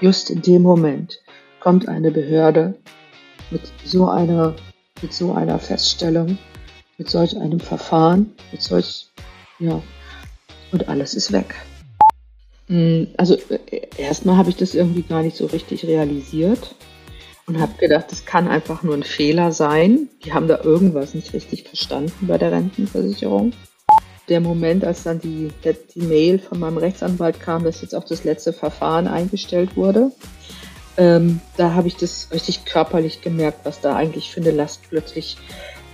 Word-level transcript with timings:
just 0.00 0.30
in 0.30 0.42
dem 0.42 0.62
Moment 0.62 1.20
kommt 1.60 1.88
eine 1.88 2.10
Behörde 2.10 2.74
mit 3.50 3.62
so 3.84 4.08
einer, 4.08 4.54
mit 5.02 5.12
so 5.12 5.32
einer 5.32 5.58
Feststellung, 5.58 6.38
mit 6.98 7.08
solch 7.08 7.36
einem 7.36 7.60
Verfahren, 7.60 8.32
mit 8.52 8.62
solch, 8.62 9.08
ja, 9.58 9.82
und 10.72 10.88
alles 10.88 11.14
ist 11.14 11.32
weg. 11.32 11.54
Hm, 12.66 13.08
also 13.16 13.36
äh, 13.70 13.88
erstmal 13.96 14.36
habe 14.36 14.50
ich 14.50 14.56
das 14.56 14.74
irgendwie 14.74 15.02
gar 15.02 15.22
nicht 15.22 15.36
so 15.36 15.46
richtig 15.46 15.84
realisiert 15.86 16.74
und 17.46 17.58
habe 17.60 17.72
gedacht, 17.78 18.06
das 18.10 18.26
kann 18.26 18.46
einfach 18.46 18.82
nur 18.82 18.94
ein 18.94 19.02
Fehler 19.02 19.52
sein. 19.52 20.08
Die 20.24 20.34
haben 20.34 20.48
da 20.48 20.60
irgendwas 20.62 21.14
nicht 21.14 21.32
richtig 21.32 21.66
verstanden 21.66 22.26
bei 22.26 22.36
der 22.36 22.52
Rentenversicherung. 22.52 23.52
Der 24.28 24.40
Moment, 24.40 24.84
als 24.84 25.04
dann 25.04 25.20
die, 25.20 25.50
die 25.94 26.02
Mail 26.02 26.38
von 26.38 26.58
meinem 26.58 26.76
Rechtsanwalt 26.76 27.40
kam, 27.40 27.64
dass 27.64 27.80
jetzt 27.80 27.94
auch 27.94 28.04
das 28.04 28.24
letzte 28.24 28.52
Verfahren 28.52 29.08
eingestellt 29.08 29.76
wurde, 29.76 30.12
ähm, 30.98 31.40
da 31.56 31.74
habe 31.74 31.88
ich 31.88 31.96
das 31.96 32.28
richtig 32.32 32.64
körperlich 32.64 33.22
gemerkt, 33.22 33.60
was 33.64 33.80
da 33.80 33.96
eigentlich 33.96 34.30
für 34.30 34.40
eine 34.40 34.50
Last 34.50 34.82
plötzlich 34.88 35.38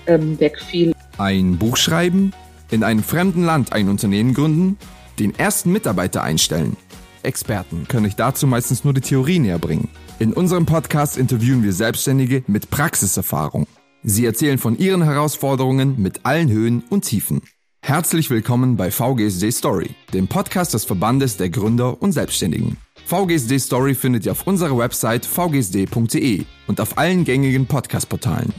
ähm, 0.06 0.40
wegfiel. 0.40 0.94
Ein 1.18 1.58
Buch 1.58 1.76
schreiben, 1.76 2.32
in 2.70 2.82
einem 2.82 3.02
fremden 3.02 3.44
Land 3.44 3.72
ein 3.72 3.88
Unternehmen 3.88 4.34
gründen, 4.34 4.78
den 5.18 5.38
ersten 5.38 5.70
Mitarbeiter 5.70 6.22
einstellen. 6.22 6.76
Experten 7.22 7.86
können 7.88 8.06
euch 8.06 8.16
dazu 8.16 8.46
meistens 8.46 8.84
nur 8.84 8.94
die 8.94 9.00
Theorie 9.00 9.38
näher 9.38 9.58
bringen. 9.58 9.88
In 10.18 10.32
unserem 10.32 10.66
Podcast 10.66 11.16
interviewen 11.16 11.62
wir 11.62 11.72
Selbstständige 11.72 12.42
mit 12.46 12.70
Praxiserfahrung. 12.70 13.66
Sie 14.02 14.26
erzählen 14.26 14.58
von 14.58 14.76
ihren 14.78 15.02
Herausforderungen 15.02 16.00
mit 16.00 16.20
allen 16.24 16.50
Höhen 16.50 16.84
und 16.90 17.02
Tiefen. 17.02 17.40
Herzlich 17.86 18.30
willkommen 18.30 18.76
bei 18.78 18.90
VGSD 18.90 19.50
Story, 19.50 19.90
dem 20.14 20.26
Podcast 20.26 20.72
des 20.72 20.86
Verbandes 20.86 21.36
der 21.36 21.50
Gründer 21.50 22.00
und 22.00 22.12
Selbstständigen. 22.12 22.78
VGSD 23.04 23.58
Story 23.58 23.94
findet 23.94 24.24
ihr 24.24 24.32
auf 24.32 24.46
unserer 24.46 24.78
Website 24.78 25.26
vgsd.de 25.26 26.44
und 26.66 26.80
auf 26.80 26.96
allen 26.96 27.24
gängigen 27.24 27.66
Podcast-Portalen. 27.66 28.54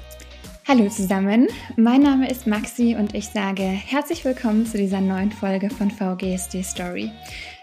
Hallo 0.68 0.90
zusammen, 0.90 1.48
mein 1.76 2.02
Name 2.02 2.28
ist 2.28 2.48
Maxi 2.48 2.96
und 2.98 3.14
ich 3.14 3.28
sage 3.28 3.62
herzlich 3.62 4.26
willkommen 4.26 4.66
zu 4.66 4.80
dieser 4.80 5.00
neuen 5.00 5.32
Folge 5.32 5.70
von 5.70 5.92
VGSD 5.92 6.64
Story. 6.64 7.12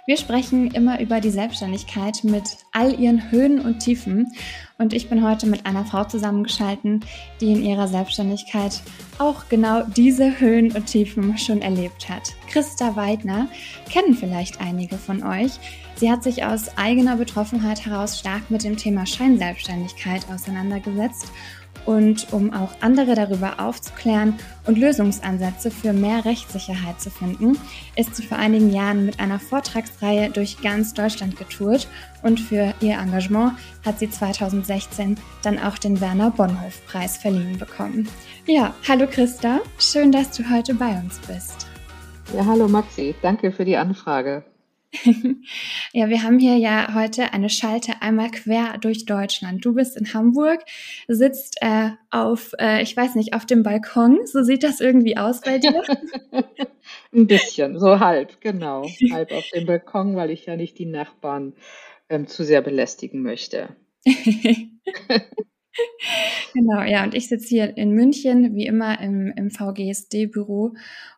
Wir 0.06 0.16
sprechen 0.16 0.68
immer 0.70 1.00
über 1.00 1.20
die 1.20 1.30
Selbstständigkeit 1.30 2.22
mit 2.22 2.58
all 2.70 2.98
ihren 3.00 3.32
Höhen 3.32 3.58
und 3.58 3.80
Tiefen. 3.80 4.32
Und 4.78 4.92
ich 4.92 5.08
bin 5.08 5.24
heute 5.28 5.48
mit 5.48 5.66
einer 5.66 5.84
Frau 5.84 6.04
zusammengeschalten, 6.04 7.04
die 7.40 7.50
in 7.50 7.64
ihrer 7.64 7.88
Selbstständigkeit 7.88 8.80
auch 9.18 9.48
genau 9.48 9.82
diese 9.82 10.38
Höhen 10.38 10.70
und 10.70 10.86
Tiefen 10.86 11.36
schon 11.38 11.60
erlebt 11.60 12.08
hat. 12.08 12.34
Christa 12.50 12.94
Weidner 12.94 13.48
kennen 13.90 14.14
vielleicht 14.14 14.60
einige 14.60 14.96
von 14.96 15.24
euch. 15.24 15.52
Sie 15.96 16.10
hat 16.10 16.22
sich 16.22 16.44
aus 16.44 16.76
eigener 16.78 17.16
Betroffenheit 17.16 17.84
heraus 17.84 18.20
stark 18.20 18.48
mit 18.48 18.62
dem 18.62 18.76
Thema 18.76 19.06
Scheinselbstständigkeit 19.06 20.28
auseinandergesetzt 20.32 21.32
und 21.86 22.32
um 22.32 22.52
auch 22.52 22.72
andere 22.80 23.14
darüber 23.14 23.60
aufzuklären 23.60 24.34
und 24.66 24.78
Lösungsansätze 24.78 25.70
für 25.70 25.92
mehr 25.92 26.24
Rechtssicherheit 26.24 27.00
zu 27.00 27.10
finden, 27.10 27.58
ist 27.96 28.16
sie 28.16 28.22
vor 28.22 28.38
einigen 28.38 28.70
Jahren 28.72 29.06
mit 29.06 29.20
einer 29.20 29.38
Vortragsreihe 29.38 30.30
durch 30.30 30.60
ganz 30.62 30.94
Deutschland 30.94 31.36
getourt 31.36 31.88
und 32.22 32.40
für 32.40 32.74
ihr 32.80 32.98
Engagement 32.98 33.52
hat 33.84 33.98
sie 33.98 34.10
2016 34.10 35.16
dann 35.42 35.58
auch 35.58 35.78
den 35.78 36.00
Werner 36.00 36.30
Bonhof 36.30 36.84
Preis 36.86 37.16
verliehen 37.16 37.58
bekommen. 37.58 38.08
Ja, 38.46 38.74
hallo 38.88 39.06
Christa, 39.10 39.60
schön, 39.78 40.12
dass 40.12 40.30
du 40.30 40.48
heute 40.50 40.74
bei 40.74 40.90
uns 40.98 41.18
bist. 41.26 41.66
Ja, 42.34 42.46
hallo 42.46 42.68
Maxi, 42.68 43.14
danke 43.22 43.52
für 43.52 43.64
die 43.64 43.76
Anfrage. 43.76 44.44
ja, 45.92 46.08
wir 46.08 46.22
haben 46.22 46.38
hier 46.38 46.56
ja 46.56 46.94
heute 46.94 47.32
eine 47.32 47.48
Schalte 47.48 47.94
einmal 48.00 48.30
quer 48.30 48.78
durch 48.78 49.06
Deutschland. 49.06 49.64
Du 49.64 49.74
bist 49.74 49.96
in 49.96 50.12
Hamburg, 50.12 50.60
sitzt 51.08 51.56
äh, 51.60 51.90
auf, 52.10 52.52
äh, 52.58 52.82
ich 52.82 52.96
weiß 52.96 53.14
nicht, 53.14 53.34
auf 53.34 53.46
dem 53.46 53.62
Balkon. 53.62 54.20
So 54.26 54.42
sieht 54.42 54.62
das 54.62 54.80
irgendwie 54.80 55.16
aus 55.16 55.40
bei 55.40 55.58
dir? 55.58 55.82
Ein 57.12 57.26
bisschen, 57.26 57.78
so 57.78 58.00
halb, 58.00 58.40
genau. 58.40 58.86
halb 59.12 59.32
auf 59.32 59.48
dem 59.54 59.66
Balkon, 59.66 60.16
weil 60.16 60.30
ich 60.30 60.46
ja 60.46 60.56
nicht 60.56 60.78
die 60.78 60.86
Nachbarn 60.86 61.54
ähm, 62.08 62.26
zu 62.26 62.44
sehr 62.44 62.60
belästigen 62.60 63.22
möchte. 63.22 63.76
genau, 66.54 66.82
ja, 66.82 67.04
und 67.04 67.14
ich 67.14 67.28
sitze 67.28 67.48
hier 67.48 67.76
in 67.76 67.92
München, 67.92 68.54
wie 68.54 68.66
immer 68.66 69.00
im, 69.00 69.32
im 69.36 69.50
VGSD-Büro. 69.50 70.74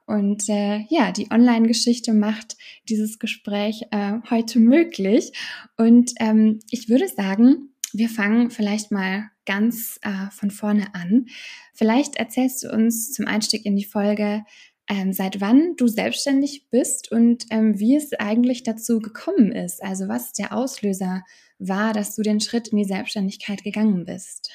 Und 0.07 0.49
äh, 0.49 0.85
ja, 0.89 1.13
die 1.13 1.31
Online-Geschichte 1.31 2.13
macht 2.13 2.57
dieses 2.89 3.19
Gespräch 3.19 3.83
äh, 3.91 4.19
heute 4.31 4.59
möglich. 4.59 5.33
Und 5.77 6.13
ähm, 6.21 6.61
ich 6.71 6.89
würde 6.89 7.09
sagen, 7.09 7.71
wir 7.93 8.09
fangen 8.09 8.51
vielleicht 8.51 8.91
mal 8.91 9.31
ganz 9.47 9.99
äh, 10.03 10.31
von 10.31 10.51
vorne 10.51 10.95
an. 10.95 11.27
Vielleicht 11.75 12.17
erzählst 12.17 12.65
du 12.65 12.73
uns 12.73 13.13
zum 13.13 13.27
Einstieg 13.27 13.65
in 13.65 13.77
die 13.77 13.85
Folge, 13.85 14.45
ähm, 14.89 15.13
seit 15.13 15.41
wann 15.41 15.77
du 15.77 15.87
selbstständig 15.87 16.69
bist 16.71 17.11
und 17.11 17.47
ähm, 17.51 17.79
wie 17.79 17.97
es 17.97 18.13
eigentlich 18.15 18.65
dazu 18.65 19.01
gekommen 19.01 19.53
ist. 19.53 19.83
Also 19.83 20.09
was 20.09 20.33
der 20.33 20.55
Auslöser 20.55 21.23
war, 21.69 21.93
dass 21.93 22.15
du 22.15 22.23
den 22.23 22.41
Schritt 22.41 22.69
in 22.69 22.79
die 22.79 22.85
Selbstständigkeit 22.85 23.63
gegangen 23.63 24.05
bist? 24.05 24.51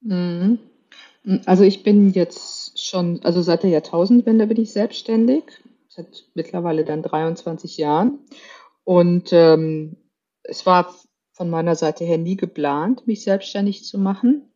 Mhm. 0.00 0.58
Also 1.46 1.64
ich 1.64 1.82
bin 1.82 2.12
jetzt 2.12 2.78
schon, 2.78 3.20
also 3.24 3.40
seit 3.40 3.62
der 3.62 3.70
Jahrtausendwende 3.70 4.46
bin 4.46 4.60
ich 4.60 4.72
selbstständig, 4.72 5.44
seit 5.88 6.26
mittlerweile 6.34 6.84
dann 6.84 7.02
23 7.02 7.78
Jahren. 7.78 8.18
Und 8.84 9.32
ähm, 9.32 9.96
es 10.42 10.66
war 10.66 10.94
von 11.32 11.48
meiner 11.48 11.74
Seite 11.74 12.04
her 12.04 12.18
nie 12.18 12.36
geplant, 12.36 13.06
mich 13.06 13.24
selbstständig 13.24 13.84
zu 13.84 13.98
machen. 13.98 14.52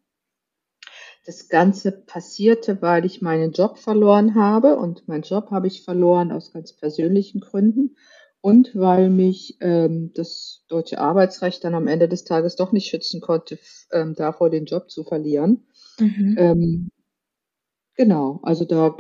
Das 1.25 1.49
Ganze 1.49 1.93
passierte, 1.93 2.81
weil 2.81 3.05
ich 3.05 3.21
meinen 3.23 3.53
Job 3.53 3.79
verloren 3.79 4.35
habe 4.35 4.77
und 4.77 5.09
meinen 5.09 5.23
Job 5.23 5.51
habe 5.51 5.67
ich 5.67 5.83
verloren 5.83 6.33
aus 6.33 6.53
ganz 6.53 6.73
persönlichen 6.73 7.41
Gründen 7.41 7.97
und 8.41 8.75
weil 8.75 9.11
mich 9.11 9.57
ähm, 9.61 10.13
das 10.15 10.65
deutsche 10.69 10.99
Arbeitsrecht 11.01 11.65
dann 11.65 11.75
am 11.75 11.87
Ende 11.87 12.09
des 12.09 12.25
Tages 12.25 12.57
doch 12.57 12.73
nicht 12.73 12.89
schützen 12.89 13.21
konnte, 13.21 13.59
ähm, 13.93 14.15
davor 14.15 14.51
den 14.51 14.67
Job 14.67 14.91
zu 14.91 15.05
verlieren. 15.05 15.67
Mhm. 15.99 16.37
Ähm, 16.39 16.91
genau, 17.97 18.41
also 18.43 18.65
da 18.65 18.97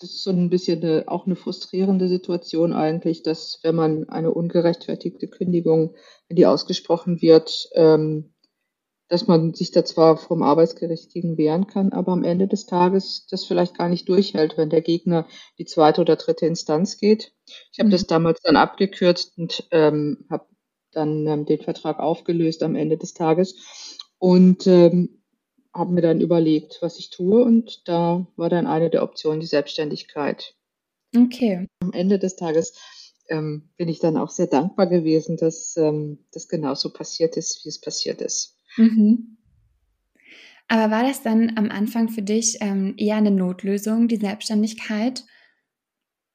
das 0.00 0.10
ist 0.10 0.22
so 0.22 0.30
ein 0.30 0.48
bisschen 0.48 0.82
eine, 0.82 1.08
auch 1.08 1.26
eine 1.26 1.36
frustrierende 1.36 2.08
Situation 2.08 2.72
eigentlich, 2.72 3.22
dass 3.22 3.58
wenn 3.62 3.74
man 3.74 4.08
eine 4.08 4.32
ungerechtfertigte 4.32 5.26
Kündigung, 5.28 5.94
wenn 6.28 6.36
die 6.36 6.46
ausgesprochen 6.46 7.20
wird, 7.20 7.68
ähm, 7.74 8.32
dass 9.08 9.26
man 9.26 9.54
sich 9.54 9.70
da 9.70 9.84
zwar 9.84 10.16
vom 10.18 10.42
Arbeitsgericht 10.42 11.12
gegen 11.12 11.38
wehren 11.38 11.66
kann, 11.66 11.92
aber 11.92 12.12
am 12.12 12.24
Ende 12.24 12.46
des 12.46 12.66
Tages 12.66 13.26
das 13.30 13.44
vielleicht 13.44 13.76
gar 13.76 13.88
nicht 13.88 14.08
durchhält, 14.08 14.56
wenn 14.56 14.70
der 14.70 14.82
Gegner 14.82 15.26
die 15.58 15.64
zweite 15.64 16.02
oder 16.02 16.16
dritte 16.16 16.46
Instanz 16.46 16.98
geht. 16.98 17.32
Ich 17.72 17.78
habe 17.78 17.88
mhm. 17.88 17.92
das 17.92 18.06
damals 18.06 18.40
dann 18.42 18.56
abgekürzt 18.56 19.38
und 19.38 19.66
ähm, 19.70 20.26
habe 20.30 20.46
dann 20.92 21.26
ähm, 21.26 21.46
den 21.46 21.60
Vertrag 21.60 21.98
aufgelöst 21.98 22.62
am 22.62 22.74
Ende 22.74 22.98
des 22.98 23.14
Tages 23.14 23.98
und 24.18 24.66
ähm, 24.66 25.22
habe 25.74 25.92
mir 25.92 26.02
dann 26.02 26.20
überlegt, 26.20 26.78
was 26.80 26.98
ich 26.98 27.10
tue 27.10 27.42
und 27.42 27.88
da 27.88 28.26
war 28.36 28.50
dann 28.50 28.66
eine 28.66 28.90
der 28.90 29.02
Optionen 29.02 29.40
die 29.40 29.46
Selbstständigkeit. 29.46 30.54
Okay. 31.16 31.66
Am 31.80 31.92
Ende 31.92 32.18
des 32.18 32.36
Tages 32.36 32.74
ähm, 33.28 33.70
bin 33.76 33.88
ich 33.88 34.00
dann 34.00 34.16
auch 34.16 34.30
sehr 34.30 34.48
dankbar 34.48 34.86
gewesen, 34.86 35.36
dass 35.36 35.76
ähm, 35.76 36.26
das 36.32 36.48
genauso 36.48 36.92
passiert 36.92 37.36
ist, 37.36 37.64
wie 37.64 37.68
es 37.68 37.80
passiert 37.80 38.20
ist. 38.20 38.57
Mhm. 38.76 39.36
Aber 40.68 40.90
war 40.90 41.02
das 41.02 41.22
dann 41.22 41.52
am 41.56 41.70
Anfang 41.70 42.10
für 42.10 42.22
dich 42.22 42.58
ähm, 42.60 42.94
eher 42.98 43.16
eine 43.16 43.30
Notlösung, 43.30 44.06
die 44.06 44.16
Selbstständigkeit? 44.16 45.24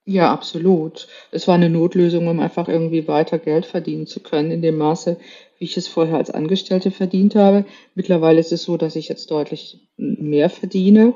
Ja, 0.06 0.34
absolut. 0.34 1.08
Es 1.32 1.48
war 1.48 1.56
eine 1.56 1.70
Notlösung, 1.70 2.28
um 2.28 2.40
einfach 2.42 2.68
irgendwie 2.68 3.08
weiter 3.08 3.40
Geld 3.40 3.66
verdienen 3.66 4.06
zu 4.06 4.20
können, 4.20 4.52
in 4.52 4.62
dem 4.62 4.78
Maße, 4.78 5.18
wie 5.58 5.64
ich 5.64 5.78
es 5.78 5.88
vorher 5.88 6.18
als 6.18 6.30
Angestellte 6.30 6.92
verdient 6.92 7.36
habe. 7.36 7.66
Mittlerweile 7.96 8.40
ist 8.40 8.52
es 8.52 8.64
so, 8.64 8.76
dass 8.76 8.98
ich 8.98 9.08
jetzt 9.08 9.32
deutlich 9.32 9.88
mehr 9.96 10.50
verdiene. 10.50 11.14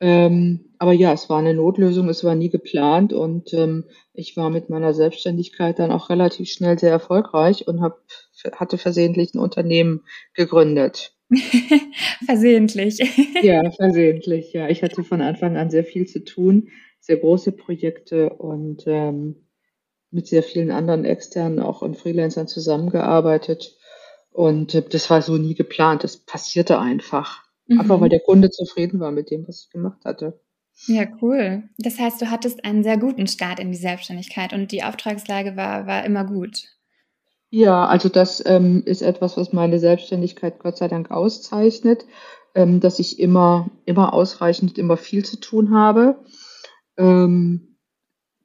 Ähm, 0.00 0.74
aber 0.78 0.92
ja, 0.92 1.12
es 1.12 1.28
war 1.28 1.38
eine 1.38 1.54
Notlösung, 1.54 2.08
es 2.08 2.24
war 2.24 2.34
nie 2.34 2.50
geplant 2.50 3.12
und 3.12 3.52
ähm, 3.52 3.84
ich 4.12 4.36
war 4.36 4.50
mit 4.50 4.70
meiner 4.70 4.94
Selbstständigkeit 4.94 5.78
dann 5.78 5.92
auch 5.92 6.08
relativ 6.08 6.50
schnell 6.50 6.78
sehr 6.78 6.90
erfolgreich 6.90 7.68
und 7.68 7.80
hab, 7.80 8.00
hatte 8.52 8.78
versehentlich 8.78 9.34
ein 9.34 9.38
Unternehmen 9.38 10.02
gegründet. 10.34 11.14
versehentlich. 12.26 12.98
ja, 13.42 13.70
versehentlich, 13.70 14.52
ja. 14.52 14.68
Ich 14.68 14.82
hatte 14.82 15.04
von 15.04 15.20
Anfang 15.20 15.56
an 15.56 15.70
sehr 15.70 15.84
viel 15.84 16.06
zu 16.06 16.24
tun, 16.24 16.68
sehr 17.00 17.16
große 17.16 17.52
Projekte 17.52 18.30
und 18.30 18.84
ähm, 18.86 19.36
mit 20.10 20.26
sehr 20.26 20.42
vielen 20.42 20.70
anderen 20.70 21.04
externen, 21.04 21.60
auch 21.60 21.82
und 21.82 21.96
Freelancern 21.96 22.46
zusammengearbeitet. 22.46 23.76
Und 24.30 24.74
äh, 24.74 24.82
das 24.82 25.10
war 25.10 25.22
so 25.22 25.36
nie 25.36 25.54
geplant. 25.54 26.04
Das 26.04 26.16
passierte 26.16 26.78
einfach. 26.78 27.44
Mhm. 27.66 27.80
Einfach 27.80 28.00
weil 28.00 28.10
der 28.10 28.20
Kunde 28.20 28.50
zufrieden 28.50 29.00
war 29.00 29.10
mit 29.10 29.30
dem, 29.30 29.46
was 29.48 29.64
ich 29.64 29.70
gemacht 29.70 30.04
hatte. 30.04 30.40
Ja, 30.86 31.06
cool. 31.22 31.68
Das 31.78 31.98
heißt, 31.98 32.20
du 32.20 32.30
hattest 32.30 32.64
einen 32.64 32.82
sehr 32.82 32.98
guten 32.98 33.26
Start 33.26 33.60
in 33.60 33.70
die 33.70 33.78
Selbstständigkeit 33.78 34.52
und 34.52 34.72
die 34.72 34.82
Auftragslage 34.82 35.56
war, 35.56 35.86
war 35.86 36.04
immer 36.04 36.24
gut. 36.24 36.64
Ja, 37.56 37.86
also 37.86 38.08
das 38.08 38.44
ähm, 38.44 38.82
ist 38.84 39.00
etwas, 39.00 39.36
was 39.36 39.52
meine 39.52 39.78
Selbstständigkeit 39.78 40.58
Gott 40.58 40.76
sei 40.76 40.88
Dank 40.88 41.12
auszeichnet, 41.12 42.04
ähm, 42.56 42.80
dass 42.80 42.98
ich 42.98 43.20
immer, 43.20 43.70
immer 43.84 44.12
ausreichend, 44.12 44.76
immer 44.76 44.96
viel 44.96 45.24
zu 45.24 45.38
tun 45.38 45.72
habe. 45.72 46.18
Ähm, 46.96 47.76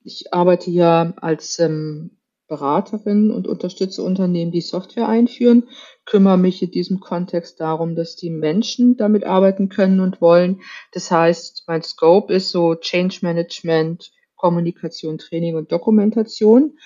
ich 0.04 0.32
arbeite 0.32 0.70
ja 0.70 1.12
als 1.22 1.58
ähm, 1.58 2.20
Beraterin 2.48 3.32
und 3.32 3.48
unterstütze 3.48 4.04
Unternehmen, 4.04 4.52
die 4.52 4.62
Software 4.62 5.10
einführen, 5.10 5.68
kümmere 6.06 6.38
mich 6.38 6.62
in 6.62 6.70
diesem 6.70 7.00
Kontext 7.00 7.60
darum, 7.60 7.96
dass 7.96 8.16
die 8.16 8.30
Menschen 8.30 8.96
damit 8.96 9.24
arbeiten 9.24 9.70
können 9.70 10.02
und 10.02 10.22
wollen. 10.22 10.62
Das 10.92 11.10
heißt, 11.10 11.64
mein 11.66 11.82
Scope 11.82 12.32
ist 12.32 12.52
so 12.52 12.76
Change 12.76 13.22
Management, 13.24 14.12
Kommunikation, 14.36 15.18
Training 15.18 15.56
und 15.56 15.72
Dokumentation. 15.72 16.78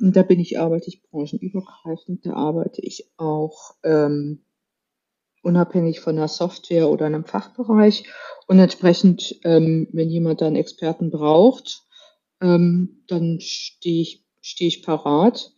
Und 0.00 0.14
da 0.16 0.22
bin 0.22 0.40
ich, 0.40 0.58
arbeite 0.58 0.88
ich 0.88 1.02
branchenübergreifend, 1.02 2.26
da 2.26 2.34
arbeite 2.34 2.82
ich 2.82 3.10
auch 3.16 3.74
ähm, 3.82 4.44
unabhängig 5.42 6.00
von 6.00 6.16
der 6.16 6.28
Software 6.28 6.90
oder 6.90 7.06
einem 7.06 7.24
Fachbereich. 7.24 8.04
Und 8.46 8.58
entsprechend, 8.58 9.38
ähm, 9.44 9.88
wenn 9.92 10.10
jemand 10.10 10.40
dann 10.40 10.56
Experten 10.56 11.10
braucht, 11.10 11.82
ähm, 12.42 13.04
dann 13.06 13.38
stehe 13.40 14.02
ich, 14.02 14.24
stehe 14.40 14.68
ich 14.68 14.82
parat. 14.82 15.52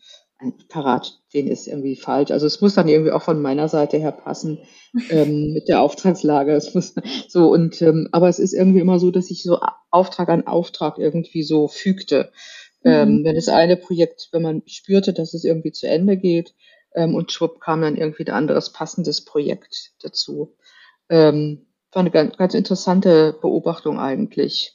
Parat, 0.69 1.21
den 1.35 1.49
ist 1.49 1.67
irgendwie 1.67 1.97
falsch. 1.97 2.31
Also 2.31 2.47
es 2.47 2.61
muss 2.61 2.75
dann 2.75 2.87
irgendwie 2.87 3.11
auch 3.11 3.23
von 3.23 3.43
meiner 3.43 3.69
Seite 3.69 3.97
her 3.99 4.13
passen 4.13 4.59
ähm, 5.11 5.53
mit 5.53 5.67
der 5.67 5.83
Auftragslage. 5.83 6.53
Es 6.53 6.75
muss 6.75 6.95
so 7.29 7.51
und 7.51 7.83
ähm, 7.83 8.09
aber 8.13 8.29
es 8.29 8.39
ist 8.39 8.53
irgendwie 8.53 8.79
immer 8.79 9.01
so, 9.01 9.11
dass 9.11 9.33
ich 9.33 9.43
so 9.43 9.59
Auftrag 9.91 10.29
an 10.29 10.47
Auftrag 10.47 10.99
irgendwie 10.99 11.43
so 11.43 11.67
fügte. 11.67 12.31
Ähm, 12.85 13.19
mhm. 13.19 13.25
wenn 13.25 13.35
das 13.35 13.49
eine 13.49 13.77
Projekt, 13.77 14.29
wenn 14.33 14.43
man 14.43 14.63
spürte, 14.67 15.13
dass 15.13 15.35
es 15.35 15.45
irgendwie 15.45 15.73
zu 15.73 15.89
Ende 15.89 16.17
geht, 16.17 16.55
ähm, 16.95 17.15
und 17.15 17.33
schwupp 17.33 17.61
kam 17.61 17.83
dann 17.83 17.97
irgendwie 17.97 18.27
ein 18.27 18.35
anderes 18.35 18.73
passendes 18.73 19.25
Projekt 19.25 19.93
dazu. 20.03 20.57
Ähm, 21.09 21.67
war 21.93 22.01
eine 22.01 22.11
ganz, 22.11 22.37
ganz 22.37 22.55
interessante 22.55 23.37
Beobachtung 23.41 23.99
eigentlich. 23.99 24.75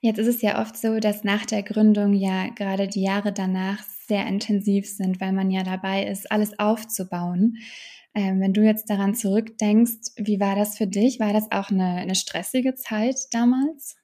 Jetzt 0.00 0.18
ist 0.18 0.26
es 0.26 0.42
ja 0.42 0.60
oft 0.60 0.76
so, 0.76 0.98
dass 0.98 1.24
nach 1.24 1.46
der 1.46 1.62
Gründung 1.62 2.12
ja 2.12 2.48
gerade 2.48 2.88
die 2.88 3.02
Jahre 3.02 3.32
danach 3.32 3.82
sehr 4.06 4.26
intensiv 4.26 4.88
sind, 4.88 5.20
weil 5.20 5.32
man 5.32 5.50
ja 5.50 5.62
dabei 5.62 6.06
ist, 6.06 6.30
alles 6.30 6.58
aufzubauen. 6.58 7.56
Ähm, 8.14 8.40
wenn 8.40 8.52
du 8.52 8.62
jetzt 8.62 8.90
daran 8.90 9.14
zurückdenkst, 9.14 10.12
wie 10.16 10.40
war 10.40 10.54
das 10.54 10.76
für 10.76 10.86
dich? 10.86 11.20
War 11.20 11.32
das 11.32 11.50
auch 11.50 11.70
eine, 11.70 11.94
eine 11.96 12.14
stressige 12.14 12.74
Zeit 12.74 13.16
damals? 13.30 13.96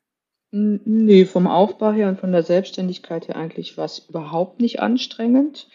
Nee, 0.50 1.26
vom 1.26 1.46
Aufbau 1.46 1.92
her 1.92 2.08
und 2.08 2.18
von 2.20 2.32
der 2.32 2.42
Selbstständigkeit 2.42 3.28
her 3.28 3.36
eigentlich 3.36 3.76
war 3.76 3.84
es 3.84 3.98
überhaupt 4.08 4.60
nicht 4.60 4.80
anstrengend. 4.80 5.68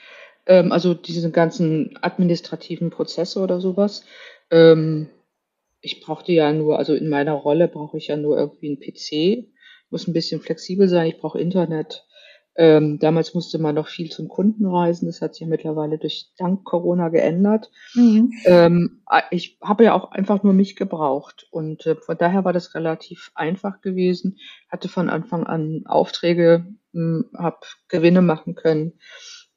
Ähm, 0.48 0.72
also 0.72 0.94
diese 0.96 1.30
ganzen 1.32 1.98
administrativen 2.02 2.90
Prozesse 2.90 3.40
oder 3.40 3.62
sowas. 3.62 4.04
Ähm, 4.50 5.10
ich 5.82 6.02
brauchte 6.02 6.32
ja 6.32 6.52
nur, 6.54 6.80
also 6.80 6.96
in 6.96 7.10
meiner 7.10 7.34
Rolle 7.34 7.68
brauche 7.68 7.98
ich 7.98 8.08
ja 8.08 8.18
nur 8.18 8.38
irgendwie 8.38 8.68
einen 8.68 8.80
PC, 8.80 9.48
muss 9.92 10.08
ein 10.08 10.14
bisschen 10.14 10.42
flexibel 10.42 10.88
sein, 10.88 11.08
ich 11.08 11.20
brauche 11.20 11.40
Internet. 11.40 12.06
Ähm, 12.56 13.00
damals 13.00 13.34
musste 13.34 13.58
man 13.58 13.76
noch 13.76 13.88
viel 13.88 14.12
zum 14.12 14.28
Kunden 14.28 14.66
reisen. 14.66 15.08
Das 15.08 15.22
hat 15.22 15.34
sich 15.34 15.42
ja 15.42 15.48
mittlerweile 15.48 15.98
durch 15.98 16.32
dank 16.38 16.64
Corona 16.64 17.10
geändert. 17.10 17.72
Mhm. 17.96 18.32
Ähm, 18.46 19.02
ich 19.32 19.58
habe 19.62 19.86
ja 19.86 19.94
auch 19.94 20.12
einfach 20.12 20.44
nur 20.44 20.54
mich 20.54 20.76
gebraucht 20.76 21.48
und 21.50 21.86
äh, 21.86 21.96
von 21.96 22.18
daher 22.18 22.46
war 22.46 22.54
das 22.54 22.76
relativ 22.76 23.32
einfach 23.34 23.82
gewesen. 23.82 24.38
Hatte 24.70 24.88
von 24.88 25.10
Anfang 25.10 25.46
an 25.46 25.84
Aufträge, 25.86 26.68
hm, 26.94 27.26
habe 27.36 27.60
Gewinne 27.88 28.22
machen 28.22 28.54
können 28.56 28.94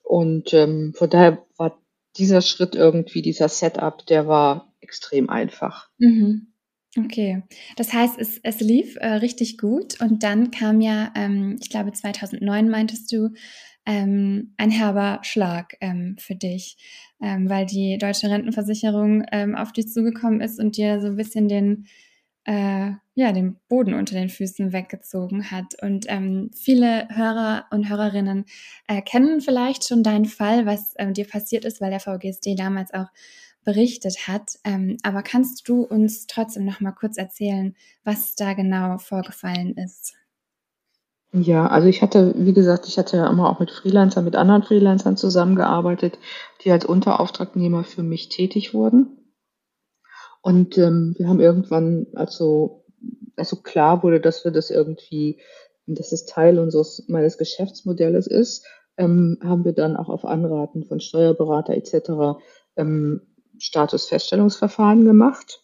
und 0.03 0.55
ähm, 0.55 0.95
von 0.97 1.11
daher 1.11 1.45
war 1.57 1.83
dieser 2.17 2.41
Schritt 2.41 2.75
irgendwie, 2.75 3.23
dieser 3.23 3.49
Setup, 3.49 4.07
der 4.07 4.27
war 4.27 4.73
extrem 4.81 5.29
einfach. 5.29 5.91
Mhm. 5.99 6.53
Okay, 6.97 7.43
das 7.77 7.93
heißt, 7.93 8.19
es, 8.19 8.41
es 8.43 8.61
lief 8.61 8.97
äh, 8.97 9.07
richtig 9.15 9.59
gut 9.59 10.01
und 10.01 10.23
dann 10.23 10.51
kam 10.51 10.81
ja, 10.81 11.13
ähm, 11.15 11.57
ich 11.61 11.69
glaube 11.69 11.93
2009 11.93 12.69
meintest 12.71 13.13
du, 13.13 13.31
ähm, 13.87 14.53
ein 14.57 14.71
herber 14.71 15.21
Schlag 15.23 15.77
ähm, 15.81 16.17
für 16.19 16.35
dich, 16.35 16.77
ähm, 17.23 17.49
weil 17.49 17.67
die 17.67 17.99
deutsche 17.99 18.29
Rentenversicherung 18.29 19.25
ähm, 19.31 19.55
auf 19.55 19.73
dich 19.73 19.89
zugekommen 19.89 20.41
ist 20.41 20.59
und 20.59 20.77
dir 20.77 21.01
so 21.01 21.07
ein 21.07 21.17
bisschen 21.17 21.49
den 21.49 21.87
äh, 22.45 22.93
ja, 23.15 23.33
den 23.33 23.57
Boden 23.69 23.95
unter 23.95 24.15
den 24.15 24.29
Füßen 24.29 24.73
weggezogen 24.73 25.51
hat. 25.51 25.75
Und 25.83 26.07
ähm, 26.09 26.51
viele 26.55 27.09
Hörer 27.09 27.65
und 27.71 27.89
Hörerinnen 27.89 28.45
äh, 28.87 29.03
kennen 29.03 29.41
vielleicht 29.41 29.89
schon 29.89 30.03
deinen 30.05 30.27
Fall, 30.27 30.65
was 30.65 30.95
dir 31.13 31.27
passiert 31.27 31.65
ist, 31.65 31.81
weil 31.81 31.91
der 31.91 31.99
VGSD 31.99 32.55
damals 32.55 32.95
auch 32.95 33.09
berichtet 33.67 34.29
hat. 34.29 34.59
Ähm, 34.65 34.97
aber 35.03 35.23
kannst 35.23 35.69
du 35.69 35.83
uns 35.83 36.27
trotzdem 36.27 36.65
noch 36.65 36.81
mal 36.81 36.93
kurz 36.93 37.19
erzählen, 37.19 37.75
was 38.05 38.35
da 38.35 38.55
genau 38.55 38.97
vorgefallen 38.97 39.77
ist? 39.77 40.15
Ja, 41.33 41.67
also 41.67 41.89
ich 41.89 42.01
hatte, 42.01 42.33
wie 42.39 42.55
gesagt, 42.55 42.87
ich 42.87 42.97
hatte 42.97 43.19
ja 43.19 43.29
immer 43.29 43.51
auch 43.51 43.61
mit 43.61 43.71
Freelancern, 43.71 44.25
mit 44.25 44.37
anderen 44.37 44.63
Freelancern 44.63 45.19
zusammengearbeitet, 45.19 46.19
die 46.65 46.71
als 46.71 46.87
Unterauftragnehmer 46.87 47.85
für 47.85 48.03
mich 48.03 48.31
tätig 48.31 48.73
wurden. 48.73 49.19
Und 50.41 50.79
ähm, 50.79 51.15
wir 51.19 51.29
haben 51.29 51.41
irgendwann, 51.41 52.07
also, 52.15 52.85
also 53.35 53.57
klar 53.57 54.03
wurde, 54.03 54.21
dass 54.21 54.45
wir 54.45 54.53
das 54.53 54.71
irgendwie, 54.71 55.41
dass 55.87 56.13
es 56.13 56.25
Teil 56.25 56.59
unseres 56.61 57.05
meines 57.09 57.37
Geschäftsmodells 57.37 58.29
ist, 58.29 58.65
ähm, 58.97 59.39
haben 59.43 59.65
wir 59.65 59.73
dann 59.73 59.97
auch 59.97 60.09
auf 60.09 60.25
Anraten 60.25 60.85
von 60.85 61.01
Steuerberater 61.01 61.75
etc. 61.75 62.39
Ähm, 62.77 63.23
Statusfeststellungsverfahren 63.59 65.05
gemacht. 65.05 65.63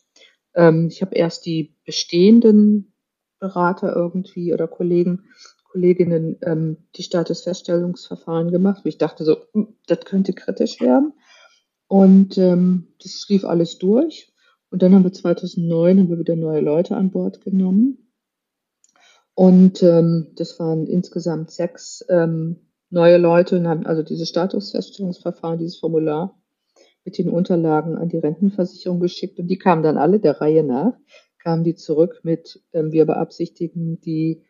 Ähm, 0.55 0.89
ich 0.89 1.03
habe 1.03 1.15
erst 1.15 1.47
die 1.47 1.77
bestehenden 1.85 2.93
Berater 3.39 3.95
irgendwie 3.95 4.53
oder 4.53 4.69
Kollegen, 4.69 5.25
Kolleginnen 5.65 6.39
ähm, 6.43 6.77
die 6.97 7.03
Statusfeststellungsverfahren 7.03 8.51
gemacht. 8.51 8.83
Ich 8.85 8.99
dachte 8.99 9.25
so, 9.25 9.39
hm, 9.53 9.77
das 9.87 10.01
könnte 10.01 10.33
kritisch 10.33 10.81
werden. 10.81 11.13
Und 11.89 12.39
ähm, 12.39 12.95
das 13.03 13.27
lief 13.29 13.45
alles 13.45 13.79
durch. 13.79 14.33
Und 14.71 14.83
dann 14.83 14.95
haben 14.95 15.05
wir 15.05 15.13
2009 15.13 15.99
haben 15.99 16.09
wir 16.09 16.19
wieder 16.19 16.37
neue 16.37 16.61
Leute 16.61 16.97
an 16.97 17.11
Bord 17.11 17.43
genommen. 17.43 18.11
Und 19.35 19.83
ähm, 19.83 20.33
das 20.37 20.59
waren 20.59 20.87
insgesamt 20.87 21.51
sechs 21.51 22.05
ähm, 22.09 22.57
neue 22.91 23.17
Leute 23.17 23.59
und 23.59 23.67
haben 23.67 23.87
also 23.87 24.03
dieses 24.03 24.29
Statusfeststellungsverfahren, 24.29 25.59
dieses 25.59 25.79
Formular 25.79 26.42
mit 27.05 27.19
den 27.19 27.29
Unterlagen 27.29 27.97
an 27.97 28.09
die 28.09 28.19
Rentenversicherung 28.19 29.01
geschickt. 29.01 29.39
Und 29.39 29.49
die 29.49 29.59
kamen 29.59 29.83
dann 29.83 29.99
alle 29.99 30.21
der 30.21 30.41
Reihe 30.41 30.63
nach, 30.63 30.95
kamen 31.39 31.65
die 31.65 31.75
zurück 31.75 32.21
mit, 32.23 32.63
ähm, 32.73 32.93
wir 32.93 33.05
beabsichtigen 33.05 34.01
die, 34.01 34.45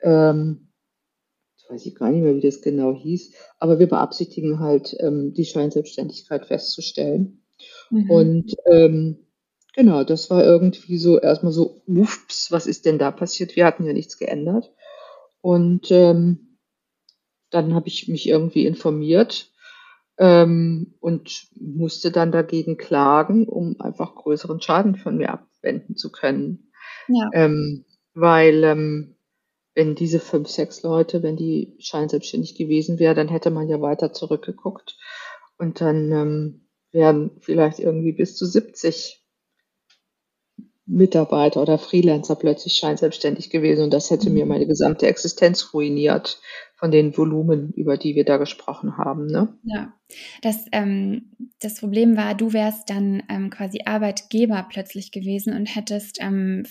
ähm, 0.00 0.68
jetzt 1.56 1.70
weiß 1.70 1.86
ich 1.86 1.94
gar 1.94 2.10
nicht 2.10 2.22
mehr, 2.22 2.36
wie 2.36 2.40
das 2.40 2.62
genau 2.62 2.94
hieß, 2.94 3.34
aber 3.58 3.78
wir 3.78 3.88
beabsichtigen 3.88 4.60
halt, 4.60 4.96
ähm, 5.00 5.32
die 5.34 5.44
Scheinselbstständigkeit 5.44 6.46
festzustellen. 6.46 7.42
Mhm. 7.90 8.10
Und 8.10 8.56
ähm, 8.66 9.26
Genau, 9.76 10.04
das 10.04 10.30
war 10.30 10.42
irgendwie 10.42 10.96
so 10.96 11.20
erstmal 11.20 11.52
so, 11.52 11.82
ups, 11.86 12.50
was 12.50 12.66
ist 12.66 12.86
denn 12.86 12.98
da 12.98 13.10
passiert? 13.10 13.56
Wir 13.56 13.66
hatten 13.66 13.84
ja 13.84 13.92
nichts 13.92 14.16
geändert. 14.16 14.72
Und 15.42 15.90
ähm, 15.90 16.56
dann 17.50 17.74
habe 17.74 17.86
ich 17.88 18.08
mich 18.08 18.26
irgendwie 18.26 18.64
informiert 18.64 19.52
ähm, 20.18 20.94
und 21.00 21.48
musste 21.54 22.10
dann 22.10 22.32
dagegen 22.32 22.76
klagen, 22.76 23.48
um 23.48 23.80
einfach 23.80 24.14
größeren 24.14 24.60
Schaden 24.60 24.96
von 24.96 25.16
mir 25.16 25.30
abwenden 25.30 25.96
zu 25.96 26.10
können. 26.10 26.70
Ja. 27.08 27.28
Ähm, 27.32 27.84
weil 28.14 28.64
ähm, 28.64 29.16
wenn 29.74 29.94
diese 29.94 30.20
fünf, 30.20 30.48
sechs 30.48 30.82
Leute, 30.82 31.22
wenn 31.22 31.36
die 31.36 31.76
scheinselbstständig 31.78 32.56
gewesen 32.56 32.98
wären, 32.98 33.16
dann 33.16 33.28
hätte 33.28 33.50
man 33.50 33.68
ja 33.68 33.80
weiter 33.80 34.12
zurückgeguckt 34.12 34.96
und 35.58 35.80
dann 35.80 36.10
ähm, 36.12 36.68
wären 36.92 37.32
vielleicht 37.40 37.78
irgendwie 37.78 38.12
bis 38.12 38.36
zu 38.36 38.46
70 38.46 39.22
Mitarbeiter 40.86 41.60
oder 41.60 41.78
Freelancer 41.78 42.36
plötzlich 42.36 42.74
scheinselbstständig 42.74 43.50
gewesen 43.50 43.84
und 43.84 43.92
das 43.92 44.10
hätte 44.10 44.30
mir 44.30 44.44
mhm. 44.44 44.52
meine 44.52 44.66
gesamte 44.66 45.06
Existenz 45.06 45.74
ruiniert 45.74 46.40
von 46.76 46.90
den 46.90 47.16
Volumen, 47.16 47.72
über 47.72 47.96
die 47.96 48.14
wir 48.14 48.24
da 48.24 48.36
gesprochen 48.36 48.98
haben. 48.98 49.26
Ne? 49.26 49.48
Ja, 49.62 49.92
das, 50.42 50.66
ähm, 50.72 51.32
das 51.60 51.80
Problem 51.80 52.16
war, 52.16 52.34
du 52.34 52.52
wärst 52.52 52.90
dann 52.90 53.22
ähm, 53.28 53.50
quasi 53.50 53.80
Arbeitgeber 53.84 54.66
plötzlich 54.70 55.10
gewesen 55.10 55.54
und 55.54 55.66
hättest 55.66 56.18
ähm, 56.20 56.64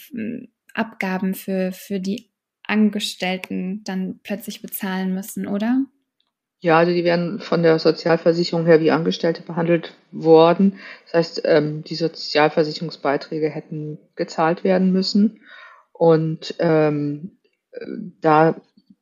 Abgaben 0.73 1.33
für, 1.33 1.71
für 1.71 1.99
die 1.99 2.31
Angestellten 2.63 3.83
dann 3.83 4.19
plötzlich 4.23 4.61
bezahlen 4.61 5.13
müssen, 5.13 5.47
oder? 5.47 5.85
Ja, 6.59 6.79
also 6.79 6.93
die 6.93 7.03
werden 7.03 7.39
von 7.39 7.63
der 7.63 7.77
Sozialversicherung 7.79 8.65
her 8.65 8.81
wie 8.81 8.91
Angestellte 8.91 9.43
behandelt 9.43 9.93
worden. 10.11 10.79
Das 11.05 11.13
heißt, 11.13 11.41
ähm, 11.45 11.83
die 11.83 11.95
Sozialversicherungsbeiträge 11.95 13.49
hätten 13.49 13.99
gezahlt 14.15 14.63
werden 14.63 14.91
müssen. 14.91 15.41
Und 15.91 16.55
ähm, 16.59 17.37
da 18.21 18.55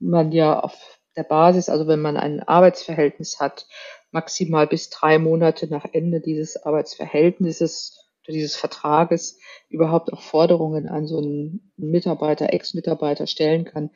man 0.03 0.31
ja 0.31 0.59
auf 0.59 0.99
der 1.15 1.23
Basis, 1.23 1.69
also 1.69 1.87
wenn 1.87 2.01
man 2.01 2.17
ein 2.17 2.41
Arbeitsverhältnis 2.41 3.39
hat, 3.39 3.67
maximal 4.11 4.67
bis 4.67 4.89
drei 4.89 5.19
Monate 5.19 5.67
nach 5.67 5.85
Ende 5.91 6.21
dieses 6.21 6.57
Arbeitsverhältnisses 6.57 7.99
oder 8.23 8.33
dieses 8.33 8.55
Vertrages 8.55 9.39
überhaupt 9.69 10.13
auch 10.13 10.21
Forderungen 10.21 10.87
an 10.87 11.07
so 11.07 11.17
einen 11.17 11.71
Mitarbeiter, 11.77 12.53
Ex-Mitarbeiter 12.53 13.27
stellen 13.27 13.65
kann, 13.65 13.89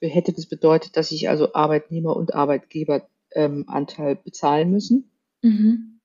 hätte 0.00 0.32
das 0.32 0.46
bedeutet, 0.46 0.96
dass 0.96 1.12
ich 1.12 1.28
also 1.28 1.54
Arbeitnehmer 1.54 2.16
und 2.16 2.34
Arbeitgeberanteil 2.34 4.12
ähm, 4.12 4.18
bezahlen 4.24 4.70
müssen. 4.70 5.10
Mhm. 5.42 6.00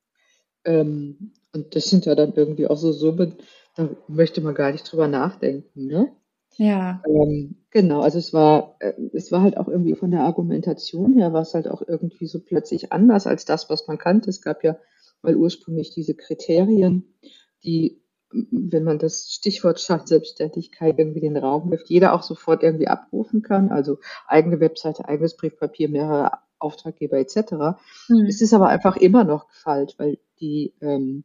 Ähm, 0.65 1.33
und 1.53 1.75
das 1.75 1.85
sind 1.85 2.05
ja 2.05 2.15
dann 2.15 2.33
irgendwie 2.33 2.67
auch 2.67 2.77
so 2.77 2.91
Summen, 2.91 3.37
da 3.75 3.89
möchte 4.07 4.41
man 4.41 4.55
gar 4.55 4.71
nicht 4.71 4.91
drüber 4.91 5.07
nachdenken, 5.07 5.87
ne? 5.87 6.11
Ja. 6.57 7.01
Ähm, 7.07 7.55
genau, 7.71 8.01
also 8.01 8.19
es 8.19 8.33
war, 8.33 8.75
äh, 8.79 8.93
es 9.13 9.31
war 9.31 9.41
halt 9.41 9.57
auch 9.57 9.67
irgendwie 9.67 9.95
von 9.95 10.11
der 10.11 10.21
Argumentation 10.21 11.13
her 11.13 11.33
war 11.33 11.41
es 11.41 11.53
halt 11.53 11.67
auch 11.67 11.81
irgendwie 11.87 12.27
so 12.27 12.39
plötzlich 12.39 12.91
anders 12.91 13.27
als 13.27 13.45
das, 13.45 13.69
was 13.69 13.87
man 13.87 13.97
kannte. 13.97 14.29
Es 14.29 14.41
gab 14.41 14.63
ja 14.63 14.77
mal 15.21 15.35
ursprünglich 15.35 15.91
diese 15.93 16.15
Kriterien, 16.15 17.15
die, 17.63 18.01
wenn 18.31 18.83
man 18.83 18.99
das 18.99 19.31
Stichwort 19.31 19.79
Schachselbstständigkeit 19.79 20.97
irgendwie 20.99 21.21
den 21.21 21.37
Raum 21.37 21.71
wirft, 21.71 21.89
jeder 21.89 22.13
auch 22.13 22.23
sofort 22.23 22.63
irgendwie 22.63 22.87
abrufen 22.87 23.41
kann. 23.41 23.69
Also 23.69 23.99
eigene 24.27 24.59
Webseite, 24.59 25.07
eigenes 25.07 25.37
Briefpapier, 25.37 25.89
mehrere 25.89 26.31
Auftraggeber 26.59 27.17
etc. 27.17 27.77
Mhm. 28.09 28.25
Es 28.27 28.41
ist 28.41 28.53
aber 28.53 28.67
einfach 28.67 28.97
immer 28.97 29.23
noch 29.23 29.49
falsch, 29.51 29.93
weil 29.97 30.19
die 30.39 30.73
ähm, 30.81 31.23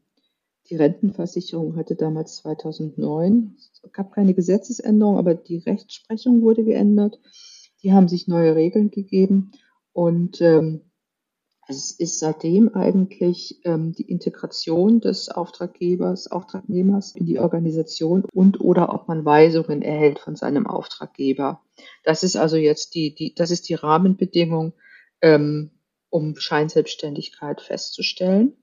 die 0.70 0.76
Rentenversicherung 0.76 1.76
hatte 1.76 1.96
damals 1.96 2.36
2009, 2.36 3.56
es 3.56 3.92
gab 3.92 4.12
keine 4.12 4.34
Gesetzesänderung, 4.34 5.16
aber 5.16 5.34
die 5.34 5.58
Rechtsprechung 5.58 6.42
wurde 6.42 6.64
geändert. 6.64 7.18
Die 7.82 7.92
haben 7.92 8.08
sich 8.08 8.28
neue 8.28 8.54
Regeln 8.56 8.90
gegeben 8.90 9.52
und 9.92 10.40
ähm, 10.40 10.82
es 11.68 11.92
ist 11.92 12.18
seitdem 12.18 12.74
eigentlich 12.74 13.60
ähm, 13.64 13.92
die 13.92 14.10
Integration 14.10 15.00
des 15.00 15.28
Auftraggebers, 15.28 16.30
Auftragnehmers 16.30 17.14
in 17.14 17.26
die 17.26 17.38
Organisation 17.38 18.24
und 18.32 18.60
oder 18.60 18.94
ob 18.94 19.06
man 19.06 19.24
Weisungen 19.24 19.82
erhält 19.82 20.18
von 20.18 20.34
seinem 20.34 20.66
Auftraggeber. 20.66 21.62
Das 22.04 22.22
ist 22.22 22.36
also 22.36 22.56
jetzt 22.56 22.94
die, 22.94 23.14
die 23.14 23.34
das 23.34 23.50
ist 23.50 23.68
die 23.68 23.74
Rahmenbedingung, 23.74 24.72
ähm, 25.20 25.70
um 26.08 26.36
Scheinselbstständigkeit 26.36 27.60
festzustellen. 27.60 28.54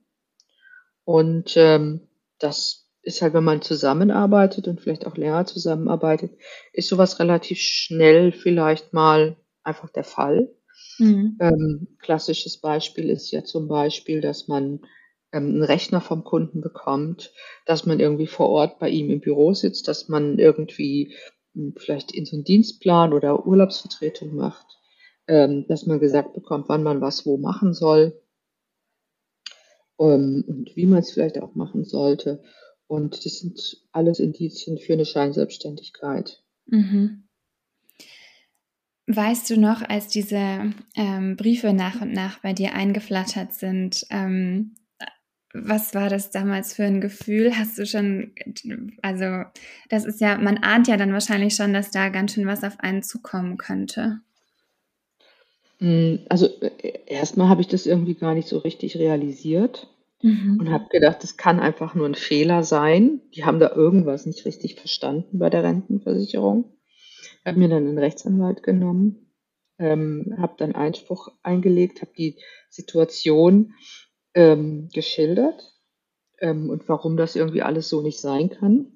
Und 1.06 1.56
ähm, 1.56 2.00
das 2.40 2.90
ist 3.02 3.22
halt, 3.22 3.32
wenn 3.32 3.44
man 3.44 3.62
zusammenarbeitet 3.62 4.66
und 4.66 4.80
vielleicht 4.80 5.06
auch 5.06 5.16
länger 5.16 5.46
zusammenarbeitet, 5.46 6.32
ist 6.72 6.88
sowas 6.88 7.20
relativ 7.20 7.60
schnell 7.60 8.32
vielleicht 8.32 8.92
mal 8.92 9.36
einfach 9.62 9.88
der 9.88 10.02
Fall. 10.02 10.52
Mhm. 10.98 11.38
Ähm, 11.40 11.96
klassisches 12.00 12.60
Beispiel 12.60 13.08
ist 13.08 13.30
ja 13.30 13.44
zum 13.44 13.68
Beispiel, 13.68 14.20
dass 14.20 14.48
man 14.48 14.80
ähm, 15.32 15.46
einen 15.46 15.62
Rechner 15.62 16.00
vom 16.00 16.24
Kunden 16.24 16.60
bekommt, 16.60 17.32
dass 17.66 17.86
man 17.86 18.00
irgendwie 18.00 18.26
vor 18.26 18.48
Ort 18.48 18.80
bei 18.80 18.90
ihm 18.90 19.08
im 19.08 19.20
Büro 19.20 19.54
sitzt, 19.54 19.86
dass 19.86 20.08
man 20.08 20.40
irgendwie 20.40 21.14
hm, 21.54 21.74
vielleicht 21.76 22.10
in 22.10 22.26
so 22.26 22.34
einen 22.34 22.44
Dienstplan 22.44 23.12
oder 23.12 23.46
Urlaubsvertretung 23.46 24.34
macht, 24.34 24.66
ähm, 25.28 25.66
dass 25.68 25.86
man 25.86 26.00
gesagt 26.00 26.34
bekommt, 26.34 26.68
wann 26.68 26.82
man 26.82 27.00
was 27.00 27.24
wo 27.26 27.36
machen 27.36 27.74
soll 27.74 28.20
ähm, 29.98 30.44
und 30.46 30.76
wie 30.76 30.86
man 30.86 31.00
es 31.00 31.12
vielleicht 31.12 31.40
auch 31.40 31.54
machen 31.54 31.84
sollte. 31.84 32.42
Und 32.86 33.24
das 33.24 33.40
sind 33.40 33.82
alles 33.92 34.20
Indizien 34.20 34.78
für 34.78 34.92
eine 34.92 35.04
Scheinselbstständigkeit. 35.04 36.42
Mhm. 36.66 37.24
Weißt 39.08 39.50
du 39.50 39.58
noch, 39.58 39.82
als 39.82 40.08
diese 40.08 40.72
ähm, 40.96 41.36
Briefe 41.36 41.72
nach 41.72 42.00
und 42.00 42.12
nach 42.12 42.40
bei 42.40 42.52
dir 42.52 42.74
eingeflattert 42.74 43.52
sind, 43.52 44.04
ähm, 44.10 44.74
was 45.52 45.94
war 45.94 46.10
das 46.10 46.30
damals 46.30 46.74
für 46.74 46.84
ein 46.84 47.00
Gefühl? 47.00 47.56
Hast 47.56 47.78
du 47.78 47.86
schon, 47.86 48.32
also 49.02 49.44
das 49.88 50.04
ist 50.04 50.20
ja, 50.20 50.36
man 50.38 50.58
ahnt 50.58 50.88
ja 50.88 50.96
dann 50.96 51.12
wahrscheinlich 51.12 51.54
schon, 51.54 51.72
dass 51.72 51.90
da 51.90 52.08
ganz 52.08 52.34
schön 52.34 52.46
was 52.46 52.64
auf 52.64 52.80
einen 52.80 53.02
zukommen 53.02 53.56
könnte. 53.56 54.20
Hm, 55.78 56.20
also 56.28 56.46
äh, 56.60 57.00
erstmal 57.06 57.48
habe 57.48 57.60
ich 57.60 57.68
das 57.68 57.86
irgendwie 57.86 58.14
gar 58.14 58.34
nicht 58.34 58.48
so 58.48 58.58
richtig 58.58 58.96
realisiert 58.96 59.88
mhm. 60.22 60.58
und 60.60 60.70
habe 60.70 60.88
gedacht, 60.90 61.22
das 61.22 61.36
kann 61.36 61.60
einfach 61.60 61.94
nur 61.94 62.06
ein 62.06 62.14
Fehler 62.14 62.62
sein. 62.62 63.20
Die 63.34 63.44
haben 63.44 63.60
da 63.60 63.74
irgendwas 63.74 64.26
nicht 64.26 64.44
richtig 64.44 64.76
verstanden 64.76 65.38
bei 65.38 65.50
der 65.50 65.64
Rentenversicherung. 65.64 66.72
Ich 67.20 67.46
habe 67.46 67.58
mir 67.58 67.68
dann 67.68 67.86
einen 67.86 67.98
Rechtsanwalt 67.98 68.62
genommen, 68.62 69.32
ähm, 69.78 70.34
habe 70.38 70.54
dann 70.56 70.74
Einspruch 70.74 71.28
eingelegt, 71.42 72.00
habe 72.00 72.12
die 72.16 72.36
Situation 72.70 73.74
ähm, 74.34 74.88
geschildert 74.92 75.74
ähm, 76.40 76.70
und 76.70 76.88
warum 76.88 77.16
das 77.16 77.36
irgendwie 77.36 77.62
alles 77.62 77.88
so 77.88 78.00
nicht 78.00 78.18
sein 78.18 78.50
kann 78.50 78.95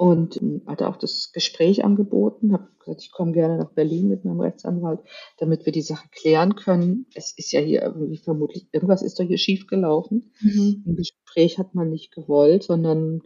und 0.00 0.40
ähm, 0.40 0.62
hatte 0.66 0.88
auch 0.88 0.96
das 0.96 1.30
Gespräch 1.34 1.84
angeboten, 1.84 2.54
habe 2.54 2.70
gesagt, 2.78 3.02
ich 3.02 3.12
komme 3.12 3.32
gerne 3.32 3.58
nach 3.58 3.72
Berlin 3.72 4.08
mit 4.08 4.24
meinem 4.24 4.40
Rechtsanwalt, 4.40 5.00
damit 5.36 5.66
wir 5.66 5.74
die 5.74 5.82
Sache 5.82 6.08
klären 6.10 6.56
können. 6.56 7.04
Es 7.14 7.36
ist 7.36 7.52
ja 7.52 7.60
hier 7.60 7.82
irgendwie 7.82 8.16
vermutlich, 8.16 8.66
irgendwas 8.72 9.02
ist 9.02 9.20
doch 9.20 9.24
hier 9.24 9.36
schiefgelaufen. 9.36 10.32
Mhm. 10.40 10.84
Ein 10.86 10.96
Gespräch 10.96 11.58
hat 11.58 11.74
man 11.74 11.90
nicht 11.90 12.14
gewollt, 12.14 12.62
sondern 12.62 13.20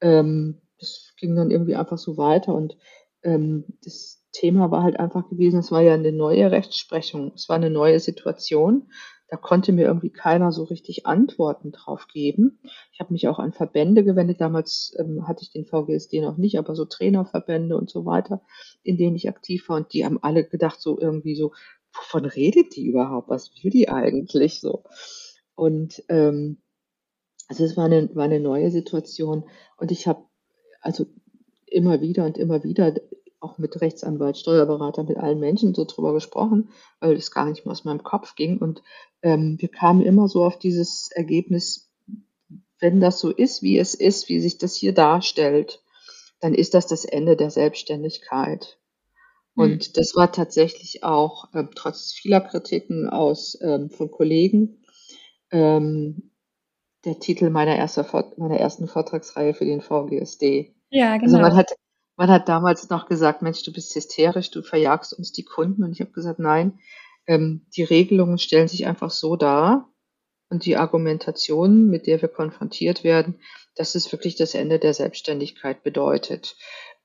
ähm, 0.00 0.60
das 0.78 1.14
ging 1.18 1.34
dann 1.34 1.50
irgendwie 1.50 1.74
einfach 1.74 1.98
so 1.98 2.16
weiter 2.16 2.54
und 2.54 2.76
ähm, 3.24 3.64
das 3.82 4.22
Thema 4.30 4.70
war 4.70 4.84
halt 4.84 5.00
einfach 5.00 5.28
gewesen, 5.28 5.58
es 5.58 5.72
war 5.72 5.82
ja 5.82 5.94
eine 5.94 6.12
neue 6.12 6.52
Rechtsprechung, 6.52 7.32
es 7.34 7.48
war 7.48 7.56
eine 7.56 7.70
neue 7.70 7.98
Situation 7.98 8.92
da 9.30 9.36
konnte 9.36 9.72
mir 9.72 9.86
irgendwie 9.86 10.10
keiner 10.10 10.50
so 10.50 10.64
richtig 10.64 11.06
Antworten 11.06 11.70
drauf 11.70 12.08
geben. 12.08 12.58
Ich 12.92 12.98
habe 12.98 13.12
mich 13.12 13.28
auch 13.28 13.38
an 13.38 13.52
Verbände 13.52 14.02
gewendet. 14.02 14.40
Damals 14.40 14.92
ähm, 14.98 15.28
hatte 15.28 15.44
ich 15.44 15.52
den 15.52 15.66
VGSD 15.66 16.20
noch 16.20 16.36
nicht, 16.36 16.58
aber 16.58 16.74
so 16.74 16.84
Trainerverbände 16.84 17.76
und 17.76 17.88
so 17.88 18.04
weiter, 18.04 18.42
in 18.82 18.96
denen 18.96 19.14
ich 19.14 19.28
aktiv 19.28 19.68
war. 19.68 19.76
Und 19.76 19.92
die 19.92 20.04
haben 20.04 20.20
alle 20.20 20.44
gedacht, 20.44 20.80
so 20.80 20.98
irgendwie 20.98 21.36
so, 21.36 21.52
wovon 21.94 22.24
redet 22.24 22.74
die 22.74 22.86
überhaupt? 22.86 23.28
Was 23.28 23.52
will 23.62 23.70
die 23.70 23.88
eigentlich 23.88 24.60
so? 24.60 24.82
Und 25.54 26.02
ähm, 26.08 26.58
also 27.46 27.64
es 27.64 27.76
war 27.76 27.84
eine, 27.84 28.12
war 28.16 28.24
eine 28.24 28.40
neue 28.40 28.72
Situation. 28.72 29.44
Und 29.76 29.92
ich 29.92 30.08
habe 30.08 30.24
also 30.80 31.06
immer 31.66 32.00
wieder 32.00 32.24
und 32.24 32.36
immer 32.36 32.64
wieder 32.64 32.94
auch 33.40 33.58
mit 33.58 33.80
Rechtsanwalt, 33.80 34.36
Steuerberater, 34.36 35.02
mit 35.04 35.16
allen 35.16 35.40
Menschen 35.40 35.74
so 35.74 35.84
drüber 35.84 36.12
gesprochen, 36.12 36.70
weil 37.00 37.14
es 37.14 37.30
gar 37.30 37.46
nicht 37.46 37.64
mehr 37.64 37.72
aus 37.72 37.84
meinem 37.84 38.02
Kopf 38.02 38.34
ging. 38.34 38.58
Und 38.58 38.82
ähm, 39.22 39.56
wir 39.58 39.68
kamen 39.68 40.02
immer 40.02 40.28
so 40.28 40.44
auf 40.44 40.58
dieses 40.58 41.10
Ergebnis, 41.12 41.90
wenn 42.78 43.00
das 43.00 43.18
so 43.18 43.30
ist, 43.30 43.62
wie 43.62 43.78
es 43.78 43.94
ist, 43.94 44.28
wie 44.28 44.40
sich 44.40 44.58
das 44.58 44.74
hier 44.74 44.92
darstellt, 44.92 45.82
dann 46.40 46.54
ist 46.54 46.74
das 46.74 46.86
das 46.86 47.04
Ende 47.04 47.36
der 47.36 47.50
Selbstständigkeit. 47.50 48.78
Mhm. 49.54 49.62
Und 49.62 49.96
das 49.96 50.14
war 50.14 50.32
tatsächlich 50.32 51.04
auch, 51.04 51.48
ähm, 51.54 51.70
trotz 51.74 52.12
vieler 52.12 52.40
Kritiken 52.40 53.08
aus, 53.08 53.58
ähm, 53.60 53.90
von 53.90 54.10
Kollegen, 54.10 54.82
ähm, 55.50 56.30
der 57.04 57.18
Titel 57.18 57.50
meiner, 57.50 57.76
erster, 57.76 58.32
meiner 58.36 58.58
ersten 58.58 58.86
Vortragsreihe 58.86 59.54
für 59.54 59.64
den 59.64 59.80
VGSD. 59.80 60.74
Ja, 60.90 61.16
genau. 61.16 61.24
Also 61.24 61.38
man 61.38 61.56
hat, 61.56 61.70
man 62.20 62.30
hat 62.30 62.50
damals 62.50 62.90
noch 62.90 63.08
gesagt, 63.08 63.40
Mensch, 63.40 63.62
du 63.62 63.72
bist 63.72 63.94
hysterisch, 63.94 64.50
du 64.50 64.60
verjagst 64.60 65.14
uns 65.14 65.32
die 65.32 65.42
Kunden. 65.42 65.82
Und 65.82 65.92
ich 65.92 66.02
habe 66.02 66.10
gesagt, 66.10 66.38
nein, 66.38 66.78
ähm, 67.26 67.64
die 67.74 67.82
Regelungen 67.82 68.36
stellen 68.36 68.68
sich 68.68 68.86
einfach 68.86 69.10
so 69.10 69.36
dar. 69.36 69.88
Und 70.50 70.66
die 70.66 70.76
Argumentation, 70.76 71.86
mit 71.88 72.06
der 72.06 72.20
wir 72.20 72.28
konfrontiert 72.28 73.04
werden, 73.04 73.40
dass 73.74 73.94
es 73.94 74.12
wirklich 74.12 74.36
das 74.36 74.54
Ende 74.54 74.78
der 74.78 74.92
Selbstständigkeit 74.92 75.82
bedeutet, 75.82 76.56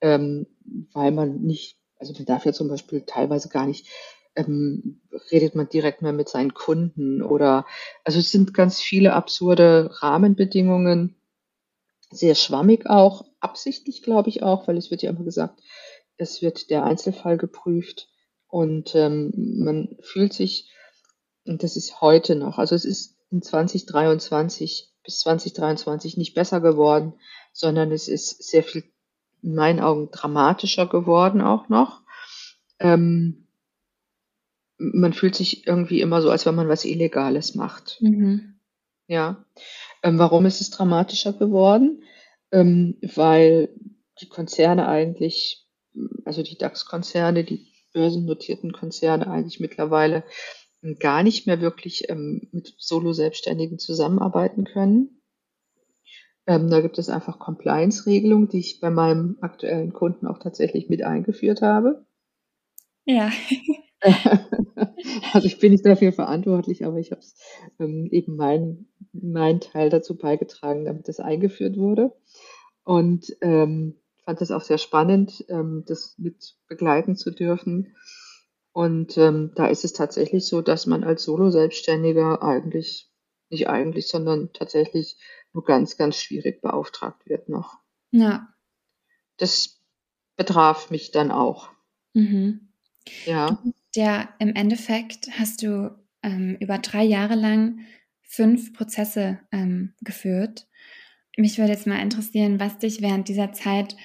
ähm, 0.01 0.47
weil 0.91 1.13
man 1.13 1.43
nicht, 1.43 1.77
also 1.97 2.11
man 2.11 2.25
darf 2.25 2.45
ja 2.45 2.51
zum 2.51 2.67
Beispiel 2.67 3.03
teilweise 3.05 3.47
gar 3.47 3.67
nicht 3.67 3.87
ähm, 4.35 4.99
redet 5.31 5.55
man 5.55 5.69
direkt 5.69 6.01
mehr 6.01 6.11
mit 6.11 6.27
seinen 6.27 6.53
Kunden 6.53 7.21
oder 7.21 7.65
also 8.03 8.19
es 8.19 8.31
sind 8.31 8.53
ganz 8.53 8.81
viele 8.81 9.13
absurde 9.13 9.91
Rahmenbedingungen, 10.01 11.15
sehr 12.15 12.35
schwammig 12.35 12.87
auch, 12.87 13.25
absichtlich 13.39 14.01
glaube 14.03 14.29
ich 14.29 14.43
auch, 14.43 14.67
weil 14.67 14.77
es 14.77 14.91
wird 14.91 15.01
ja 15.01 15.09
immer 15.09 15.23
gesagt, 15.23 15.61
es 16.17 16.41
wird 16.41 16.69
der 16.69 16.83
Einzelfall 16.83 17.37
geprüft 17.37 18.07
und 18.47 18.95
ähm, 18.95 19.33
man 19.35 19.97
fühlt 20.01 20.33
sich, 20.33 20.71
und 21.45 21.63
das 21.63 21.75
ist 21.75 22.01
heute 22.01 22.35
noch, 22.35 22.57
also 22.57 22.75
es 22.75 22.85
ist 22.85 23.17
in 23.31 23.41
2023 23.41 24.93
bis 25.03 25.19
2023 25.19 26.17
nicht 26.17 26.33
besser 26.33 26.61
geworden, 26.61 27.13
sondern 27.53 27.91
es 27.91 28.07
ist 28.07 28.43
sehr 28.43 28.63
viel 28.63 28.83
in 29.41 29.55
meinen 29.55 29.79
Augen 29.79 30.09
dramatischer 30.11 30.87
geworden 30.87 31.41
auch 31.41 31.69
noch. 31.69 32.01
Ähm, 32.79 33.47
man 34.77 35.13
fühlt 35.13 35.35
sich 35.35 35.67
irgendwie 35.67 36.01
immer 36.01 36.21
so, 36.21 36.29
als 36.29 36.45
wenn 36.45 36.55
man 36.55 36.67
was 36.67 36.83
Illegales 36.85 37.55
macht. 37.55 37.97
Mhm. 38.01 38.54
Ja. 39.07 39.45
Ähm, 40.03 40.19
warum 40.19 40.45
ist 40.45 40.61
es 40.61 40.69
dramatischer 40.69 41.33
geworden? 41.33 42.03
Ähm, 42.51 42.97
weil 43.01 43.69
die 44.21 44.29
Konzerne 44.29 44.87
eigentlich, 44.87 45.67
also 46.25 46.43
die 46.43 46.57
DAX-Konzerne, 46.57 47.43
die 47.43 47.67
börsennotierten 47.93 48.71
Konzerne 48.71 49.27
eigentlich 49.27 49.59
mittlerweile 49.59 50.23
gar 50.99 51.23
nicht 51.23 51.47
mehr 51.47 51.61
wirklich 51.61 52.09
ähm, 52.09 52.47
mit 52.51 52.75
Solo-Selbstständigen 52.77 53.79
zusammenarbeiten 53.79 54.65
können. 54.65 55.21
Ähm, 56.47 56.69
da 56.69 56.81
gibt 56.81 56.99
es 56.99 57.09
einfach 57.09 57.39
Compliance-Regelungen, 57.39 58.49
die 58.49 58.59
ich 58.59 58.79
bei 58.79 58.91
meinem 58.91 59.37
aktuellen 59.41 59.93
Kunden 59.93 60.27
auch 60.27 60.37
tatsächlich 60.37 60.89
mit 60.89 61.03
eingeführt 61.03 61.61
habe. 61.61 62.05
Ja. 63.05 63.31
also 65.33 65.47
ich 65.47 65.59
bin 65.59 65.71
nicht 65.71 65.85
dafür 65.85 66.11
verantwortlich, 66.11 66.85
aber 66.85 66.97
ich 66.97 67.11
habe 67.11 67.21
ähm, 67.79 68.07
eben 68.11 68.35
meinen 68.35 68.87
mein 69.13 69.59
Teil 69.59 69.89
dazu 69.89 70.17
beigetragen, 70.17 70.85
damit 70.85 71.07
das 71.07 71.19
eingeführt 71.19 71.77
wurde. 71.77 72.13
Und 72.83 73.35
ähm, 73.41 73.95
fand 74.23 74.41
das 74.41 74.51
auch 74.51 74.61
sehr 74.61 74.77
spannend, 74.77 75.45
ähm, 75.49 75.83
das 75.87 76.15
mit 76.17 76.55
begleiten 76.67 77.15
zu 77.15 77.31
dürfen. 77.31 77.95
Und 78.71 79.17
ähm, 79.17 79.51
da 79.55 79.67
ist 79.67 79.85
es 79.85 79.93
tatsächlich 79.93 80.45
so, 80.47 80.61
dass 80.61 80.85
man 80.85 81.03
als 81.03 81.23
Solo-Selbstständiger 81.23 82.43
eigentlich, 82.43 83.09
nicht 83.49 83.69
eigentlich, 83.69 84.07
sondern 84.07 84.51
tatsächlich 84.51 85.17
nur 85.53 85.63
ganz, 85.63 85.95
ganz 85.95 86.17
schwierig 86.17 86.61
beauftragt 86.61 87.25
wird 87.25 87.47
noch. 87.47 87.77
Ja. 88.11 88.49
Das 89.37 89.79
betraf 90.35 90.91
mich 90.91 91.11
dann 91.11 91.31
auch. 91.31 91.69
Mhm. 92.13 92.73
Ja. 93.25 93.61
Der 93.95 94.29
im 94.39 94.53
Endeffekt 94.55 95.29
hast 95.39 95.61
du 95.63 95.95
ähm, 96.21 96.57
über 96.59 96.77
drei 96.79 97.03
Jahre 97.03 97.35
lang 97.35 97.79
fünf 98.21 98.73
Prozesse 98.73 99.39
ähm, 99.51 99.93
geführt. 100.01 100.67
Mich 101.37 101.57
würde 101.57 101.71
jetzt 101.71 101.87
mal 101.87 102.01
interessieren, 102.01 102.59
was 102.59 102.77
dich 102.79 103.01
während 103.01 103.27
dieser 103.29 103.53
Zeit 103.53 103.95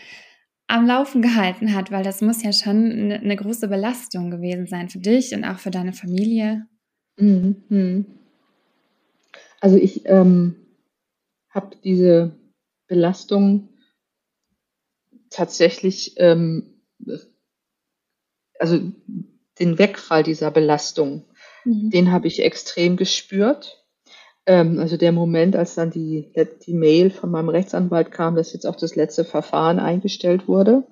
am 0.67 0.87
Laufen 0.87 1.23
gehalten 1.23 1.75
hat, 1.75 1.91
weil 1.91 2.05
das 2.05 2.21
muss 2.21 2.43
ja 2.43 2.53
schon 2.53 2.93
eine, 2.93 3.21
eine 3.21 3.37
große 3.37 3.69
Belastung 3.69 4.31
gewesen 4.31 4.67
sein 4.67 4.89
für 4.89 5.01
dich 5.01 5.35
und 5.35 5.45
auch 5.45 5.59
für 5.59 5.71
deine 5.71 5.93
Familie. 5.93 6.67
Mhm. 7.17 8.07
Also 9.61 9.77
ich 9.77 10.07
ähm, 10.07 10.57
habe 11.51 11.77
diese 11.83 12.37
Belastung 12.87 13.69
tatsächlich, 15.29 16.15
ähm, 16.19 16.81
also 18.59 18.93
den 19.61 19.79
Wegfall 19.79 20.23
dieser 20.23 20.51
Belastung, 20.51 21.25
mhm. 21.65 21.91
den 21.91 22.13
habe 22.13 22.27
ich 22.27 22.43
extrem 22.43 22.97
gespürt. 22.97 23.85
Ähm, 24.47 24.79
also 24.79 24.97
der 24.97 25.13
Moment, 25.13 25.55
als 25.55 25.75
dann 25.75 25.91
die, 25.91 26.33
die 26.67 26.75
Mail 26.75 27.11
von 27.11 27.31
meinem 27.31 27.51
Rechtsanwalt 27.51 28.11
kam, 28.11 28.37
dass 28.37 28.53
jetzt 28.53 28.67
auch 28.67 28.77
das 28.77 28.97
letzte 28.97 29.25
Verfahren 29.25 29.79
eingestellt 29.79 30.49
wurde, 30.49 30.85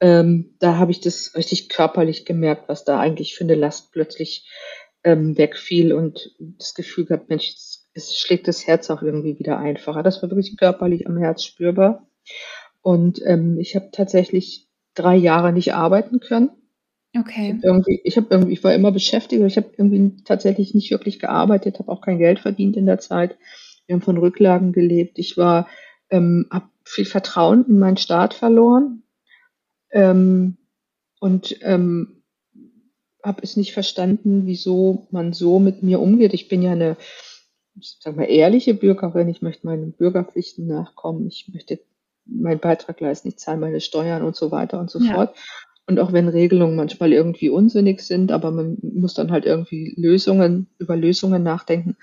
ähm, 0.00 0.56
da 0.58 0.78
habe 0.78 0.90
ich 0.90 1.00
das 1.00 1.36
richtig 1.36 1.68
körperlich 1.68 2.24
gemerkt, 2.24 2.68
was 2.68 2.84
da 2.84 2.98
eigentlich 2.98 3.36
für 3.36 3.44
eine 3.44 3.54
Last 3.54 3.92
plötzlich 3.92 4.48
ähm, 5.04 5.38
wegfiel 5.38 5.92
und 5.92 6.34
das 6.38 6.74
Gefühl 6.74 7.04
gehabt, 7.04 7.28
Mensch, 7.28 7.54
es 7.94 8.16
schlägt 8.16 8.48
das 8.48 8.66
Herz 8.66 8.90
auch 8.90 9.02
irgendwie 9.02 9.38
wieder 9.38 9.58
einfacher. 9.58 10.02
Das 10.02 10.22
war 10.22 10.30
wirklich 10.30 10.56
körperlich 10.56 11.06
am 11.06 11.18
Herz 11.18 11.44
spürbar. 11.44 12.08
Und 12.80 13.20
ähm, 13.24 13.58
ich 13.60 13.76
habe 13.76 13.90
tatsächlich 13.92 14.68
drei 14.94 15.14
Jahre 15.14 15.52
nicht 15.52 15.74
arbeiten 15.74 16.18
können. 16.18 16.50
Okay. 17.18 17.56
Ich 17.58 17.64
irgendwie, 17.64 18.00
ich 18.04 18.16
habe 18.16 18.28
irgendwie, 18.30 18.52
ich 18.52 18.64
war 18.64 18.74
immer 18.74 18.90
beschäftigt, 18.90 19.42
ich 19.42 19.56
habe 19.56 19.70
irgendwie 19.76 20.22
tatsächlich 20.24 20.74
nicht 20.74 20.90
wirklich 20.90 21.18
gearbeitet, 21.18 21.78
habe 21.78 21.92
auch 21.92 22.00
kein 22.00 22.18
Geld 22.18 22.38
verdient 22.38 22.76
in 22.76 22.86
der 22.86 22.98
Zeit. 22.98 23.36
Wir 23.86 23.94
haben 23.94 24.02
von 24.02 24.16
Rücklagen 24.16 24.72
gelebt. 24.72 25.18
Ich 25.18 25.36
war, 25.36 25.68
ähm, 26.10 26.46
habe 26.50 26.68
viel 26.84 27.04
Vertrauen 27.04 27.66
in 27.68 27.78
meinen 27.78 27.96
Staat 27.98 28.32
verloren 28.34 29.02
ähm, 29.90 30.56
und 31.20 31.58
ähm, 31.62 32.22
habe 33.22 33.42
es 33.42 33.56
nicht 33.56 33.72
verstanden, 33.72 34.46
wieso 34.46 35.06
man 35.10 35.32
so 35.32 35.58
mit 35.58 35.82
mir 35.82 36.00
umgeht. 36.00 36.34
Ich 36.34 36.48
bin 36.48 36.62
ja 36.62 36.72
eine, 36.72 36.96
sag 37.80 38.16
mal, 38.16 38.24
ehrliche 38.24 38.74
Bürgerin. 38.74 39.28
Ich 39.28 39.42
möchte 39.42 39.66
meinen 39.66 39.92
Bürgerpflichten 39.92 40.66
nachkommen. 40.66 41.28
Ich 41.28 41.48
möchte 41.52 41.80
meinen 42.24 42.58
Beitrag 42.58 43.00
leisten. 43.00 43.28
Ich 43.28 43.38
zahle 43.38 43.58
meine 43.58 43.80
Steuern 43.80 44.22
und 44.22 44.34
so 44.34 44.50
weiter 44.50 44.80
und 44.80 44.90
so 44.90 44.98
ja. 44.98 45.14
fort. 45.14 45.36
Und 45.86 45.98
auch 45.98 46.12
wenn 46.12 46.28
Regelungen 46.28 46.76
manchmal 46.76 47.12
irgendwie 47.12 47.48
unsinnig 47.48 48.02
sind, 48.02 48.30
aber 48.30 48.52
man 48.52 48.78
muss 48.82 49.14
dann 49.14 49.32
halt 49.32 49.44
irgendwie 49.44 49.94
Lösungen, 49.96 50.68
über 50.78 50.96
Lösungen 50.96 51.42
nachdenken. 51.42 51.96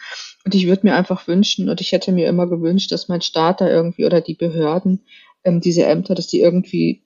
Und 0.44 0.54
ich 0.54 0.68
würde 0.68 0.86
mir 0.86 0.96
einfach 0.96 1.28
wünschen, 1.28 1.70
und 1.70 1.80
ich 1.80 1.94
hätte 1.94 2.12
mir 2.12 2.28
immer 2.28 2.48
gewünscht, 2.48 2.92
dass 2.92 3.08
mein 3.08 3.22
Staat 3.22 3.62
da 3.62 3.70
irgendwie 3.70 4.06
oder 4.06 4.20
die 4.20 4.34
Behörden, 4.34 5.02
ähm, 5.44 5.62
diese 5.62 5.86
Ämter, 5.86 6.14
dass 6.14 6.28
die 6.28 6.42
irgendwie 6.42 7.04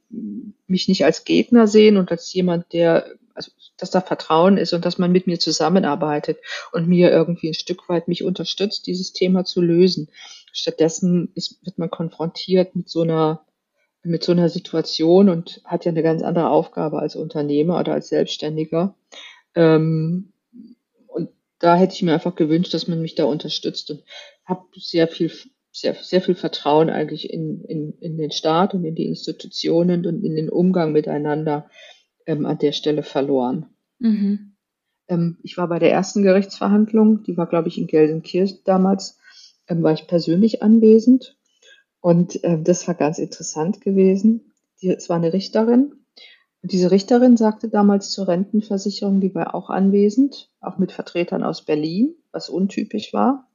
mich 0.67 0.87
nicht 0.87 1.05
als 1.05 1.25
Gegner 1.25 1.67
sehen 1.67 1.97
und 1.97 2.11
als 2.11 2.33
jemand, 2.33 2.73
der, 2.73 3.05
also 3.35 3.51
dass 3.77 3.91
da 3.91 4.01
Vertrauen 4.01 4.57
ist 4.57 4.73
und 4.73 4.85
dass 4.85 4.97
man 4.97 5.11
mit 5.11 5.27
mir 5.27 5.39
zusammenarbeitet 5.39 6.37
und 6.71 6.87
mir 6.87 7.11
irgendwie 7.11 7.49
ein 7.49 7.55
Stück 7.55 7.89
weit 7.89 8.07
mich 8.07 8.23
unterstützt, 8.23 8.87
dieses 8.87 9.13
Thema 9.13 9.45
zu 9.45 9.61
lösen. 9.61 10.09
Stattdessen 10.51 11.31
ist, 11.35 11.63
wird 11.65 11.77
man 11.77 11.89
konfrontiert 11.89 12.75
mit 12.75 12.89
so 12.89 13.01
einer 13.01 13.45
mit 14.03 14.23
so 14.23 14.33
einer 14.33 14.49
Situation 14.49 15.29
und 15.29 15.61
hat 15.63 15.85
ja 15.85 15.91
eine 15.91 16.03
ganz 16.03 16.21
andere 16.21 16.49
Aufgabe 16.49 16.99
als 16.99 17.15
Unternehmer 17.15 17.79
oder 17.79 17.93
als 17.93 18.09
Selbstständiger. 18.09 18.95
Ähm, 19.55 20.33
und 21.07 21.29
da 21.59 21.75
hätte 21.75 21.93
ich 21.93 22.01
mir 22.03 22.13
einfach 22.13 22.35
gewünscht, 22.35 22.73
dass 22.73 22.87
man 22.87 23.01
mich 23.01 23.15
da 23.15 23.23
unterstützt 23.23 23.91
und 23.91 24.03
habe 24.45 24.65
sehr 24.75 25.07
viel, 25.07 25.31
sehr, 25.71 25.95
sehr 25.95 26.21
viel 26.21 26.35
Vertrauen 26.35 26.89
eigentlich 26.89 27.31
in, 27.31 27.63
in, 27.63 27.93
in 27.99 28.17
den 28.17 28.31
Staat 28.31 28.73
und 28.73 28.83
in 28.83 28.95
die 28.95 29.07
Institutionen 29.07 30.05
und 30.05 30.23
in 30.23 30.35
den 30.35 30.49
Umgang 30.49 30.91
miteinander 30.91 31.69
ähm, 32.25 32.45
an 32.45 32.57
der 32.57 32.73
Stelle 32.73 33.03
verloren. 33.03 33.67
Mhm. 33.99 34.55
Ähm, 35.07 35.37
ich 35.43 35.57
war 35.57 35.69
bei 35.69 35.79
der 35.79 35.91
ersten 35.91 36.23
Gerichtsverhandlung, 36.23 37.23
die 37.23 37.37
war, 37.37 37.47
glaube 37.47 37.69
ich, 37.69 37.77
in 37.77 37.87
Gelsenkirchen 37.87 38.59
damals, 38.65 39.17
ähm, 39.69 39.81
war 39.81 39.93
ich 39.93 40.07
persönlich 40.07 40.61
anwesend 40.61 41.37
und 42.03 42.43
äh, 42.43 42.61
das 42.61 42.85
war 42.85 42.95
ganz 42.95 43.17
interessant 43.17 43.79
gewesen. 43.79 44.51
Die, 44.81 44.89
es 44.89 45.07
war 45.07 45.15
eine 45.15 45.31
Richterin. 45.31 46.03
Und 46.61 46.71
diese 46.73 46.91
Richterin 46.91 47.37
sagte 47.37 47.69
damals 47.69 48.11
zur 48.11 48.27
Rentenversicherung, 48.27 49.21
die 49.21 49.33
war 49.33 49.55
auch 49.55 49.69
anwesend, 49.69 50.51
auch 50.59 50.77
mit 50.77 50.91
Vertretern 50.91 51.43
aus 51.43 51.63
Berlin, 51.63 52.13
was 52.33 52.49
untypisch 52.49 53.13
war. 53.13 53.49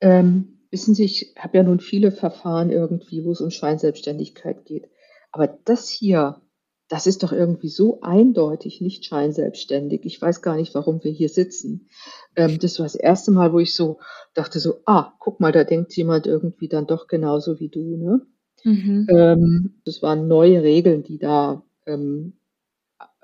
Ähm, 0.00 0.66
wissen 0.72 0.96
Sie, 0.96 1.04
ich 1.04 1.36
habe 1.38 1.58
ja 1.58 1.62
nun 1.62 1.78
viele 1.78 2.10
Verfahren 2.10 2.70
irgendwie, 2.70 3.24
wo 3.24 3.30
es 3.30 3.40
um 3.40 3.50
Scheinselbstständigkeit 3.50 4.64
geht. 4.64 4.90
Aber 5.30 5.46
das 5.46 5.88
hier 5.88 6.40
das 6.94 7.08
ist 7.08 7.24
doch 7.24 7.32
irgendwie 7.32 7.70
so 7.70 7.98
eindeutig 8.02 8.80
nicht 8.80 9.04
scheinselbstständig. 9.04 10.02
Ich 10.04 10.22
weiß 10.22 10.42
gar 10.42 10.54
nicht, 10.54 10.76
warum 10.76 11.02
wir 11.02 11.10
hier 11.10 11.28
sitzen. 11.28 11.88
Ähm, 12.36 12.60
das 12.60 12.78
war 12.78 12.86
das 12.86 12.94
erste 12.94 13.32
Mal, 13.32 13.52
wo 13.52 13.58
ich 13.58 13.74
so 13.74 13.98
dachte 14.32 14.60
so, 14.60 14.76
ah, 14.86 15.12
guck 15.18 15.40
mal, 15.40 15.50
da 15.50 15.64
denkt 15.64 15.96
jemand 15.96 16.28
irgendwie 16.28 16.68
dann 16.68 16.86
doch 16.86 17.08
genauso 17.08 17.58
wie 17.58 17.68
du, 17.68 17.96
ne? 17.96 18.20
Mhm. 18.62 19.08
Ähm, 19.10 19.74
das 19.84 20.02
waren 20.02 20.28
neue 20.28 20.62
Regeln, 20.62 21.02
die 21.02 21.18
da 21.18 21.64
ähm, 21.84 22.34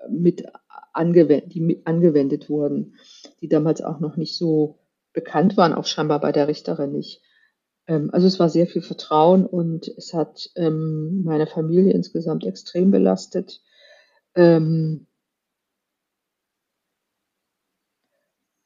mit 0.08 0.46
angewendet, 0.92 1.54
die 1.54 1.60
mit 1.60 1.86
angewendet 1.86 2.50
wurden, 2.50 2.96
die 3.40 3.48
damals 3.48 3.82
auch 3.82 4.00
noch 4.00 4.16
nicht 4.16 4.36
so 4.36 4.80
bekannt 5.12 5.56
waren, 5.56 5.74
auch 5.74 5.86
scheinbar 5.86 6.18
bei 6.18 6.32
der 6.32 6.48
Richterin 6.48 6.90
nicht. 6.90 7.22
Ähm, 7.90 8.10
also 8.12 8.28
es 8.28 8.38
war 8.38 8.48
sehr 8.48 8.68
viel 8.68 8.82
Vertrauen 8.82 9.44
und 9.44 9.88
es 9.88 10.14
hat 10.14 10.48
ähm, 10.54 11.22
meine 11.24 11.48
Familie 11.48 11.92
insgesamt 11.92 12.46
extrem 12.46 12.92
belastet. 12.92 13.60
Ähm, 14.36 15.08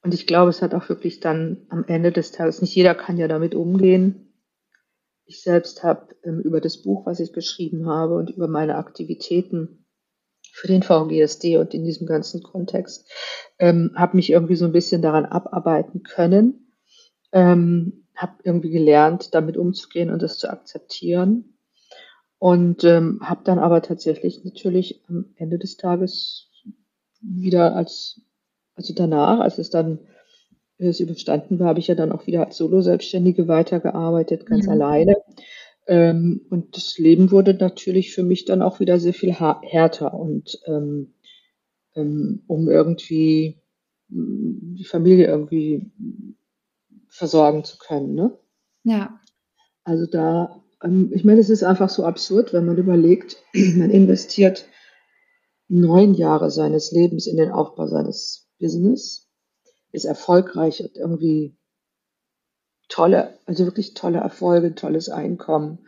und 0.03 0.13
ich 0.13 0.27
glaube, 0.27 0.51
es 0.51 0.61
hat 0.61 0.75
auch 0.75 0.87
wirklich 0.89 1.19
dann 1.19 1.65
am 1.69 1.83
Ende 1.87 2.11
des 2.11 2.31
Tages, 2.31 2.61
nicht 2.61 2.75
jeder 2.75 2.93
kann 2.93 3.17
ja 3.17 3.27
damit 3.27 3.55
umgehen. 3.55 4.31
Ich 5.25 5.41
selbst 5.41 5.83
habe 5.83 6.15
ähm, 6.23 6.39
über 6.39 6.61
das 6.61 6.83
Buch, 6.83 7.07
was 7.07 7.19
ich 7.19 7.33
geschrieben 7.33 7.89
habe 7.89 8.15
und 8.15 8.29
über 8.29 8.47
meine 8.47 8.75
Aktivitäten 8.75 9.87
für 10.51 10.67
den 10.67 10.83
VGSD 10.83 11.57
und 11.57 11.73
in 11.73 11.83
diesem 11.83 12.05
ganzen 12.05 12.43
Kontext, 12.43 13.11
ähm, 13.57 13.91
habe 13.95 14.17
mich 14.17 14.29
irgendwie 14.29 14.55
so 14.55 14.65
ein 14.65 14.71
bisschen 14.71 15.01
daran 15.01 15.25
abarbeiten 15.25 16.03
können. 16.03 16.71
Ähm, 17.31 18.04
habe 18.15 18.33
irgendwie 18.43 18.69
gelernt, 18.69 19.33
damit 19.33 19.57
umzugehen 19.57 20.09
und 20.09 20.21
das 20.21 20.37
zu 20.37 20.49
akzeptieren. 20.49 21.57
Und 22.37 22.83
ähm, 22.83 23.21
habe 23.23 23.41
dann 23.43 23.59
aber 23.59 23.81
tatsächlich 23.81 24.43
natürlich 24.43 25.03
am 25.07 25.33
Ende 25.35 25.57
des 25.57 25.77
Tages 25.77 26.49
wieder 27.21 27.75
als, 27.75 28.21
also 28.75 28.93
danach, 28.93 29.39
als 29.39 29.57
es 29.57 29.69
dann 29.69 29.99
es 30.77 30.99
überstanden 30.99 31.59
war, 31.59 31.67
habe 31.67 31.79
ich 31.79 31.87
ja 31.87 31.95
dann 31.95 32.11
auch 32.11 32.27
wieder 32.27 32.45
als 32.45 32.57
Solo-Selbstständige 32.57 33.47
weitergearbeitet, 33.47 34.45
ganz 34.45 34.65
ja. 34.65 34.73
alleine. 34.73 35.15
Ähm, 35.87 36.41
und 36.49 36.75
das 36.75 36.97
Leben 36.97 37.31
wurde 37.31 37.53
natürlich 37.53 38.13
für 38.13 38.23
mich 38.23 38.45
dann 38.45 38.61
auch 38.61 38.79
wieder 38.79 38.99
sehr 38.99 39.13
viel 39.13 39.31
härter 39.33 40.13
und 40.13 40.59
ähm, 40.65 41.13
ähm, 41.95 42.43
um 42.47 42.69
irgendwie 42.69 43.61
die 44.07 44.85
Familie 44.85 45.27
irgendwie 45.27 45.91
versorgen 47.15 47.63
zu 47.63 47.77
können. 47.77 48.13
Ne? 48.13 48.37
Ja. 48.83 49.19
Also 49.83 50.05
da, 50.05 50.61
ähm, 50.83 51.11
ich 51.13 51.23
meine, 51.23 51.39
es 51.39 51.49
ist 51.49 51.63
einfach 51.63 51.89
so 51.89 52.03
absurd, 52.03 52.53
wenn 52.53 52.65
man 52.65 52.77
überlegt, 52.77 53.37
man 53.53 53.89
investiert 53.89 54.67
neun 55.67 56.13
Jahre 56.13 56.51
seines 56.51 56.91
Lebens 56.91 57.25
in 57.25 57.37
den 57.37 57.51
Aufbau 57.51 57.87
seines 57.87 58.49
Business, 58.59 59.29
ist 59.91 60.05
erfolgreich, 60.05 60.83
hat 60.83 60.95
irgendwie 60.95 61.57
tolle, 62.89 63.39
also 63.45 63.65
wirklich 63.65 63.93
tolle 63.93 64.19
Erfolge, 64.19 64.75
tolles 64.75 65.09
Einkommen. 65.09 65.87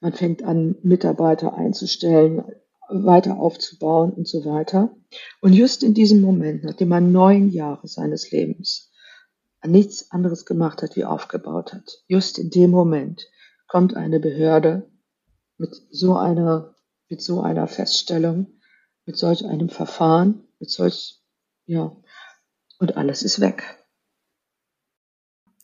Man 0.00 0.12
fängt 0.12 0.44
an, 0.44 0.76
Mitarbeiter 0.82 1.54
einzustellen, 1.54 2.44
weiter 2.88 3.38
aufzubauen 3.38 4.12
und 4.12 4.28
so 4.28 4.44
weiter. 4.44 4.94
Und 5.40 5.54
just 5.54 5.82
in 5.82 5.94
diesem 5.94 6.20
Moment, 6.20 6.64
nachdem 6.64 6.88
man 6.88 7.10
neun 7.12 7.48
Jahre 7.48 7.88
seines 7.88 8.30
Lebens 8.30 8.92
nichts 9.66 10.10
anderes 10.10 10.46
gemacht 10.46 10.82
hat, 10.82 10.96
wie 10.96 11.04
aufgebaut 11.04 11.72
hat, 11.72 12.04
just 12.08 12.38
in 12.38 12.50
dem 12.50 12.70
Moment 12.70 13.28
kommt 13.66 13.96
eine 13.96 14.20
Behörde 14.20 14.90
mit 15.58 15.74
so 15.90 16.16
einer, 16.16 16.74
mit 17.08 17.20
so 17.20 17.40
einer 17.40 17.66
Feststellung, 17.66 18.60
mit 19.04 19.16
solch 19.16 19.44
einem 19.44 19.68
Verfahren, 19.68 20.46
mit 20.58 20.70
solch, 20.70 21.20
ja, 21.66 21.96
und 22.78 22.96
alles 22.96 23.22
ist 23.22 23.40
weg. 23.40 23.62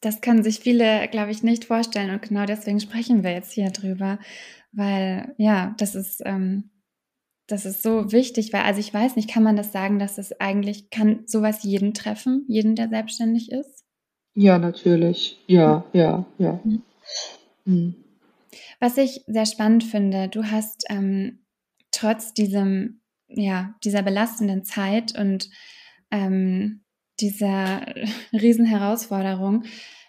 Das 0.01 0.21
können 0.21 0.43
sich 0.43 0.59
viele, 0.59 1.07
glaube 1.09 1.31
ich, 1.31 1.43
nicht 1.43 1.67
vorstellen. 1.67 2.11
Und 2.11 2.23
genau 2.23 2.45
deswegen 2.45 2.81
sprechen 2.81 3.23
wir 3.23 3.33
jetzt 3.33 3.53
hier 3.53 3.71
drüber, 3.71 4.19
weil 4.73 5.35
ja, 5.39 5.75
das 5.79 5.95
ist, 5.95 6.23
ähm, 6.25 6.71
das 7.47 7.67
ist 7.67 7.83
so 7.83 8.11
wichtig, 8.11 8.53
weil, 8.53 8.63
also 8.63 8.81
ich 8.81 8.93
weiß 8.93 9.15
nicht, 9.17 9.31
kann 9.31 9.43
man 9.43 9.57
das 9.57 9.73
sagen, 9.73 9.99
dass 9.99 10.19
es 10.19 10.33
eigentlich, 10.41 10.91
kann 10.91 11.27
sowas 11.27 11.63
jeden 11.63 11.95
treffen, 11.95 12.45
jeden, 12.49 12.75
der 12.75 12.89
selbstständig 12.89 13.53
ist? 13.53 13.85
Ja, 14.35 14.59
natürlich. 14.59 15.39
Ja, 15.47 15.85
ja, 15.93 16.25
ja. 16.39 16.61
Mhm. 16.65 16.83
Mhm. 17.65 17.95
Was 18.81 18.97
ich 18.97 19.23
sehr 19.27 19.47
spannend 19.47 19.85
finde, 19.85 20.29
du 20.29 20.45
hast 20.45 20.85
ähm, 20.89 21.41
trotz 21.91 22.35
diesem, 22.35 23.01
ja, 23.29 23.75
dieser 23.85 24.03
belastenden 24.03 24.65
Zeit 24.65 25.17
und 25.19 25.51
ähm, 26.11 26.83
dieser 27.21 27.87
Riesenherausforderung 28.33 29.65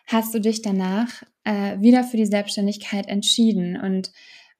hast 0.08 0.34
du 0.34 0.40
dich 0.40 0.62
danach 0.62 1.24
äh, 1.44 1.80
wieder 1.80 2.04
für 2.04 2.18
die 2.18 2.26
Selbstständigkeit 2.26 3.08
entschieden. 3.08 3.78
Und 3.80 4.12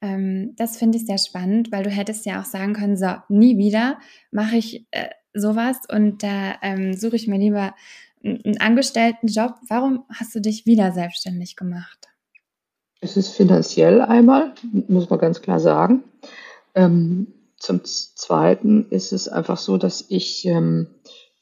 ähm, 0.02 0.54
das 0.58 0.78
finde 0.78 0.98
ich 0.98 1.06
sehr 1.06 1.18
spannend, 1.18 1.72
weil 1.72 1.84
du 1.84 1.90
hättest 1.90 2.26
ja 2.26 2.42
auch 2.42 2.46
sagen 2.46 2.74
können, 2.74 2.98
so, 2.98 3.08
nie 3.30 3.58
wieder 3.58 4.00
mache 4.32 4.58
ich 4.58 4.86
äh, 4.92 5.10
sowas 5.34 5.80
und 5.92 6.24
da 6.24 6.56
ähm, 6.62 6.94
suche 6.94 7.16
ich 7.16 7.28
mir 7.28 7.40
lieber 7.40 7.74
einen 8.24 8.60
angestellten 8.60 9.28
Job. 9.28 9.56
Warum 9.68 10.06
hast 10.10 10.34
du 10.36 10.40
dich 10.40 10.66
wieder 10.66 10.92
selbstständig 10.92 11.56
gemacht? 11.56 12.08
Es 13.02 13.18
ist 13.18 13.30
finanziell 13.30 14.02
einmal, 14.02 14.54
muss 14.88 15.10
man 15.10 15.20
ganz 15.20 15.42
klar 15.42 15.60
sagen. 15.60 16.04
Ähm, 16.74 17.34
zum 17.58 17.84
Zweiten 17.84 18.90
ist 18.90 19.12
es 19.12 19.28
einfach 19.28 19.58
so, 19.58 19.78
dass 19.78 20.06
ich 20.08 20.46
ähm, 20.46 20.88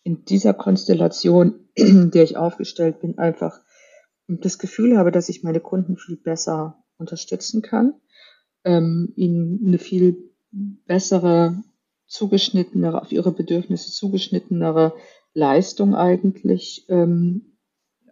in 0.04 0.26
dieser 0.26 0.54
Konstellation, 0.54 1.56
in 1.76 2.12
der 2.12 2.24
ich 2.24 2.38
aufgestellt 2.38 3.00
bin, 3.00 3.17
einfach 3.17 3.60
das 4.28 4.58
Gefühl 4.58 4.98
habe, 4.98 5.12
dass 5.12 5.30
ich 5.30 5.44
meine 5.44 5.60
Kunden 5.60 5.98
viel 5.98 6.17
besser 6.17 6.84
unterstützen 6.98 7.62
kann, 7.62 7.94
ähm, 8.63 9.13
ihnen 9.15 9.65
eine 9.65 9.78
viel 9.78 10.32
bessere, 10.52 11.63
zugeschnittenere, 12.08 13.02
auf 13.02 13.12
ihre 13.12 13.32
Bedürfnisse 13.32 13.91
zugeschnittenere 13.91 14.94
Leistung 15.34 15.96
eigentlich 15.96 16.86
ähm, 16.89 17.58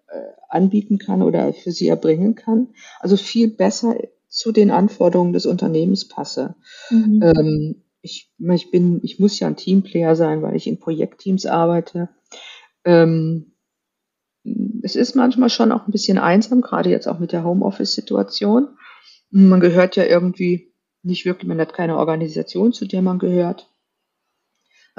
äh, 0.07 0.21
anbieten 0.49 0.97
kann 0.97 1.21
oder 1.21 1.53
für 1.53 1.71
sie 1.71 1.87
erbringen 1.87 2.35
kann. 2.35 2.69
Also 2.99 3.17
viel 3.17 3.49
besser 3.49 3.95
zu 4.27 4.51
den 4.51 4.71
Anforderungen 4.71 5.33
des 5.33 5.45
Unternehmens 5.45 6.07
passe. 6.07 6.55
Mhm. 6.89 7.21
Ähm, 7.23 7.83
ich, 8.01 8.31
ich 8.37 8.71
bin, 8.71 9.01
ich 9.03 9.19
muss 9.19 9.39
ja 9.39 9.47
ein 9.47 9.57
Teamplayer 9.57 10.15
sein, 10.15 10.41
weil 10.41 10.55
ich 10.55 10.67
in 10.67 10.79
Projektteams 10.79 11.45
arbeite. 11.45 12.09
Ähm, 12.85 13.53
es 14.83 14.95
ist 14.95 15.15
manchmal 15.15 15.49
schon 15.49 15.71
auch 15.71 15.85
ein 15.85 15.91
bisschen 15.91 16.17
einsam, 16.17 16.61
gerade 16.61 16.89
jetzt 16.89 17.07
auch 17.07 17.19
mit 17.19 17.31
der 17.31 17.43
Homeoffice-Situation. 17.43 18.69
Man 19.31 19.59
gehört 19.59 19.95
ja 19.95 20.05
irgendwie 20.05 20.73
nicht 21.03 21.25
wirklich, 21.25 21.47
man 21.47 21.59
hat 21.59 21.73
keine 21.73 21.97
Organisation, 21.97 22.73
zu 22.73 22.85
der 22.85 23.01
man 23.01 23.19
gehört. 23.19 23.68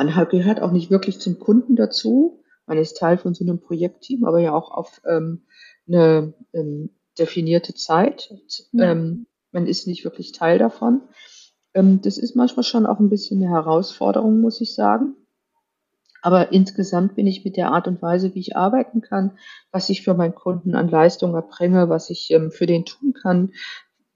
Man 0.00 0.28
gehört 0.30 0.62
auch 0.62 0.72
nicht 0.72 0.90
wirklich 0.90 1.20
zum 1.20 1.38
Kunden 1.38 1.76
dazu. 1.76 2.42
Man 2.64 2.78
ist 2.78 2.96
Teil 2.96 3.18
von 3.18 3.34
so 3.34 3.44
einem 3.44 3.60
Projektteam, 3.60 4.24
aber 4.24 4.38
ja 4.40 4.54
auch 4.54 4.70
auf 4.70 5.02
ähm, 5.06 5.42
eine 5.86 6.32
ähm, 6.54 6.88
definierte 7.18 7.74
Zeit. 7.74 8.34
Ja. 8.72 8.92
Ähm, 8.92 9.26
man 9.52 9.66
ist 9.66 9.86
nicht 9.86 10.04
wirklich 10.04 10.32
Teil 10.32 10.58
davon. 10.58 11.02
Ähm, 11.74 12.00
das 12.00 12.16
ist 12.16 12.34
manchmal 12.34 12.64
schon 12.64 12.86
auch 12.86 12.98
ein 12.98 13.10
bisschen 13.10 13.42
eine 13.42 13.52
Herausforderung, 13.52 14.40
muss 14.40 14.62
ich 14.62 14.74
sagen. 14.74 15.16
Aber 16.22 16.50
insgesamt 16.50 17.14
bin 17.14 17.26
ich 17.26 17.44
mit 17.44 17.58
der 17.58 17.70
Art 17.70 17.86
und 17.86 18.00
Weise, 18.00 18.34
wie 18.34 18.40
ich 18.40 18.56
arbeiten 18.56 19.02
kann, 19.02 19.32
was 19.70 19.90
ich 19.90 20.00
für 20.00 20.14
meinen 20.14 20.34
Kunden 20.34 20.74
an 20.74 20.88
Leistung 20.88 21.34
erbringe, 21.34 21.90
was 21.90 22.08
ich 22.08 22.30
ähm, 22.30 22.50
für 22.50 22.64
den 22.64 22.86
tun 22.86 23.12
kann. 23.12 23.52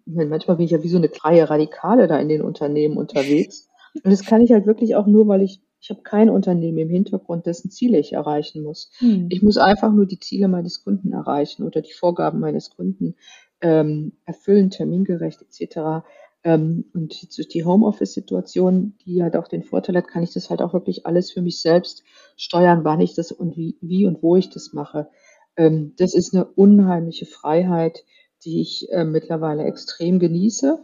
Manchmal 0.06 0.56
bin 0.56 0.64
ich 0.64 0.72
ja 0.72 0.82
wie 0.82 0.88
so 0.88 0.96
eine 0.96 1.10
freie 1.10 1.50
Radikale 1.50 2.06
da 2.06 2.16
in 2.16 2.30
den 2.30 2.40
Unternehmen 2.40 2.96
unterwegs. 2.96 3.68
Und 4.02 4.10
das 4.10 4.24
kann 4.24 4.40
ich 4.40 4.50
halt 4.50 4.66
wirklich 4.66 4.96
auch 4.96 5.06
nur, 5.06 5.28
weil 5.28 5.42
ich, 5.42 5.62
ich 5.84 5.90
habe 5.90 6.00
kein 6.00 6.30
Unternehmen 6.30 6.78
im 6.78 6.88
Hintergrund, 6.88 7.44
dessen 7.44 7.70
Ziele 7.70 7.98
ich 7.98 8.14
erreichen 8.14 8.62
muss. 8.62 8.90
Hm. 9.00 9.26
Ich 9.28 9.42
muss 9.42 9.58
einfach 9.58 9.92
nur 9.92 10.06
die 10.06 10.18
Ziele 10.18 10.48
meines 10.48 10.82
Kunden 10.82 11.12
erreichen 11.12 11.62
oder 11.62 11.82
die 11.82 11.92
Vorgaben 11.92 12.40
meines 12.40 12.70
Kunden 12.70 13.16
ähm, 13.60 14.12
erfüllen, 14.24 14.70
termingerecht 14.70 15.42
etc. 15.42 16.06
Ähm, 16.42 16.86
und 16.94 17.20
jetzt 17.20 17.36
durch 17.36 17.48
die 17.48 17.66
Homeoffice-Situation, 17.66 18.94
die 19.04 19.22
halt 19.22 19.36
auch 19.36 19.46
den 19.46 19.62
Vorteil 19.62 19.98
hat, 19.98 20.08
kann 20.08 20.22
ich 20.22 20.32
das 20.32 20.48
halt 20.48 20.62
auch 20.62 20.72
wirklich 20.72 21.04
alles 21.04 21.30
für 21.30 21.42
mich 21.42 21.60
selbst 21.60 22.02
steuern, 22.38 22.84
wann 22.84 23.02
ich 23.02 23.14
das 23.14 23.30
und 23.30 23.58
wie, 23.58 23.76
wie 23.82 24.06
und 24.06 24.22
wo 24.22 24.36
ich 24.36 24.48
das 24.48 24.72
mache. 24.72 25.10
Ähm, 25.58 25.92
das 25.98 26.14
ist 26.14 26.34
eine 26.34 26.46
unheimliche 26.46 27.26
Freiheit, 27.26 28.04
die 28.46 28.62
ich 28.62 28.88
äh, 28.90 29.04
mittlerweile 29.04 29.64
extrem 29.64 30.18
genieße. 30.18 30.82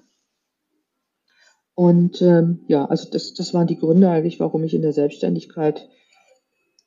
Und 1.80 2.20
ähm, 2.20 2.60
ja, 2.68 2.84
also 2.84 3.08
das, 3.10 3.32
das 3.32 3.54
waren 3.54 3.66
die 3.66 3.78
Gründe 3.78 4.10
eigentlich, 4.10 4.38
warum 4.38 4.62
ich 4.64 4.74
in 4.74 4.82
der 4.82 4.92
Selbstständigkeit 4.92 5.88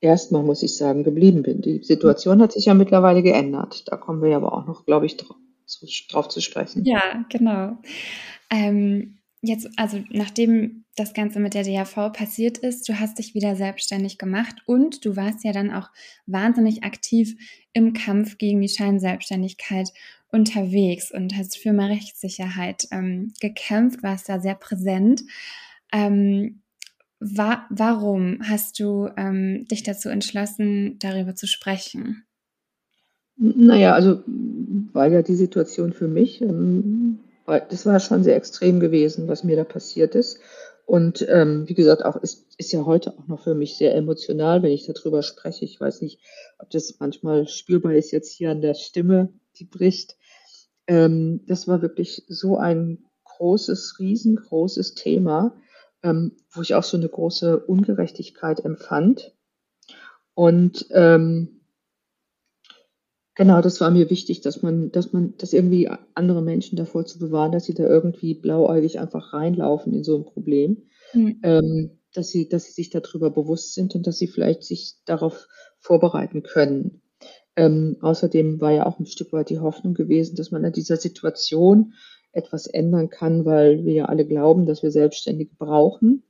erstmal, 0.01 0.43
muss 0.43 0.61
ich 0.61 0.77
sagen, 0.77 1.03
geblieben 1.03 1.41
bin. 1.41 1.61
Die 1.63 1.81
Situation 1.81 2.43
hat 2.43 2.51
sich 2.51 2.65
ja 2.65 2.75
mittlerweile 2.75 3.23
geändert. 3.23 3.85
Da 3.87 3.97
kommen 3.97 4.21
wir 4.21 4.35
aber 4.35 4.53
auch 4.53 4.67
noch, 4.67 4.85
glaube 4.85 5.07
ich, 5.07 5.17
drauf 5.17 5.35
zu, 5.65 5.87
drauf 6.11 6.29
zu 6.29 6.41
sprechen. 6.41 6.85
Ja, 6.85 7.25
genau. 7.29 7.75
Ähm, 8.51 9.17
jetzt, 9.41 9.67
also 9.77 9.97
nachdem 10.11 10.85
das 10.95 11.15
Ganze 11.15 11.39
mit 11.39 11.55
der 11.55 11.63
DHV 11.63 12.13
passiert 12.13 12.59
ist, 12.59 12.87
du 12.87 12.99
hast 12.99 13.17
dich 13.17 13.33
wieder 13.33 13.55
selbstständig 13.55 14.19
gemacht 14.19 14.57
und 14.67 15.03
du 15.05 15.15
warst 15.15 15.43
ja 15.43 15.53
dann 15.53 15.71
auch 15.71 15.89
wahnsinnig 16.27 16.83
aktiv 16.83 17.35
im 17.73 17.93
Kampf 17.93 18.37
gegen 18.37 18.61
die 18.61 18.69
Scheinselbstständigkeit 18.69 19.89
unterwegs 20.33 21.11
und 21.11 21.35
hast 21.37 21.57
für 21.57 21.73
mehr 21.73 21.89
Rechtssicherheit 21.89 22.87
ähm, 22.91 23.33
gekämpft, 23.39 24.03
warst 24.03 24.27
da 24.27 24.39
sehr 24.39 24.55
präsent. 24.55 25.23
Ähm, 25.91 26.61
wa 27.19 27.65
warum 27.69 28.39
hast 28.43 28.79
du 28.79 29.09
ähm, 29.15 29.65
dich 29.69 29.83
dazu 29.83 30.09
entschlossen, 30.09 30.97
darüber 30.99 31.35
zu 31.35 31.47
sprechen? 31.47 32.25
Naja, 33.37 33.93
also 33.93 34.23
weil 34.25 35.13
ja 35.13 35.21
die 35.21 35.35
Situation 35.35 35.93
für 35.93 36.07
mich 36.07 36.41
ähm, 36.41 37.19
das 37.45 37.85
war 37.85 37.99
schon 37.99 38.23
sehr 38.23 38.35
extrem 38.35 38.79
gewesen, 38.79 39.27
was 39.27 39.43
mir 39.43 39.55
da 39.55 39.63
passiert 39.63 40.15
ist. 40.15 40.39
Und 40.85 41.25
ähm, 41.29 41.67
wie 41.67 41.75
gesagt, 41.75 42.03
auch 42.03 42.17
ist, 42.17 42.45
ist 42.57 42.73
ja 42.73 42.85
heute 42.85 43.17
auch 43.17 43.27
noch 43.27 43.43
für 43.43 43.55
mich 43.55 43.77
sehr 43.77 43.95
emotional, 43.95 44.63
wenn 44.63 44.71
ich 44.71 44.85
darüber 44.85 45.23
spreche. 45.23 45.63
Ich 45.63 45.79
weiß 45.79 46.01
nicht, 46.01 46.19
ob 46.59 46.69
das 46.71 46.99
manchmal 46.99 47.47
spürbar 47.47 47.93
ist 47.93 48.11
jetzt 48.11 48.33
hier 48.33 48.51
an 48.51 48.61
der 48.61 48.73
Stimme, 48.73 49.29
die 49.57 49.65
bricht. 49.65 50.17
Ähm, 50.87 51.41
das 51.47 51.67
war 51.67 51.81
wirklich 51.81 52.23
so 52.27 52.57
ein 52.57 53.05
großes, 53.23 53.97
riesengroßes 53.99 54.95
Thema, 54.95 55.55
ähm, 56.03 56.33
wo 56.51 56.61
ich 56.61 56.75
auch 56.75 56.83
so 56.83 56.97
eine 56.97 57.09
große 57.09 57.59
Ungerechtigkeit 57.59 58.63
empfand. 58.65 59.35
Und 60.35 60.87
ähm, 60.91 61.61
Genau, 63.35 63.61
das 63.61 63.81
war 63.81 63.89
mir 63.89 64.11
wichtig, 64.11 64.41
dass 64.41 64.61
man, 64.61 64.91
dass 64.91 65.11
man, 65.11 65.35
dass 65.37 65.53
irgendwie 65.53 65.89
andere 66.13 66.43
Menschen 66.43 66.75
davor 66.75 67.05
zu 67.05 67.17
bewahren, 67.17 67.51
dass 67.51 67.65
sie 67.65 67.73
da 67.73 67.83
irgendwie 67.83 68.35
blauäugig 68.35 68.99
einfach 68.99 69.33
reinlaufen 69.33 69.93
in 69.93 70.03
so 70.03 70.17
ein 70.17 70.25
Problem, 70.25 70.83
mhm. 71.13 71.39
ähm, 71.41 71.99
dass 72.13 72.29
sie, 72.29 72.47
dass 72.47 72.65
sie 72.65 72.73
sich 72.73 72.91
darüber 72.91 73.31
bewusst 73.31 73.73
sind 73.73 73.95
und 73.95 74.05
dass 74.05 74.19
sie 74.19 74.27
vielleicht 74.27 74.63
sich 74.63 74.97
darauf 75.05 75.47
vorbereiten 75.79 76.43
können. 76.43 77.01
Ähm, 77.55 77.97
außerdem 78.01 78.61
war 78.61 78.71
ja 78.71 78.85
auch 78.85 78.99
ein 78.99 79.05
Stück 79.05 79.31
weit 79.33 79.49
die 79.49 79.59
Hoffnung 79.59 79.93
gewesen, 79.93 80.35
dass 80.35 80.51
man 80.51 80.65
an 80.65 80.73
dieser 80.73 80.97
Situation 80.97 81.93
etwas 82.31 82.65
ändern 82.65 83.09
kann, 83.09 83.45
weil 83.45 83.85
wir 83.85 83.93
ja 83.93 84.05
alle 84.05 84.25
glauben, 84.25 84.65
dass 84.65 84.81
wir 84.81 84.91
Selbstständige 84.91 85.55
brauchen. 85.55 86.23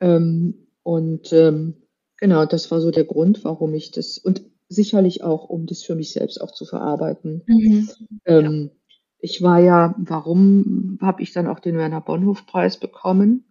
Ähm, 0.00 0.66
und 0.82 1.32
ähm, 1.32 1.74
genau, 2.18 2.44
das 2.44 2.70
war 2.70 2.80
so 2.80 2.90
der 2.90 3.04
Grund, 3.04 3.44
warum 3.44 3.74
ich 3.74 3.90
das 3.90 4.18
und 4.18 4.42
sicherlich 4.68 5.22
auch, 5.22 5.48
um 5.48 5.66
das 5.66 5.82
für 5.82 5.94
mich 5.94 6.12
selbst 6.12 6.40
auch 6.40 6.52
zu 6.52 6.64
verarbeiten. 6.66 7.42
Mhm. 7.46 7.88
Ähm, 8.26 8.62
ja. 8.64 8.70
Ich 9.18 9.42
war 9.42 9.58
ja, 9.58 9.94
warum 9.98 10.98
habe 11.00 11.22
ich 11.22 11.32
dann 11.32 11.46
auch 11.46 11.60
den 11.60 11.76
Werner 11.76 12.00
Bonhoff 12.02 12.46
Preis 12.46 12.76
bekommen? 12.78 13.44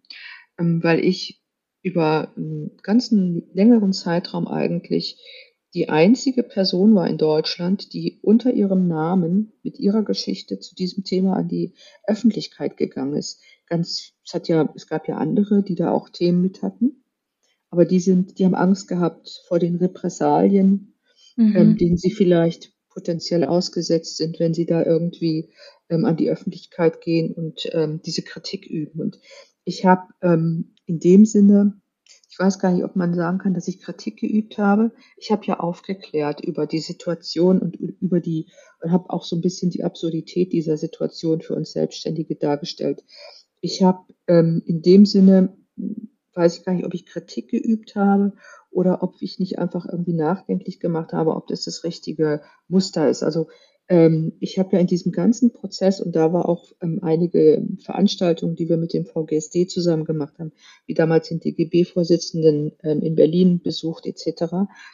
Ähm, 0.60 0.84
weil 0.84 1.00
ich 1.04 1.42
über 1.82 2.32
einen 2.36 2.78
ganzen 2.82 3.50
längeren 3.54 3.94
Zeitraum 3.94 4.48
eigentlich 4.48 5.20
die 5.76 5.90
einzige 5.90 6.42
Person 6.42 6.96
war 6.96 7.08
in 7.10 7.18
Deutschland, 7.18 7.92
die 7.94 8.18
unter 8.22 8.54
ihrem 8.54 8.88
Namen 8.88 9.52
mit 9.62 9.78
ihrer 9.78 10.04
Geschichte 10.04 10.58
zu 10.58 10.74
diesem 10.74 11.04
Thema 11.04 11.36
an 11.36 11.50
die 11.50 11.74
Öffentlichkeit 12.08 12.78
gegangen 12.78 13.16
ist. 13.16 13.42
Ganz, 13.68 14.14
es 14.26 14.34
hat 14.34 14.48
ja, 14.48 14.72
es 14.74 14.88
gab 14.88 15.10
ja 15.10 15.18
andere, 15.18 15.64
die 15.64 15.76
da 15.76 15.92
auch 15.92 16.08
Themen 16.08 16.42
mit 16.42 16.62
hatten, 16.62 17.04
aber 17.72 17.84
die 17.84 18.00
sind, 18.00 18.40
die 18.40 18.46
haben 18.46 18.56
Angst 18.56 18.88
gehabt 18.88 19.44
vor 19.50 19.60
den 19.60 19.76
Repressalien, 19.76 20.96
mhm. 21.36 21.56
ähm, 21.58 21.78
denen 21.78 21.98
sie 21.98 22.12
vielleicht 22.12 22.72
potenziell 22.88 23.44
ausgesetzt 23.44 24.16
sind, 24.16 24.40
wenn 24.40 24.54
sie 24.54 24.66
da 24.66 24.82
irgendwie 24.82 25.50
ähm, 25.90 26.06
an 26.06 26.16
die 26.16 26.30
Öffentlichkeit 26.30 27.02
gehen 27.02 27.34
und 27.34 27.68
ähm, 27.74 28.02
diese 28.02 28.22
Kritik 28.22 28.66
üben. 28.66 29.02
Und 29.02 29.20
ich 29.66 29.84
habe 29.84 30.04
ähm, 30.22 30.74
in 30.86 31.02
dem 31.02 31.26
Sinne 31.26 31.82
ich 32.36 32.40
weiß 32.40 32.60
gar 32.60 32.74
nicht, 32.74 32.84
ob 32.84 32.98
man 32.98 33.14
sagen 33.14 33.38
kann, 33.38 33.54
dass 33.54 33.70
ich 33.70 33.80
Kritik 33.80 34.20
geübt 34.20 34.58
habe. 34.58 34.92
Ich 35.16 35.32
habe 35.32 35.46
ja 35.46 35.62
aufgeklärt 35.62 36.42
über 36.42 36.68
die 36.68 36.82
Situation 36.82 37.60
und 37.60 37.78
über 37.78 38.20
die 38.20 38.52
und 38.82 38.92
habe 38.92 39.10
auch 39.10 39.24
so 39.24 39.38
ein 39.38 39.42
bisschen 39.42 39.72
die 39.72 39.86
Absurdität 39.86 40.52
dieser 40.52 40.76
Situation 40.76 41.40
für 41.40 41.56
uns 41.56 41.72
Selbstständige 41.72 42.36
dargestellt. 42.36 43.06
Ich 43.62 43.84
habe 43.84 44.00
ähm, 44.28 44.62
in 44.66 44.82
dem 44.82 45.06
Sinne, 45.06 45.56
weiß 46.34 46.58
ich 46.58 46.66
gar 46.66 46.74
nicht, 46.74 46.86
ob 46.86 46.94
ich 46.94 47.06
Kritik 47.06 47.52
geübt 47.52 47.96
habe 47.96 48.34
oder 48.70 49.02
ob 49.02 49.16
ich 49.22 49.40
nicht 49.40 49.58
einfach 49.58 49.86
irgendwie 49.90 50.16
nachdenklich 50.16 50.82
gemacht 50.82 51.14
habe, 51.14 51.38
ob 51.38 51.48
das 51.48 51.64
das 51.64 51.86
richtige 51.86 52.42
Muster 52.68 53.08
ist. 53.08 53.24
Also 53.24 53.48
ich 53.88 54.58
habe 54.58 54.74
ja 54.74 54.80
in 54.80 54.88
diesem 54.88 55.12
ganzen 55.12 55.54
Prozess, 55.54 56.02
und 56.02 56.16
da 56.16 56.34
war 56.34 56.50
auch 56.50 56.72
ähm, 56.82 57.00
einige 57.04 57.64
Veranstaltungen, 57.84 58.56
die 58.56 58.68
wir 58.68 58.78
mit 58.78 58.94
dem 58.94 59.06
VGSD 59.06 59.68
zusammen 59.68 60.06
gemacht 60.06 60.40
haben, 60.40 60.54
wie 60.88 60.96
damals 60.96 61.30
den 61.30 61.40
DGB-Vorsitzenden 61.40 62.72
ähm, 62.82 63.02
in 63.02 63.16
Berlin 63.16 63.62
besucht 63.62 64.08
etc. 64.08 64.40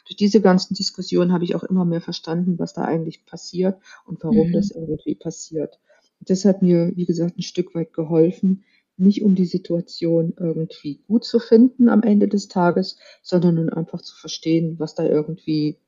Durch 0.06 0.16
diese 0.18 0.42
ganzen 0.42 0.74
Diskussionen 0.74 1.32
habe 1.32 1.44
ich 1.44 1.54
auch 1.54 1.62
immer 1.62 1.86
mehr 1.86 2.02
verstanden, 2.02 2.58
was 2.58 2.74
da 2.74 2.84
eigentlich 2.84 3.24
passiert 3.24 3.80
und 4.04 4.22
warum 4.22 4.48
mhm. 4.48 4.52
das 4.52 4.70
irgendwie 4.70 5.14
passiert. 5.14 5.80
Und 6.20 6.28
das 6.28 6.44
hat 6.44 6.60
mir, 6.60 6.92
wie 6.94 7.06
gesagt, 7.06 7.38
ein 7.38 7.42
Stück 7.42 7.74
weit 7.74 7.94
geholfen, 7.94 8.62
nicht 8.98 9.22
um 9.22 9.34
die 9.34 9.46
Situation 9.46 10.34
irgendwie 10.38 11.00
gut 11.08 11.24
zu 11.24 11.38
finden 11.38 11.88
am 11.88 12.02
Ende 12.02 12.28
des 12.28 12.48
Tages, 12.48 12.98
sondern 13.22 13.58
um 13.58 13.68
einfach 13.70 14.02
zu 14.02 14.14
verstehen, 14.14 14.78
was 14.78 14.94
da 14.94 15.04
irgendwie 15.06 15.78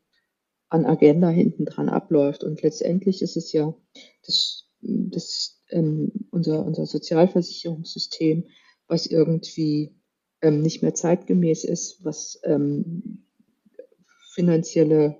an 0.75 0.87
Agenda 0.87 1.29
hinten 1.29 1.65
dran 1.65 1.89
abläuft. 1.89 2.43
Und 2.43 2.63
letztendlich 2.63 3.23
ist 3.23 3.37
es 3.37 3.53
ja 3.53 3.73
das, 4.27 4.67
das, 4.83 5.63
ähm, 5.71 6.11
unser, 6.31 6.67
unser 6.67 6.85
Sozialversicherungssystem, 6.85 8.49
was 8.89 9.07
irgendwie 9.07 9.95
ähm, 10.43 10.63
nicht 10.63 10.83
mehr 10.83 10.93
zeitgemäß 10.93 11.65
ist, 11.65 12.05
was 12.05 12.41
ähm, 12.43 13.25
finanzielle 14.35 15.17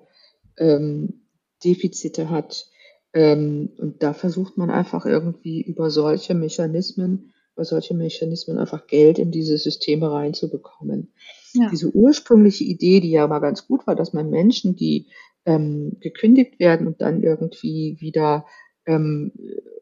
ähm, 0.57 1.21
Defizite 1.63 2.29
hat. 2.29 2.67
Ähm, 3.13 3.69
und 3.77 4.03
da 4.03 4.13
versucht 4.13 4.57
man 4.57 4.69
einfach 4.69 5.05
irgendwie 5.05 5.61
über 5.61 5.89
solche 5.89 6.35
Mechanismen, 6.35 7.33
über 7.55 7.63
solche 7.63 7.93
Mechanismen 7.93 8.57
einfach 8.57 8.87
Geld 8.87 9.19
in 9.19 9.31
diese 9.31 9.57
Systeme 9.57 10.11
reinzubekommen. 10.11 11.13
Ja. 11.53 11.69
Diese 11.71 11.95
ursprüngliche 11.95 12.65
Idee, 12.65 12.99
die 12.99 13.11
ja 13.11 13.25
mal 13.25 13.39
ganz 13.39 13.65
gut 13.65 13.87
war, 13.87 13.95
dass 13.95 14.11
man 14.11 14.29
Menschen, 14.29 14.75
die 14.75 15.07
ähm, 15.45 15.97
gekündigt 16.01 16.59
werden 16.59 16.87
und 16.87 17.01
dann 17.01 17.23
irgendwie 17.23 17.97
wieder 17.99 18.45
ähm, 18.85 19.31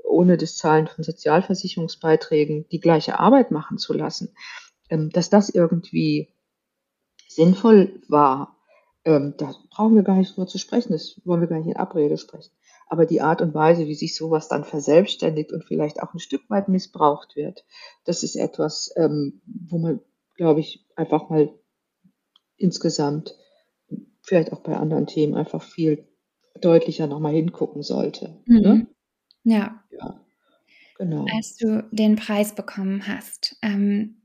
ohne 0.04 0.38
das 0.38 0.56
Zahlen 0.58 0.88
von 0.88 1.04
Sozialversicherungsbeiträgen 1.04 2.68
die 2.70 2.80
gleiche 2.80 3.20
Arbeit 3.20 3.52
machen 3.52 3.78
zu 3.78 3.94
lassen, 3.94 4.36
ähm, 4.90 5.10
dass 5.10 5.30
das 5.30 5.50
irgendwie 5.50 6.30
sinnvoll 7.28 8.02
war, 8.08 8.58
ähm, 9.06 9.34
da 9.38 9.54
brauchen 9.70 9.96
wir 9.96 10.04
gar 10.04 10.16
nicht 10.16 10.36
drüber 10.36 10.48
zu 10.48 10.58
sprechen, 10.58 10.94
das 10.94 11.20
wollen 11.26 11.42
wir 11.42 11.48
gar 11.48 11.58
nicht 11.58 11.68
in 11.68 11.76
Abrede 11.76 12.18
sprechen. 12.18 12.52
Aber 12.88 13.06
die 13.06 13.22
Art 13.22 13.42
und 13.42 13.54
Weise, 13.54 13.88
wie 13.88 13.96
sich 13.96 14.16
sowas 14.16 14.48
dann 14.48 14.64
verselbstständigt 14.64 15.52
und 15.52 15.66
vielleicht 15.66 16.02
auch 16.02 16.14
ein 16.14 16.20
Stück 16.20 16.50
weit 16.50 16.70
missbraucht 16.70 17.36
wird, 17.36 17.66
das 18.06 18.24
ist 18.24 18.36
etwas, 18.36 18.94
ähm, 18.96 19.42
wo 19.46 19.78
man, 19.78 20.00
glaube 20.36 20.60
ich, 20.60 20.86
einfach 20.96 21.30
mal 21.30 21.50
insgesamt 22.58 23.36
vielleicht 24.24 24.52
auch 24.52 24.62
bei 24.62 24.76
anderen 24.76 25.06
Themen 25.06 25.36
einfach 25.36 25.62
viel 25.62 26.08
deutlicher 26.60 27.08
nochmal 27.08 27.34
hingucken 27.34 27.84
sollte. 27.84 28.42
Mhm. 28.46 28.62
Ne? 28.62 28.88
Ja. 29.44 29.84
ja. 29.92 30.20
Genau. 30.98 31.26
Als 31.36 31.58
du 31.58 31.84
den 31.92 32.16
Preis 32.16 32.56
bekommen 32.56 33.08
hast, 33.08 33.58
ähm, 33.62 34.22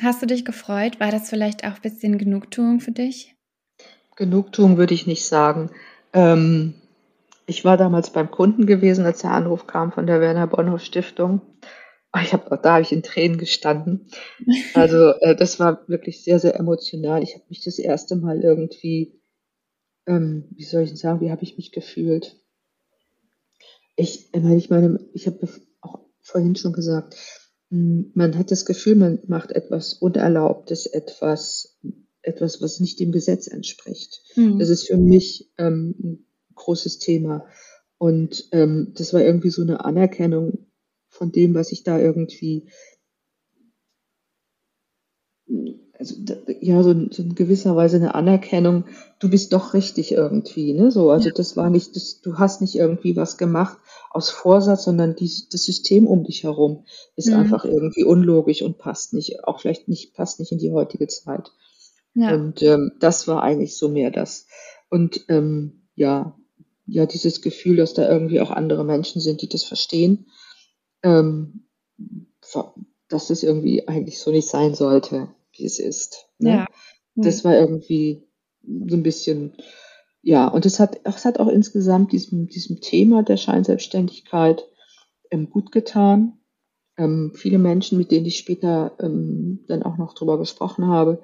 hast 0.00 0.22
du 0.22 0.26
dich 0.26 0.44
gefreut? 0.44 1.00
War 1.00 1.10
das 1.10 1.28
vielleicht 1.28 1.64
auch 1.64 1.74
ein 1.74 1.82
bisschen 1.82 2.18
Genugtuung 2.18 2.80
für 2.80 2.92
dich? 2.92 3.34
Genugtuung 4.16 4.78
würde 4.78 4.94
ich 4.94 5.06
nicht 5.06 5.26
sagen. 5.26 5.70
Ähm, 6.12 6.74
ich 7.46 7.64
war 7.64 7.76
damals 7.76 8.10
beim 8.10 8.30
Kunden 8.30 8.66
gewesen, 8.66 9.04
als 9.04 9.20
der 9.20 9.32
Anruf 9.32 9.66
kam 9.66 9.92
von 9.92 10.06
der 10.06 10.20
Werner 10.20 10.46
Bonhoff 10.46 10.82
Stiftung. 10.82 11.40
Ich 12.22 12.32
hab, 12.32 12.62
da 12.62 12.72
habe 12.72 12.82
ich 12.82 12.92
in 12.92 13.02
Tränen 13.02 13.38
gestanden. 13.38 14.08
Also 14.74 15.12
äh, 15.20 15.36
das 15.36 15.60
war 15.60 15.80
wirklich 15.88 16.24
sehr, 16.24 16.38
sehr 16.38 16.56
emotional. 16.56 17.22
Ich 17.22 17.34
habe 17.34 17.44
mich 17.48 17.64
das 17.64 17.78
erste 17.78 18.16
Mal 18.16 18.40
irgendwie 18.40 19.17
ähm, 20.08 20.44
wie 20.50 20.64
soll 20.64 20.82
ich 20.82 20.96
sagen, 20.96 21.20
wie 21.20 21.30
habe 21.30 21.44
ich 21.44 21.56
mich 21.56 21.70
gefühlt? 21.70 22.36
Ich, 23.94 24.32
ich 24.32 24.70
meine, 24.70 25.00
ich 25.12 25.26
habe 25.26 25.48
auch 25.80 26.00
vorhin 26.20 26.56
schon 26.56 26.72
gesagt, 26.72 27.16
hm, 27.70 28.10
man 28.14 28.36
hat 28.38 28.50
das 28.50 28.64
Gefühl, 28.64 28.96
man 28.96 29.18
macht 29.26 29.52
etwas 29.52 29.94
Unerlaubtes, 29.94 30.86
etwas, 30.86 31.78
etwas, 32.22 32.62
was 32.62 32.80
nicht 32.80 32.98
dem 33.00 33.12
Gesetz 33.12 33.46
entspricht. 33.46 34.22
Mhm. 34.34 34.58
Das 34.58 34.70
ist 34.70 34.86
für 34.86 34.96
mich 34.96 35.52
ähm, 35.58 35.94
ein 36.02 36.26
großes 36.54 36.98
Thema. 36.98 37.46
Und 37.98 38.48
ähm, 38.52 38.92
das 38.96 39.12
war 39.12 39.20
irgendwie 39.20 39.50
so 39.50 39.62
eine 39.62 39.84
Anerkennung 39.84 40.66
von 41.08 41.32
dem, 41.32 41.54
was 41.54 41.72
ich 41.72 41.82
da 41.82 41.98
irgendwie 41.98 42.70
also 45.98 46.14
ja, 46.60 46.82
so, 46.82 46.94
so 47.10 47.22
in 47.22 47.34
gewisser 47.34 47.74
Weise 47.74 47.96
eine 47.96 48.14
Anerkennung, 48.14 48.84
du 49.18 49.28
bist 49.28 49.52
doch 49.52 49.74
richtig 49.74 50.12
irgendwie, 50.12 50.72
ne? 50.72 50.92
So, 50.92 51.10
also 51.10 51.28
ja. 51.28 51.34
das 51.34 51.56
war 51.56 51.70
nicht, 51.70 51.96
das, 51.96 52.20
du 52.20 52.38
hast 52.38 52.60
nicht 52.60 52.76
irgendwie 52.76 53.16
was 53.16 53.36
gemacht 53.36 53.78
aus 54.10 54.30
Vorsatz, 54.30 54.84
sondern 54.84 55.16
die, 55.16 55.30
das 55.50 55.64
System 55.64 56.06
um 56.06 56.22
dich 56.22 56.44
herum 56.44 56.84
ist 57.16 57.28
mhm. 57.28 57.34
einfach 57.34 57.64
irgendwie 57.64 58.04
unlogisch 58.04 58.62
und 58.62 58.78
passt 58.78 59.12
nicht, 59.12 59.44
auch 59.44 59.60
vielleicht 59.60 59.88
nicht, 59.88 60.14
passt 60.14 60.38
nicht 60.38 60.52
in 60.52 60.58
die 60.58 60.70
heutige 60.70 61.08
Zeit. 61.08 61.50
Ja. 62.14 62.34
Und 62.34 62.62
ähm, 62.62 62.92
das 63.00 63.26
war 63.26 63.42
eigentlich 63.42 63.76
so 63.76 63.88
mehr 63.88 64.10
das. 64.10 64.46
Und 64.88 65.24
ähm, 65.28 65.88
ja, 65.96 66.36
ja, 66.86 67.06
dieses 67.06 67.42
Gefühl, 67.42 67.76
dass 67.76 67.92
da 67.92 68.08
irgendwie 68.08 68.40
auch 68.40 68.50
andere 68.50 68.84
Menschen 68.84 69.20
sind, 69.20 69.42
die 69.42 69.48
das 69.48 69.64
verstehen, 69.64 70.26
ähm, 71.02 71.64
dass 73.08 73.30
es 73.30 73.42
irgendwie 73.42 73.88
eigentlich 73.88 74.20
so 74.20 74.30
nicht 74.30 74.48
sein 74.48 74.74
sollte 74.74 75.28
wie 75.58 75.64
es 75.64 75.78
ist. 75.78 76.28
Ne? 76.38 76.50
Ja. 76.50 76.66
Das 77.14 77.44
war 77.44 77.54
irgendwie 77.54 78.22
so 78.62 78.96
ein 78.96 79.02
bisschen, 79.02 79.54
ja, 80.22 80.46
und 80.46 80.66
es 80.66 80.78
hat, 80.78 81.00
es 81.04 81.24
hat 81.24 81.40
auch 81.40 81.48
insgesamt 81.48 82.12
diesem, 82.12 82.48
diesem 82.48 82.80
Thema 82.80 83.22
der 83.22 83.36
Scheinselbstständigkeit 83.36 84.64
ähm, 85.30 85.50
gut 85.50 85.72
getan. 85.72 86.38
Ähm, 86.96 87.32
viele 87.34 87.58
Menschen, 87.58 87.98
mit 87.98 88.10
denen 88.10 88.26
ich 88.26 88.38
später 88.38 88.96
ähm, 89.00 89.64
dann 89.68 89.82
auch 89.82 89.96
noch 89.98 90.14
drüber 90.14 90.38
gesprochen 90.38 90.86
habe, 90.86 91.22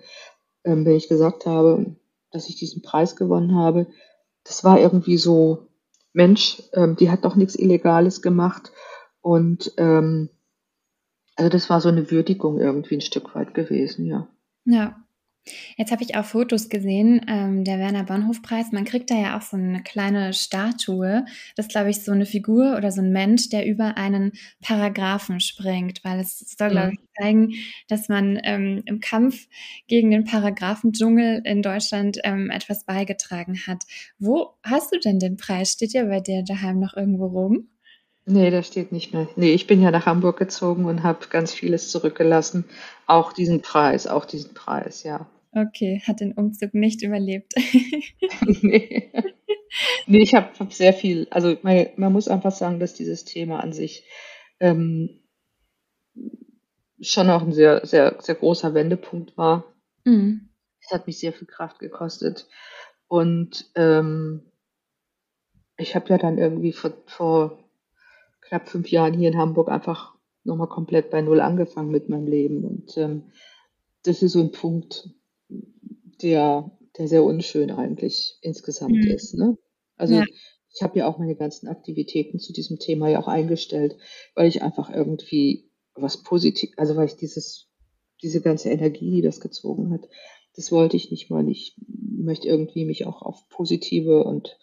ähm, 0.64 0.84
wenn 0.84 0.96
ich 0.96 1.08
gesagt 1.08 1.46
habe, 1.46 1.96
dass 2.30 2.48
ich 2.48 2.56
diesen 2.56 2.82
Preis 2.82 3.16
gewonnen 3.16 3.54
habe, 3.54 3.86
das 4.44 4.64
war 4.64 4.80
irgendwie 4.80 5.16
so, 5.16 5.66
Mensch, 6.12 6.62
ähm, 6.74 6.96
die 6.96 7.10
hat 7.10 7.24
doch 7.24 7.34
nichts 7.34 7.56
Illegales 7.56 8.22
gemacht 8.22 8.72
und 9.20 9.72
ähm, 9.78 10.30
also 11.36 11.48
das 11.48 11.70
war 11.70 11.80
so 11.80 11.88
eine 11.88 12.10
Würdigung 12.10 12.58
irgendwie 12.58 12.96
ein 12.96 13.00
Stück 13.00 13.34
weit 13.34 13.54
gewesen, 13.54 14.06
ja. 14.06 14.28
Ja. 14.64 15.04
Jetzt 15.76 15.92
habe 15.92 16.02
ich 16.02 16.16
auch 16.16 16.24
Fotos 16.24 16.70
gesehen, 16.70 17.20
ähm, 17.28 17.64
der 17.64 17.78
Werner 17.78 18.04
Bonhof-Preis. 18.04 18.72
Man 18.72 18.86
kriegt 18.86 19.10
da 19.10 19.14
ja 19.14 19.36
auch 19.36 19.42
so 19.42 19.58
eine 19.58 19.82
kleine 19.82 20.32
Statue. 20.32 21.26
Das 21.54 21.66
ist, 21.66 21.72
glaube 21.72 21.90
ich, 21.90 22.02
so 22.02 22.12
eine 22.12 22.24
Figur 22.24 22.76
oder 22.78 22.90
so 22.90 23.02
ein 23.02 23.12
Mensch, 23.12 23.50
der 23.50 23.66
über 23.66 23.98
einen 23.98 24.32
Paragraphen 24.62 25.40
springt, 25.40 26.02
weil 26.02 26.20
es 26.20 26.38
soll, 26.38 26.70
glaube 26.70 26.92
ich, 26.94 27.00
zeigen, 27.20 27.52
dass 27.88 28.08
man 28.08 28.40
ähm, 28.42 28.82
im 28.86 29.00
Kampf 29.00 29.46
gegen 29.86 30.10
den 30.10 30.24
Paragraphendschungel 30.24 31.42
in 31.44 31.60
Deutschland 31.60 32.18
ähm, 32.24 32.50
etwas 32.50 32.84
beigetragen 32.84 33.58
hat. 33.66 33.84
Wo 34.18 34.54
hast 34.62 34.94
du 34.94 34.98
denn 34.98 35.18
den 35.18 35.36
Preis? 35.36 35.72
Steht 35.72 35.92
ja 35.92 36.04
bei 36.04 36.20
dir 36.20 36.42
daheim 36.42 36.80
noch 36.80 36.96
irgendwo 36.96 37.26
rum? 37.26 37.68
Nee, 38.26 38.50
der 38.50 38.62
steht 38.62 38.90
nicht 38.90 39.12
mehr. 39.12 39.28
Nee, 39.36 39.52
ich 39.52 39.66
bin 39.66 39.82
ja 39.82 39.90
nach 39.90 40.06
Hamburg 40.06 40.38
gezogen 40.38 40.86
und 40.86 41.02
habe 41.02 41.26
ganz 41.28 41.52
vieles 41.52 41.90
zurückgelassen. 41.90 42.64
Auch 43.06 43.32
diesen 43.34 43.60
Preis, 43.60 44.06
auch 44.06 44.24
diesen 44.24 44.54
Preis, 44.54 45.02
ja. 45.02 45.28
Okay, 45.52 46.02
hat 46.06 46.20
den 46.20 46.32
Umzug 46.32 46.72
nicht 46.74 47.02
überlebt. 47.02 47.52
nee. 48.62 49.12
nee, 50.06 50.22
ich 50.22 50.34
habe 50.34 50.48
hab 50.58 50.72
sehr 50.72 50.94
viel, 50.94 51.26
also 51.30 51.56
man, 51.62 51.86
man, 51.96 52.12
muss 52.12 52.28
einfach 52.28 52.52
sagen, 52.52 52.80
dass 52.80 52.94
dieses 52.94 53.24
Thema 53.24 53.60
an 53.60 53.72
sich 53.72 54.04
ähm, 54.58 55.20
schon 57.00 57.28
auch 57.28 57.42
ein 57.42 57.52
sehr, 57.52 57.86
sehr, 57.86 58.16
sehr 58.20 58.34
großer 58.36 58.72
Wendepunkt 58.72 59.36
war. 59.36 59.64
Mhm. 60.04 60.48
Das 60.80 60.92
hat 60.92 61.06
mich 61.06 61.18
sehr 61.18 61.32
viel 61.32 61.46
Kraft 61.46 61.78
gekostet. 61.78 62.48
Und 63.06 63.70
ähm, 63.74 64.50
ich 65.76 65.94
habe 65.94 66.08
ja 66.08 66.18
dann 66.18 66.38
irgendwie 66.38 66.72
vor, 66.72 66.92
vor 67.06 67.63
knapp 68.54 68.68
fünf 68.68 68.88
Jahren 68.90 69.14
hier 69.14 69.28
in 69.28 69.36
Hamburg 69.36 69.68
einfach 69.68 70.14
nochmal 70.44 70.68
komplett 70.68 71.10
bei 71.10 71.20
Null 71.22 71.40
angefangen 71.40 71.90
mit 71.90 72.08
meinem 72.08 72.28
Leben. 72.28 72.64
Und 72.64 72.96
ähm, 72.96 73.32
das 74.04 74.22
ist 74.22 74.32
so 74.32 74.40
ein 74.40 74.52
Punkt, 74.52 75.08
der, 76.22 76.70
der 76.96 77.08
sehr 77.08 77.24
unschön 77.24 77.72
eigentlich 77.72 78.38
insgesamt 78.42 78.92
mhm. 78.92 79.10
ist. 79.10 79.34
Ne? 79.34 79.58
Also 79.96 80.14
ja. 80.14 80.24
ich 80.72 80.82
habe 80.82 81.00
ja 81.00 81.08
auch 81.08 81.18
meine 81.18 81.34
ganzen 81.34 81.66
Aktivitäten 81.66 82.38
zu 82.38 82.52
diesem 82.52 82.78
Thema 82.78 83.08
ja 83.08 83.20
auch 83.20 83.26
eingestellt, 83.26 83.96
weil 84.36 84.46
ich 84.46 84.62
einfach 84.62 84.88
irgendwie 84.88 85.68
was 85.96 86.22
positiv, 86.22 86.70
also 86.76 86.94
weil 86.94 87.06
ich 87.06 87.16
dieses, 87.16 87.68
diese 88.22 88.40
ganze 88.40 88.70
Energie, 88.70 89.10
die 89.10 89.22
das 89.22 89.40
gezogen 89.40 89.90
hat, 89.92 90.08
das 90.54 90.70
wollte 90.70 90.96
ich 90.96 91.10
nicht 91.10 91.28
mal. 91.28 91.48
Ich 91.48 91.76
möchte 91.88 92.46
irgendwie 92.46 92.84
mich 92.84 93.04
auch 93.04 93.22
auf 93.22 93.48
positive 93.48 94.22
und 94.22 94.56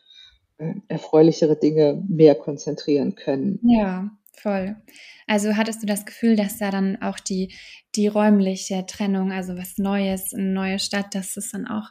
erfreulichere 0.87 1.55
Dinge 1.55 2.03
mehr 2.07 2.35
konzentrieren 2.35 3.15
können. 3.15 3.59
Ja, 3.63 4.11
voll. 4.33 4.75
Also 5.27 5.55
hattest 5.55 5.81
du 5.81 5.87
das 5.87 6.05
Gefühl, 6.05 6.35
dass 6.35 6.57
da 6.57 6.71
dann 6.71 7.01
auch 7.01 7.19
die, 7.19 7.53
die 7.95 8.07
räumliche 8.07 8.85
Trennung, 8.85 9.31
also 9.31 9.57
was 9.57 9.77
Neues, 9.77 10.33
eine 10.33 10.51
neue 10.51 10.79
Stadt, 10.79 11.15
dass 11.15 11.37
es 11.37 11.51
dann 11.51 11.67
auch 11.67 11.89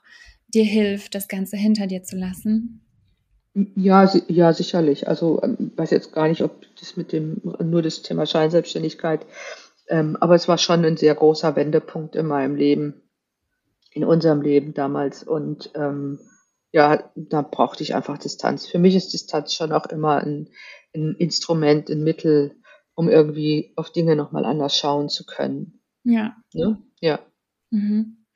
dir 0.49 0.65
hilft, 0.65 1.15
das 1.15 1.29
Ganze 1.29 1.57
hinter 1.57 1.87
dir 1.87 2.03
zu 2.03 2.17
lassen? 2.17 2.85
Ja, 3.55 4.11
ja, 4.29 4.53
sicherlich. 4.53 5.09
Also 5.09 5.41
ähm, 5.43 5.73
weiß 5.77 5.91
jetzt 5.91 6.13
gar 6.13 6.29
nicht, 6.29 6.43
ob 6.43 6.67
das 6.79 6.97
mit 6.97 7.13
dem 7.13 7.41
nur 7.63 7.83
das 7.83 8.03
Thema 8.03 8.27
Scheinselbstständigkeit, 8.27 9.27
ähm, 9.89 10.17
aber 10.21 10.37
es 10.37 10.47
war 10.47 10.57
schon 10.57 10.85
ein 10.85 10.97
sehr 10.97 11.15
großer 11.15 11.57
Wendepunkt 11.57 12.15
in 12.15 12.27
meinem 12.27 12.55
Leben, 12.55 13.03
in 13.93 14.05
unserem 14.05 14.41
Leben 14.41 14.73
damals. 14.73 15.25
Und 15.25 15.71
ähm, 15.75 16.21
ja, 16.73 17.11
da 17.15 17.43
brauchte 17.43 17.83
ich 17.83 17.95
einfach 17.95 18.19
Distanz. 18.19 18.67
Für 18.67 18.79
mich 18.79 18.95
ist 18.95 19.13
Distanz 19.13 19.55
schon 19.55 19.73
auch 19.73 19.87
immer 19.87 20.19
ein, 20.19 20.49
ein 20.95 21.15
Instrument, 21.17 21.89
ein 21.89 22.03
Mittel, 22.03 22.57
um 22.95 23.09
irgendwie 23.09 23.73
auf 23.77 23.91
Dinge 23.91 24.17
nochmal 24.17 24.45
anders 24.45 24.77
schauen 24.77 25.09
zu 25.09 25.25
können. 25.25 25.81
Ja. 26.05 26.37
Ja. 26.53 26.79
ja. 27.01 27.21
Mhm. 27.71 28.27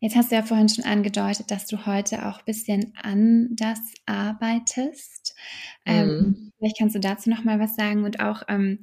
Jetzt 0.00 0.16
hast 0.16 0.30
du 0.30 0.36
ja 0.36 0.42
vorhin 0.42 0.68
schon 0.68 0.84
angedeutet, 0.84 1.50
dass 1.50 1.66
du 1.66 1.86
heute 1.86 2.26
auch 2.26 2.38
ein 2.38 2.44
bisschen 2.44 2.92
anders 3.02 3.80
arbeitest. 4.04 5.34
Ähm, 5.84 6.06
mhm. 6.06 6.12
Ähm, 6.12 6.52
vielleicht 6.58 6.78
kannst 6.78 6.94
du 6.94 7.00
dazu 7.00 7.30
noch 7.30 7.44
mal 7.44 7.58
was 7.58 7.76
sagen 7.76 8.04
und 8.04 8.20
auch, 8.20 8.42
ähm, 8.48 8.80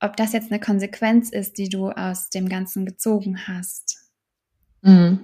ob 0.00 0.16
das 0.16 0.32
jetzt 0.32 0.50
eine 0.50 0.60
Konsequenz 0.60 1.30
ist, 1.30 1.58
die 1.58 1.68
du 1.68 1.88
aus 1.88 2.30
dem 2.30 2.48
Ganzen 2.48 2.86
gezogen 2.86 3.46
hast. 3.46 4.10
Mhm. 4.82 5.20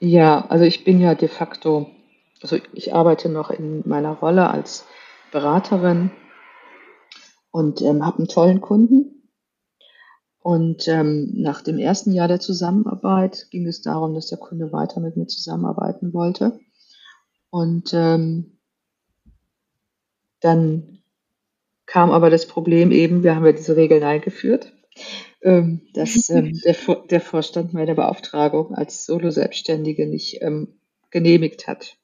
Ja, 0.00 0.46
also 0.48 0.64
ich 0.64 0.84
bin 0.84 1.00
ja 1.00 1.14
de 1.14 1.28
facto, 1.28 1.90
also 2.44 2.58
ich 2.72 2.94
arbeite 2.94 3.28
noch 3.28 3.50
in 3.50 3.82
meiner 3.88 4.12
Rolle 4.12 4.50
als 4.50 4.84
Beraterin 5.32 6.10
und 7.50 7.82
ähm, 7.82 8.04
habe 8.04 8.18
einen 8.18 8.28
tollen 8.28 8.60
Kunden, 8.60 9.14
und 10.44 10.88
ähm, 10.88 11.30
nach 11.32 11.62
dem 11.62 11.78
ersten 11.78 12.12
Jahr 12.12 12.28
der 12.28 12.38
Zusammenarbeit 12.38 13.46
ging 13.50 13.66
es 13.66 13.80
darum, 13.80 14.12
dass 14.12 14.26
der 14.26 14.36
Kunde 14.36 14.72
weiter 14.72 15.00
mit 15.00 15.16
mir 15.16 15.26
zusammenarbeiten 15.26 16.12
wollte. 16.12 16.60
Und 17.48 17.94
ähm, 17.94 18.58
dann 20.40 20.98
kam 21.86 22.10
aber 22.10 22.28
das 22.28 22.44
Problem 22.46 22.92
eben, 22.92 23.22
wir 23.22 23.34
haben 23.34 23.46
ja 23.46 23.52
diese 23.52 23.74
Regeln 23.74 24.02
eingeführt, 24.02 24.70
ähm, 25.40 25.80
dass 25.94 26.28
ähm, 26.28 26.52
der, 26.62 26.76
der 27.10 27.20
Vorstand 27.22 27.72
meine 27.72 27.94
Beauftragung 27.94 28.74
als 28.74 29.06
Solo-Selbstständige 29.06 30.06
nicht 30.06 30.42
ähm, 30.42 30.78
genehmigt 31.08 31.66
hat. 31.68 31.96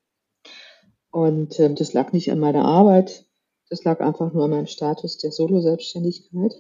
Und 1.11 1.59
ähm, 1.59 1.75
das 1.75 1.93
lag 1.93 2.13
nicht 2.13 2.31
an 2.31 2.39
meiner 2.39 2.65
Arbeit, 2.65 3.25
das 3.69 3.85
lag 3.85 4.01
einfach 4.01 4.33
nur 4.33 4.45
an 4.45 4.51
meinem 4.51 4.67
Status 4.67 5.19
der 5.19 5.33
Solo-Selbstständigkeit. 5.33 6.55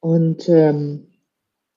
Und 0.00 0.48
ähm, 0.48 1.08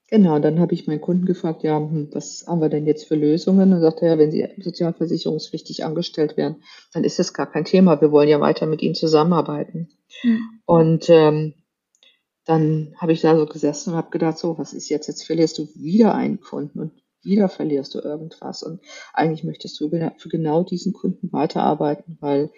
genau, 0.08 0.40
dann 0.40 0.60
habe 0.60 0.74
ich 0.74 0.88
meinen 0.88 1.02
Kunden 1.02 1.26
gefragt, 1.26 1.64
ja, 1.64 1.78
hm, 1.78 2.10
was 2.12 2.46
haben 2.48 2.62
wir 2.62 2.70
denn 2.70 2.86
jetzt 2.86 3.08
für 3.08 3.16
Lösungen? 3.16 3.74
Und 3.74 3.82
sagte 3.82 4.06
er, 4.06 4.14
ja, 4.14 4.18
wenn 4.20 4.32
Sie 4.32 4.48
sozialversicherungspflichtig 4.60 5.84
angestellt 5.84 6.38
werden, 6.38 6.64
dann 6.94 7.04
ist 7.04 7.18
das 7.18 7.34
gar 7.34 7.50
kein 7.50 7.66
Thema. 7.66 8.00
Wir 8.02 8.12
wollen 8.12 8.30
ja 8.30 8.40
weiter 8.40 8.68
mit 8.68 8.82
Ihnen 8.82 8.96
zusammenarbeiten. 8.96 9.90
Mhm. 10.24 10.40
Und 10.66 11.10
ähm, 11.10 11.54
dann 12.46 12.94
habe 12.98 13.14
ich 13.14 13.22
da 13.22 13.36
so 13.36 13.46
gesessen 13.46 13.92
und 13.92 13.98
habe 13.98 14.10
gedacht, 14.10 14.38
so, 14.38 14.58
was 14.58 14.74
ist 14.74 14.90
jetzt? 14.90 15.08
Jetzt 15.08 15.24
verlierst 15.24 15.58
du 15.58 15.68
wieder 15.76 16.16
einen 16.16 16.42
Kunden 16.42 16.80
und 16.80 16.92
wieder 17.24 17.50
verlierst 17.50 17.94
du 17.96 18.00
irgendwas. 18.00 18.64
Und 18.64 18.82
eigentlich 19.14 19.44
möchtest 19.44 19.80
du 19.80 19.90
für 19.90 20.30
genau 20.30 20.64
diesen 20.64 20.94
Kunden 20.94 21.32
weiterarbeiten, 21.32 22.18
weil 22.20 22.52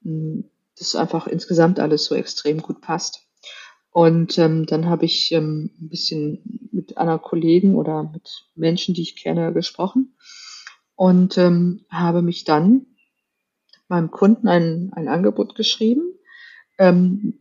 mh, 0.00 0.10
hm, 0.10 0.50
das 0.78 0.94
einfach 0.94 1.26
insgesamt 1.26 1.80
alles 1.80 2.04
so 2.04 2.14
extrem 2.14 2.60
gut 2.60 2.80
passt. 2.80 3.26
Und 3.90 4.36
ähm, 4.36 4.66
dann 4.66 4.86
habe 4.86 5.06
ich 5.06 5.32
ähm, 5.32 5.70
ein 5.80 5.88
bisschen 5.88 6.68
mit 6.70 6.98
anderen 6.98 7.22
Kollegen 7.22 7.76
oder 7.76 8.02
mit 8.02 8.46
Menschen, 8.54 8.94
die 8.94 9.00
ich 9.00 9.16
kenne, 9.16 9.54
gesprochen 9.54 10.14
und 10.96 11.38
ähm, 11.38 11.86
habe 11.88 12.20
mich 12.20 12.44
dann 12.44 12.86
meinem 13.88 14.10
Kunden 14.10 14.48
ein, 14.48 14.92
ein 14.92 15.08
Angebot 15.08 15.54
geschrieben, 15.54 16.12
ähm, 16.78 17.38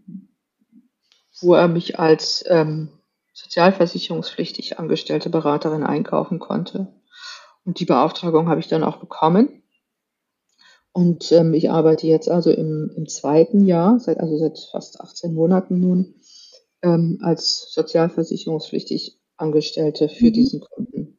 wo 1.41 1.55
er 1.55 1.67
mich 1.67 1.99
als 1.99 2.45
ähm, 2.47 2.89
sozialversicherungspflichtig 3.35 4.79
angestellte 4.79 5.29
Beraterin 5.29 5.83
einkaufen 5.83 6.39
konnte. 6.39 6.87
Und 7.65 7.79
die 7.79 7.85
Beauftragung 7.85 8.47
habe 8.47 8.61
ich 8.61 8.67
dann 8.67 8.83
auch 8.83 8.97
bekommen. 8.97 9.61
Und 10.93 11.31
ähm, 11.33 11.53
ich 11.53 11.69
arbeite 11.69 12.07
jetzt 12.07 12.29
also 12.29 12.49
im, 12.49 12.89
im 12.95 13.07
zweiten 13.09 13.65
Jahr, 13.65 13.99
seit, 13.99 14.21
also 14.21 14.37
seit 14.37 14.57
fast 14.71 15.01
18 15.01 15.33
Monaten 15.33 15.81
nun, 15.81 16.15
ähm, 16.81 17.19
als 17.21 17.73
sozialversicherungspflichtig 17.73 19.19
Angestellte 19.35 20.07
für 20.07 20.27
mhm. 20.27 20.33
diesen 20.33 20.61
Kunden. 20.61 21.17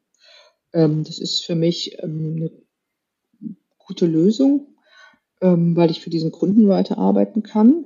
Ähm, 0.72 1.04
das 1.04 1.18
ist 1.18 1.44
für 1.44 1.54
mich 1.54 2.02
ähm, 2.02 2.36
eine 2.38 3.56
gute 3.76 4.06
Lösung, 4.06 4.78
ähm, 5.42 5.76
weil 5.76 5.90
ich 5.90 6.00
für 6.00 6.10
diesen 6.10 6.32
Kunden 6.32 6.66
weiterarbeiten 6.68 7.42
kann. 7.42 7.84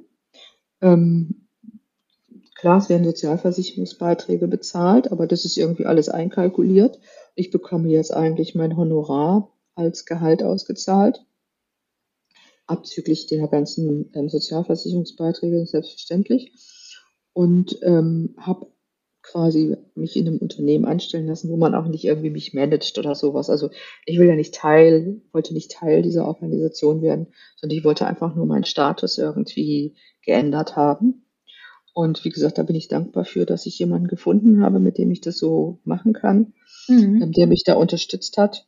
Klar, 2.60 2.78
es 2.78 2.88
werden 2.90 3.04
Sozialversicherungsbeiträge 3.04 4.46
bezahlt, 4.46 5.10
aber 5.10 5.26
das 5.26 5.44
ist 5.44 5.56
irgendwie 5.56 5.86
alles 5.86 6.08
einkalkuliert. 6.08 7.00
Ich 7.34 7.50
bekomme 7.50 7.88
jetzt 7.88 8.12
eigentlich 8.12 8.54
mein 8.54 8.76
Honorar 8.76 9.50
als 9.74 10.04
Gehalt 10.04 10.42
ausgezahlt 10.42 11.24
abzüglich 12.70 13.26
der 13.26 13.48
ganzen 13.48 14.10
ähm, 14.14 14.28
Sozialversicherungsbeiträge, 14.28 15.66
selbstverständlich 15.66 16.52
und 17.32 17.78
ähm, 17.82 18.36
habe 18.38 18.68
quasi 19.22 19.76
mich 19.94 20.16
in 20.16 20.26
einem 20.26 20.38
Unternehmen 20.38 20.86
anstellen 20.86 21.26
lassen, 21.26 21.50
wo 21.50 21.56
man 21.56 21.74
auch 21.74 21.86
nicht 21.86 22.04
irgendwie 22.04 22.30
mich 22.30 22.54
managt 22.54 22.96
oder 22.98 23.14
sowas. 23.14 23.50
Also 23.50 23.70
ich 24.06 24.18
will 24.18 24.28
ja 24.28 24.36
nicht 24.36 24.54
Teil, 24.54 25.20
wollte 25.32 25.52
nicht 25.52 25.72
Teil 25.72 26.02
dieser 26.02 26.26
Organisation 26.26 27.02
werden, 27.02 27.26
sondern 27.56 27.76
ich 27.76 27.84
wollte 27.84 28.06
einfach 28.06 28.34
nur 28.34 28.46
meinen 28.46 28.64
Status 28.64 29.18
irgendwie 29.18 29.96
geändert 30.22 30.76
haben. 30.76 31.26
Und 31.92 32.24
wie 32.24 32.30
gesagt, 32.30 32.58
da 32.58 32.62
bin 32.62 32.76
ich 32.76 32.88
dankbar 32.88 33.24
für, 33.24 33.46
dass 33.46 33.66
ich 33.66 33.78
jemanden 33.78 34.08
gefunden 34.08 34.62
habe, 34.62 34.78
mit 34.78 34.98
dem 34.98 35.10
ich 35.10 35.20
das 35.20 35.38
so 35.38 35.80
machen 35.84 36.12
kann, 36.12 36.54
mhm. 36.88 37.22
Ähm, 37.22 37.32
der 37.32 37.46
mich 37.46 37.64
da 37.64 37.74
unterstützt 37.74 38.36
hat. 38.38 38.66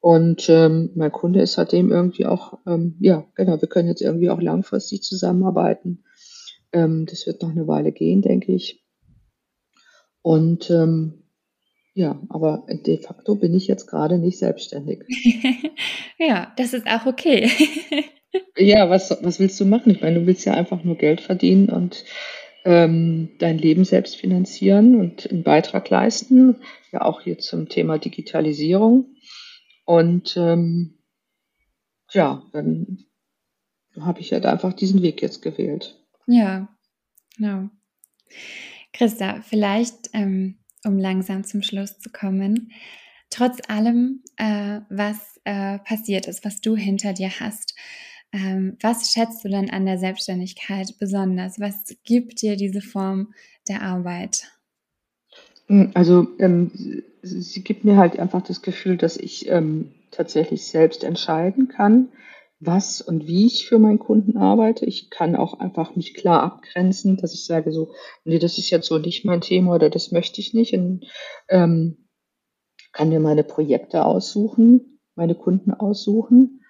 Und 0.00 0.48
ähm, 0.48 0.90
mein 0.94 1.12
Kunde 1.12 1.40
ist 1.42 1.52
seitdem 1.52 1.92
irgendwie 1.92 2.26
auch, 2.26 2.58
ähm, 2.66 2.96
ja, 2.98 3.24
genau, 3.36 3.60
wir 3.60 3.68
können 3.68 3.88
jetzt 3.88 4.02
irgendwie 4.02 4.30
auch 4.30 4.40
langfristig 4.40 5.02
zusammenarbeiten. 5.02 6.04
Ähm, 6.72 7.06
das 7.06 7.26
wird 7.26 7.42
noch 7.42 7.50
eine 7.50 7.68
Weile 7.68 7.92
gehen, 7.92 8.22
denke 8.22 8.52
ich. 8.52 8.82
Und 10.22 10.70
ähm, 10.70 11.22
ja, 11.94 12.20
aber 12.30 12.64
de 12.68 12.98
facto 12.98 13.34
bin 13.34 13.54
ich 13.54 13.66
jetzt 13.66 13.86
gerade 13.86 14.18
nicht 14.18 14.38
selbstständig. 14.38 15.04
ja, 16.18 16.52
das 16.56 16.72
ist 16.72 16.86
auch 16.86 17.06
okay. 17.06 17.50
ja, 18.56 18.88
was, 18.88 19.16
was 19.22 19.38
willst 19.38 19.60
du 19.60 19.66
machen? 19.66 19.90
Ich 19.92 20.00
meine, 20.00 20.20
du 20.20 20.26
willst 20.26 20.46
ja 20.46 20.54
einfach 20.54 20.84
nur 20.84 20.96
Geld 20.96 21.20
verdienen 21.20 21.68
und 21.68 22.04
ähm, 22.64 23.30
dein 23.38 23.58
Leben 23.58 23.84
selbst 23.84 24.16
finanzieren 24.16 24.98
und 24.98 25.30
einen 25.30 25.42
Beitrag 25.42 25.88
leisten. 25.90 26.56
Ja, 26.92 27.02
auch 27.02 27.22
hier 27.22 27.38
zum 27.38 27.68
Thema 27.68 27.98
Digitalisierung. 27.98 29.16
Und 29.84 30.36
ähm, 30.36 30.98
ja, 32.10 32.42
dann 32.52 33.04
habe 34.00 34.20
ich 34.20 34.32
halt 34.32 34.46
einfach 34.46 34.72
diesen 34.72 35.02
Weg 35.02 35.22
jetzt 35.22 35.42
gewählt. 35.42 35.98
Ja, 36.26 36.68
genau. 37.36 37.68
Christa, 38.92 39.40
vielleicht, 39.42 40.10
ähm, 40.12 40.58
um 40.84 40.98
langsam 40.98 41.44
zum 41.44 41.62
Schluss 41.62 41.98
zu 41.98 42.10
kommen, 42.10 42.72
trotz 43.30 43.58
allem, 43.68 44.22
äh, 44.36 44.80
was 44.90 45.40
äh, 45.44 45.78
passiert 45.80 46.26
ist, 46.26 46.44
was 46.44 46.60
du 46.60 46.76
hinter 46.76 47.12
dir 47.12 47.30
hast, 47.40 47.74
ähm, 48.32 48.78
was 48.80 49.12
schätzt 49.12 49.44
du 49.44 49.48
denn 49.48 49.70
an 49.70 49.84
der 49.84 49.98
Selbstständigkeit 49.98 50.94
besonders? 50.98 51.60
Was 51.60 51.94
gibt 52.04 52.40
dir 52.40 52.56
diese 52.56 52.80
Form 52.80 53.34
der 53.68 53.82
Arbeit? 53.82 54.50
Hm, 55.66 55.90
also 55.94 56.28
ähm, 56.38 57.02
sie 57.22 57.62
gibt 57.62 57.84
mir 57.84 57.96
halt 57.96 58.18
einfach 58.18 58.42
das 58.42 58.62
Gefühl, 58.62 58.96
dass 58.96 59.18
ich 59.18 59.48
ähm, 59.48 59.92
tatsächlich 60.10 60.66
selbst 60.66 61.04
entscheiden 61.04 61.68
kann, 61.68 62.08
was 62.58 63.02
und 63.02 63.26
wie 63.26 63.46
ich 63.46 63.66
für 63.66 63.78
meinen 63.78 63.98
Kunden 63.98 64.38
arbeite. 64.38 64.86
Ich 64.86 65.10
kann 65.10 65.36
auch 65.36 65.60
einfach 65.60 65.94
mich 65.94 66.14
klar 66.14 66.42
abgrenzen, 66.42 67.18
dass 67.18 67.34
ich 67.34 67.44
sage 67.44 67.70
so, 67.70 67.92
nee, 68.24 68.38
das 68.38 68.56
ist 68.56 68.70
jetzt 68.70 68.86
so 68.86 68.98
nicht 68.98 69.26
mein 69.26 69.42
Thema 69.42 69.74
oder 69.74 69.90
das 69.90 70.10
möchte 70.10 70.40
ich 70.40 70.54
nicht. 70.54 70.72
Und, 70.72 71.04
ähm, 71.48 72.08
kann 72.92 73.08
mir 73.08 73.20
meine 73.20 73.44
Projekte 73.44 74.04
aussuchen, 74.04 75.00
meine 75.14 75.34
Kunden 75.34 75.72
aussuchen 75.72 76.61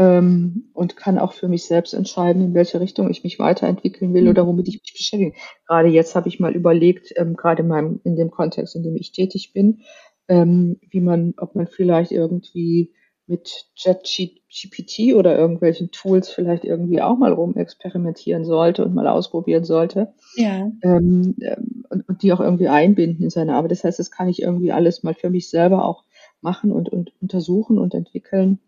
ähm, 0.00 0.70
und 0.72 0.96
kann 0.96 1.18
auch 1.18 1.34
für 1.34 1.46
mich 1.46 1.66
selbst 1.66 1.92
entscheiden, 1.92 2.42
in 2.42 2.54
welche 2.54 2.80
Richtung 2.80 3.10
ich 3.10 3.22
mich 3.22 3.38
weiterentwickeln 3.38 4.14
will 4.14 4.28
oder 4.28 4.46
womit 4.46 4.66
ich 4.68 4.80
mich 4.80 4.94
beschäftige. 4.94 5.34
Gerade 5.66 5.88
jetzt 5.88 6.16
habe 6.16 6.26
ich 6.28 6.40
mal 6.40 6.54
überlegt, 6.54 7.12
ähm, 7.16 7.36
gerade 7.36 7.60
in, 7.60 7.68
meinem, 7.68 8.00
in 8.02 8.16
dem 8.16 8.30
Kontext, 8.30 8.74
in 8.74 8.82
dem 8.82 8.96
ich 8.96 9.12
tätig 9.12 9.52
bin, 9.52 9.82
ähm, 10.26 10.80
wie 10.88 11.02
man, 11.02 11.34
ob 11.36 11.54
man 11.54 11.66
vielleicht 11.66 12.12
irgendwie 12.12 12.94
mit 13.26 13.66
ChatGPT 13.78 15.14
oder 15.14 15.36
irgendwelchen 15.36 15.90
Tools 15.90 16.30
vielleicht 16.30 16.64
irgendwie 16.64 17.02
auch 17.02 17.18
mal 17.18 17.34
rumexperimentieren 17.34 18.46
sollte 18.46 18.82
und 18.86 18.94
mal 18.94 19.06
ausprobieren 19.06 19.64
sollte. 19.64 20.14
Ja. 20.34 20.72
Ähm, 20.82 21.36
ähm, 21.42 21.84
und, 21.90 22.08
und, 22.08 22.22
die 22.22 22.32
auch 22.32 22.40
irgendwie 22.40 22.68
einbinden 22.68 23.24
in 23.24 23.30
seine 23.30 23.54
Arbeit. 23.54 23.72
Das 23.72 23.84
heißt, 23.84 23.98
das 23.98 24.10
kann 24.10 24.28
ich 24.28 24.40
irgendwie 24.40 24.72
alles 24.72 25.02
mal 25.02 25.14
für 25.14 25.28
mich 25.28 25.50
selber 25.50 25.84
auch 25.84 26.04
machen 26.40 26.72
und, 26.72 26.88
und 26.88 27.12
untersuchen 27.20 27.78
und 27.78 27.92
entwickeln. 27.92 28.60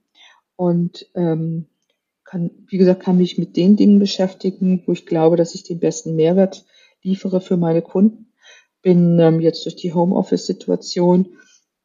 Und 0.62 1.10
ähm, 1.16 1.66
kann, 2.22 2.52
wie 2.68 2.78
gesagt, 2.78 3.02
kann 3.02 3.16
mich 3.16 3.36
mit 3.36 3.56
den 3.56 3.74
Dingen 3.74 3.98
beschäftigen, 3.98 4.84
wo 4.86 4.92
ich 4.92 5.06
glaube, 5.06 5.34
dass 5.36 5.56
ich 5.56 5.64
den 5.64 5.80
besten 5.80 6.14
Mehrwert 6.14 6.64
liefere 7.02 7.40
für 7.40 7.56
meine 7.56 7.82
Kunden. 7.82 8.32
Bin 8.80 9.18
ähm, 9.18 9.40
jetzt 9.40 9.64
durch 9.64 9.74
die 9.74 9.92
Homeoffice-Situation 9.92 11.36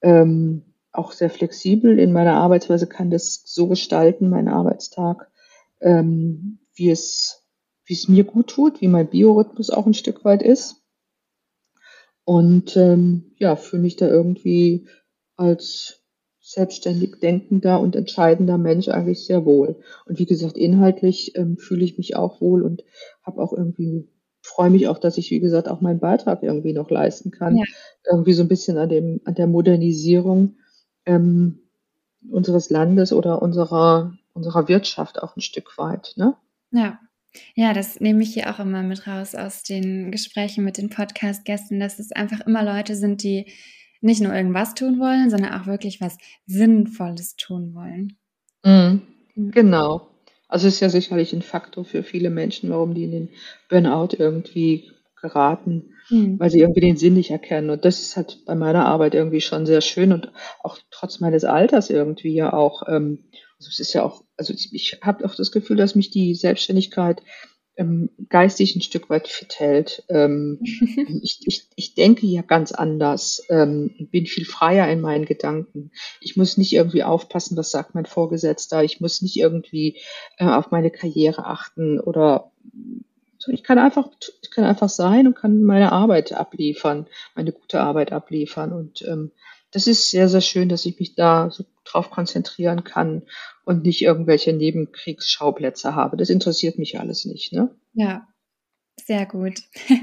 ähm, 0.04 0.62
auch 0.92 1.12
sehr 1.12 1.32
flexibel 1.32 1.98
in 1.98 2.14
meiner 2.14 2.36
Arbeitsweise, 2.36 2.86
kann 2.86 3.10
das 3.10 3.42
so 3.46 3.66
gestalten, 3.66 4.30
meinen 4.30 4.48
Arbeitstag, 4.48 5.32
ähm, 5.82 6.60
wie 6.76 6.92
es, 6.92 7.48
wie 7.84 7.96
es 7.96 8.08
mir 8.08 8.26
gut 8.26 8.46
tut, 8.46 8.80
wie 8.80 8.88
mein 8.88 9.10
Biorhythmus 9.10 9.72
auch 9.72 9.88
ein 9.88 9.96
Stück 9.96 10.24
weit 10.24 10.44
ist. 10.44 10.84
Und 12.26 12.78
ähm, 12.78 13.34
ja, 13.40 13.56
fühle 13.56 13.82
mich 13.82 13.96
da 13.96 14.08
irgendwie 14.08 14.88
als 15.36 16.04
selbstständig 16.50 17.20
denkender 17.22 17.82
und 17.82 17.96
entscheidender 17.96 18.58
Mensch 18.58 18.88
eigentlich 18.88 19.26
sehr 19.26 19.44
wohl. 19.44 19.76
Und 20.06 20.18
wie 20.18 20.26
gesagt, 20.26 20.58
inhaltlich 20.58 21.36
ähm, 21.36 21.58
fühle 21.58 21.84
ich 21.84 21.98
mich 21.98 22.16
auch 22.16 22.40
wohl 22.40 22.64
und 22.64 22.86
habe 23.24 23.42
auch 23.42 23.52
irgendwie 23.52 24.08
freue 24.42 24.70
mich 24.70 24.88
auch, 24.88 24.98
dass 24.98 25.18
ich, 25.18 25.30
wie 25.30 25.42
gesagt, 25.42 25.68
auch 25.68 25.82
meinen 25.82 26.00
Beitrag 26.00 26.42
irgendwie 26.42 26.72
noch 26.72 26.90
leisten 26.90 27.32
kann. 27.32 27.58
Ja. 27.58 27.66
Irgendwie 28.10 28.32
so 28.32 28.44
ein 28.44 28.48
bisschen 28.48 28.78
an 28.78 28.88
dem, 28.88 29.20
an 29.26 29.36
der 29.36 29.48
Modernisierung 29.48 30.56
ähm, 31.06 31.60
unseres 32.32 32.70
Landes 32.70 33.12
oder 33.12 33.42
unserer, 33.42 34.14
unserer 34.34 34.70
Wirtschaft 34.70 35.22
auch 35.22 35.36
ein 35.36 35.42
Stück 35.42 35.78
weit. 35.78 36.14
Ne? 36.16 36.36
Ja. 36.72 37.00
Ja, 37.56 37.74
das 37.74 38.00
nehme 38.00 38.24
ich 38.24 38.34
hier 38.34 38.50
auch 38.50 38.60
immer 38.60 38.84
mit 38.84 39.06
raus 39.06 39.36
aus 39.36 39.64
den 39.64 40.12
Gesprächen 40.12 40.64
mit 40.64 40.78
den 40.78 40.90
Podcast-Gästen, 40.90 41.80
dass 41.80 42.00
es 42.00 42.14
einfach 42.14 42.40
immer 42.48 42.64
Leute 42.64 42.96
sind, 42.96 43.22
die 43.22 43.52
nicht 44.02 44.22
nur 44.22 44.34
irgendwas 44.34 44.76
tun 44.76 45.00
wollen, 45.00 45.30
sondern 45.30 45.54
auch 45.54 45.68
wirklich 45.68 46.02
was 46.02 46.18
Sinnvolles 46.46 47.36
tun 47.36 47.74
wollen. 47.74 48.18
Mhm. 48.64 49.02
Genau. 49.36 50.10
Also 50.48 50.68
es 50.68 50.76
ist 50.76 50.80
ja 50.80 50.90
sicherlich 50.90 51.34
ein 51.34 51.42
Faktor 51.42 51.86
für 51.86 52.04
viele 52.04 52.30
Menschen, 52.30 52.70
warum 52.70 52.94
die 52.94 53.04
in 53.04 53.12
den 53.12 53.30
Burnout 53.70 54.16
irgendwie 54.18 54.92
geraten, 55.22 55.94
mhm. 56.10 56.40
weil 56.40 56.50
sie 56.50 56.60
irgendwie 56.60 56.82
den 56.82 56.98
Sinn 56.98 57.16
nicht 57.16 57.32
erkennen. 57.32 57.70
Und 57.70 57.86
das 57.86 58.00
ist 58.00 58.16
halt 58.16 58.46
bei 58.46 58.56
meiner 58.56 58.86
Arbeit 58.86 59.14
irgendwie 59.14 59.42
schon 59.42 59.66
sehr 59.66 59.82
schön 59.82 60.14
und 60.14 60.32
auch 60.64 60.78
trotz 60.90 61.20
meines 61.20 61.44
Alters 61.44 61.90
irgendwie 61.90 62.34
ja 62.34 62.54
auch, 62.54 62.84
ähm, 62.88 63.26
also 63.58 63.70
es 63.70 63.80
ist 63.80 63.94
ja 63.94 64.04
auch, 64.04 64.24
also 64.38 64.54
ich, 64.54 64.70
ich 64.74 65.00
habe 65.02 65.26
auch 65.26 65.36
das 65.36 65.52
Gefühl, 65.52 65.78
dass 65.78 65.96
mich 65.96 66.12
die 66.12 66.36
Selbstständigkeit 66.36 67.22
ähm, 67.78 68.10
geistig 68.30 68.76
ein 68.76 68.82
Stück 68.82 69.10
weit 69.10 69.28
fit 69.28 69.60
hält. 69.60 70.04
Ähm, 70.10 70.60
ich, 71.24 71.42
ich, 71.46 71.68
ich 71.76 71.96
denke 71.96 72.26
ja 72.26 72.42
ganz 72.42 72.72
anders, 72.72 73.44
ähm, 73.50 73.92
bin 74.12 74.26
viel 74.26 74.46
freier 74.46 74.90
in 74.90 75.00
meinen 75.00 75.26
Gedanken. 75.26 75.92
Ich 76.20 76.36
muss 76.36 76.58
nicht 76.58 76.74
irgendwie 76.74 77.04
aufpassen, 77.04 77.56
was 77.56 77.72
sagt 77.72 77.96
mein 77.96 78.06
Vorgesetzter. 78.06 78.84
Ich 78.84 79.00
muss 79.00 79.22
nicht 79.22 79.38
irgendwie 79.38 79.98
äh, 80.38 80.46
auf 80.46 80.72
meine 80.72 80.92
Karriere 80.92 81.46
achten 81.46 82.00
oder 82.00 82.52
so. 83.38 83.52
Ich 83.52 83.64
kann 83.64 83.78
einfach, 83.78 84.10
ich 84.42 84.52
kann 84.52 84.66
einfach 84.66 84.90
sein 84.90 85.28
und 85.28 85.36
kann 85.36 85.64
meine 85.64 85.92
Arbeit 85.92 86.34
abliefern, 86.34 87.08
meine 87.36 87.52
gute 87.52 87.80
Arbeit 87.80 88.12
abliefern 88.12 88.74
und 88.74 89.04
ähm, 89.08 89.32
das 89.78 89.86
ist 89.86 90.10
sehr, 90.10 90.28
sehr 90.28 90.42
schön, 90.42 90.70
dass 90.70 90.88
ich 90.88 91.00
mich 91.00 91.14
da 91.14 91.52
so 91.52 91.64
drauf 91.84 92.10
konzentrieren 92.10 92.84
kann 92.84 93.22
und 93.64 93.84
nicht 93.84 94.02
irgendwelche 94.02 94.52
Nebenkriegsschauplätze 94.52 95.94
habe. 95.94 96.18
Das 96.18 96.32
interessiert 96.32 96.80
mich 96.80 97.00
alles 97.00 97.26
nicht, 97.26 97.54
ne? 97.54 97.70
Ja, 97.94 98.28
sehr 99.06 99.28
gut. 99.28 99.60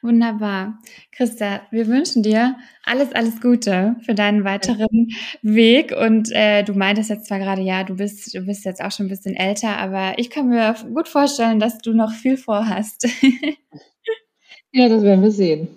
Wunderbar. 0.00 0.78
Christa, 1.12 1.60
wir 1.70 1.88
wünschen 1.88 2.22
dir 2.22 2.56
alles, 2.84 3.12
alles 3.12 3.38
Gute 3.42 3.96
für 4.06 4.14
deinen 4.14 4.44
weiteren 4.44 5.10
Weg. 5.42 5.92
Und 5.92 6.32
äh, 6.32 6.62
du 6.62 6.72
meintest 6.72 7.10
jetzt 7.10 7.26
zwar 7.26 7.40
gerade, 7.40 7.60
ja, 7.60 7.84
du 7.84 7.96
bist, 7.96 8.34
du 8.34 8.40
bist 8.40 8.64
jetzt 8.64 8.82
auch 8.82 8.92
schon 8.92 9.06
ein 9.06 9.10
bisschen 9.10 9.36
älter, 9.36 9.76
aber 9.76 10.18
ich 10.18 10.30
kann 10.30 10.48
mir 10.48 10.74
gut 10.94 11.08
vorstellen, 11.08 11.60
dass 11.60 11.76
du 11.76 11.92
noch 11.92 12.12
viel 12.12 12.38
vorhast. 12.38 13.06
ja, 14.72 14.88
das 14.88 15.02
werden 15.02 15.22
wir 15.22 15.32
sehen. 15.32 15.68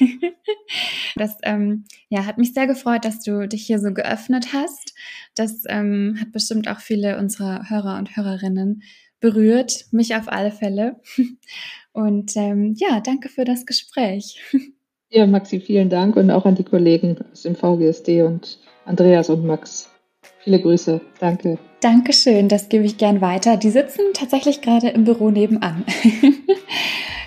Das 1.16 1.38
ähm, 1.44 1.84
ja, 2.10 2.26
hat 2.26 2.36
mich 2.36 2.52
sehr 2.52 2.66
gefreut, 2.66 3.06
dass 3.06 3.20
du 3.20 3.48
dich 3.48 3.64
hier 3.66 3.78
so 3.78 3.94
geöffnet 3.94 4.52
hast. 4.52 4.94
Das 5.34 5.64
ähm, 5.66 6.18
hat 6.20 6.30
bestimmt 6.30 6.68
auch 6.68 6.80
viele 6.80 7.18
unserer 7.18 7.70
Hörer 7.70 7.96
und 7.98 8.16
Hörerinnen 8.16 8.82
berührt, 9.20 9.86
mich 9.92 10.14
auf 10.14 10.28
alle 10.28 10.52
Fälle. 10.52 11.00
Und 11.92 12.36
ähm, 12.36 12.74
ja, 12.76 13.00
danke 13.00 13.30
für 13.30 13.44
das 13.44 13.66
Gespräch. 13.66 14.40
Ja, 15.08 15.24
Maxi, 15.24 15.60
vielen 15.60 15.88
Dank 15.88 16.16
und 16.16 16.32
auch 16.32 16.46
an 16.46 16.56
die 16.56 16.64
Kollegen 16.64 17.16
aus 17.30 17.42
dem 17.42 17.54
VGSD 17.54 18.22
und 18.22 18.58
Andreas 18.86 19.30
und 19.30 19.46
Max. 19.46 19.88
Viele 20.40 20.60
Grüße. 20.60 21.00
Danke. 21.20 21.58
Dankeschön, 21.80 22.48
das 22.48 22.68
gebe 22.68 22.84
ich 22.84 22.98
gern 22.98 23.20
weiter. 23.20 23.56
Die 23.56 23.70
sitzen 23.70 24.02
tatsächlich 24.14 24.62
gerade 24.62 24.88
im 24.88 25.04
Büro 25.04 25.30
nebenan. 25.30 25.84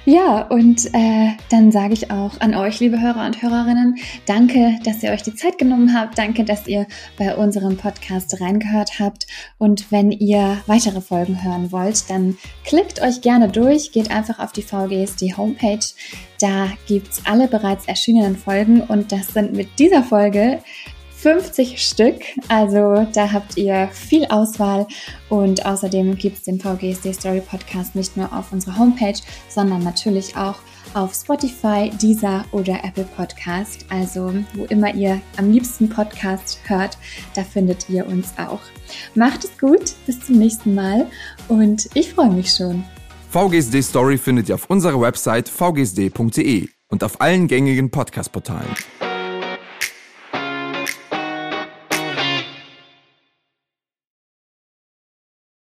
Ja, 0.10 0.42
und 0.42 0.92
äh, 0.96 1.34
dann 1.52 1.72
sage 1.72 1.94
ich 1.94 2.10
auch 2.10 2.42
an 2.42 2.56
euch, 2.56 2.80
liebe 2.80 3.00
Hörer 3.00 3.28
und 3.28 3.44
Hörerinnen, 3.44 4.00
danke, 4.26 4.80
dass 4.84 5.04
ihr 5.04 5.12
euch 5.12 5.22
die 5.22 5.36
Zeit 5.36 5.60
genommen 5.60 5.94
habt. 5.94 6.18
Danke, 6.18 6.44
dass 6.46 6.66
ihr 6.66 6.88
bei 7.20 7.36
unserem 7.36 7.78
Podcast 7.78 8.42
reingehört 8.42 9.00
habt. 9.00 9.28
Und 9.60 9.92
wenn 9.92 10.12
ihr 10.12 10.58
weitere 10.66 11.02
Folgen 11.02 11.44
hören 11.44 11.72
wollt, 11.72 12.10
dann 12.10 12.40
klickt 12.66 13.00
euch 13.04 13.22
gerne 13.22 13.50
durch, 13.50 13.92
geht 13.92 14.10
einfach 14.10 14.40
auf 14.40 14.52
die 14.52 14.64
VGSD 14.64 15.38
Homepage. 15.38 15.86
Da 16.42 16.70
gibt's 16.88 17.22
alle 17.26 17.48
bereits 17.48 17.86
erschienenen 17.88 18.36
Folgen 18.36 18.82
und 18.82 19.12
das 19.12 19.28
sind 19.28 19.54
mit 19.54 19.78
dieser 19.78 20.02
Folge 20.02 20.64
50 21.22 21.82
Stück. 21.82 22.22
Also 22.48 23.06
da 23.14 23.32
habt 23.32 23.58
ihr 23.58 23.90
viel 23.92 24.26
Auswahl 24.28 24.88
und 25.28 25.66
außerdem 25.66 26.16
gibt 26.16 26.38
es 26.38 26.44
den 26.44 26.60
VGSD 26.60 27.14
Story 27.14 27.42
Podcast 27.42 27.96
nicht 27.96 28.16
nur 28.16 28.32
auf 28.32 28.52
unserer 28.52 28.78
Homepage, 28.78 29.20
sondern 29.50 29.84
natürlich 29.84 30.36
auch 30.38 30.56
auf 30.94 31.14
Spotify, 31.14 31.92
Deezer 32.02 32.46
oder 32.52 32.84
Apple 32.84 33.08
Podcast. 33.16 33.86
Also 33.90 34.34
wo 34.54 34.66
immer 34.66 34.94
ihr 34.94 35.22
am 35.38 35.52
liebsten 35.52 35.90
Podcast 35.90 36.60
hört, 36.68 36.98
da 37.36 37.44
findet 37.44 37.90
ihr 37.90 38.08
uns 38.08 38.34
auch. 38.38 38.62
Macht 39.14 39.44
es 39.44 39.58
gut, 39.60 39.94
bis 40.06 40.20
zum 40.22 40.38
nächsten 40.38 40.74
Mal 40.74 41.08
und 41.48 41.90
ich 41.94 42.14
freue 42.14 42.32
mich 42.32 42.52
schon. 42.54 42.84
VGSD 43.30 43.82
Story 43.84 44.18
findet 44.18 44.50
ihr 44.50 44.56
auf 44.56 44.70
unserer 44.70 45.00
Website 45.00 45.50
vgsd.de 45.50 46.68
und 46.88 47.04
auf 47.04 47.22
allen 47.22 47.48
gängigen 47.48 47.92
Podcast-Portalen. 47.92 48.76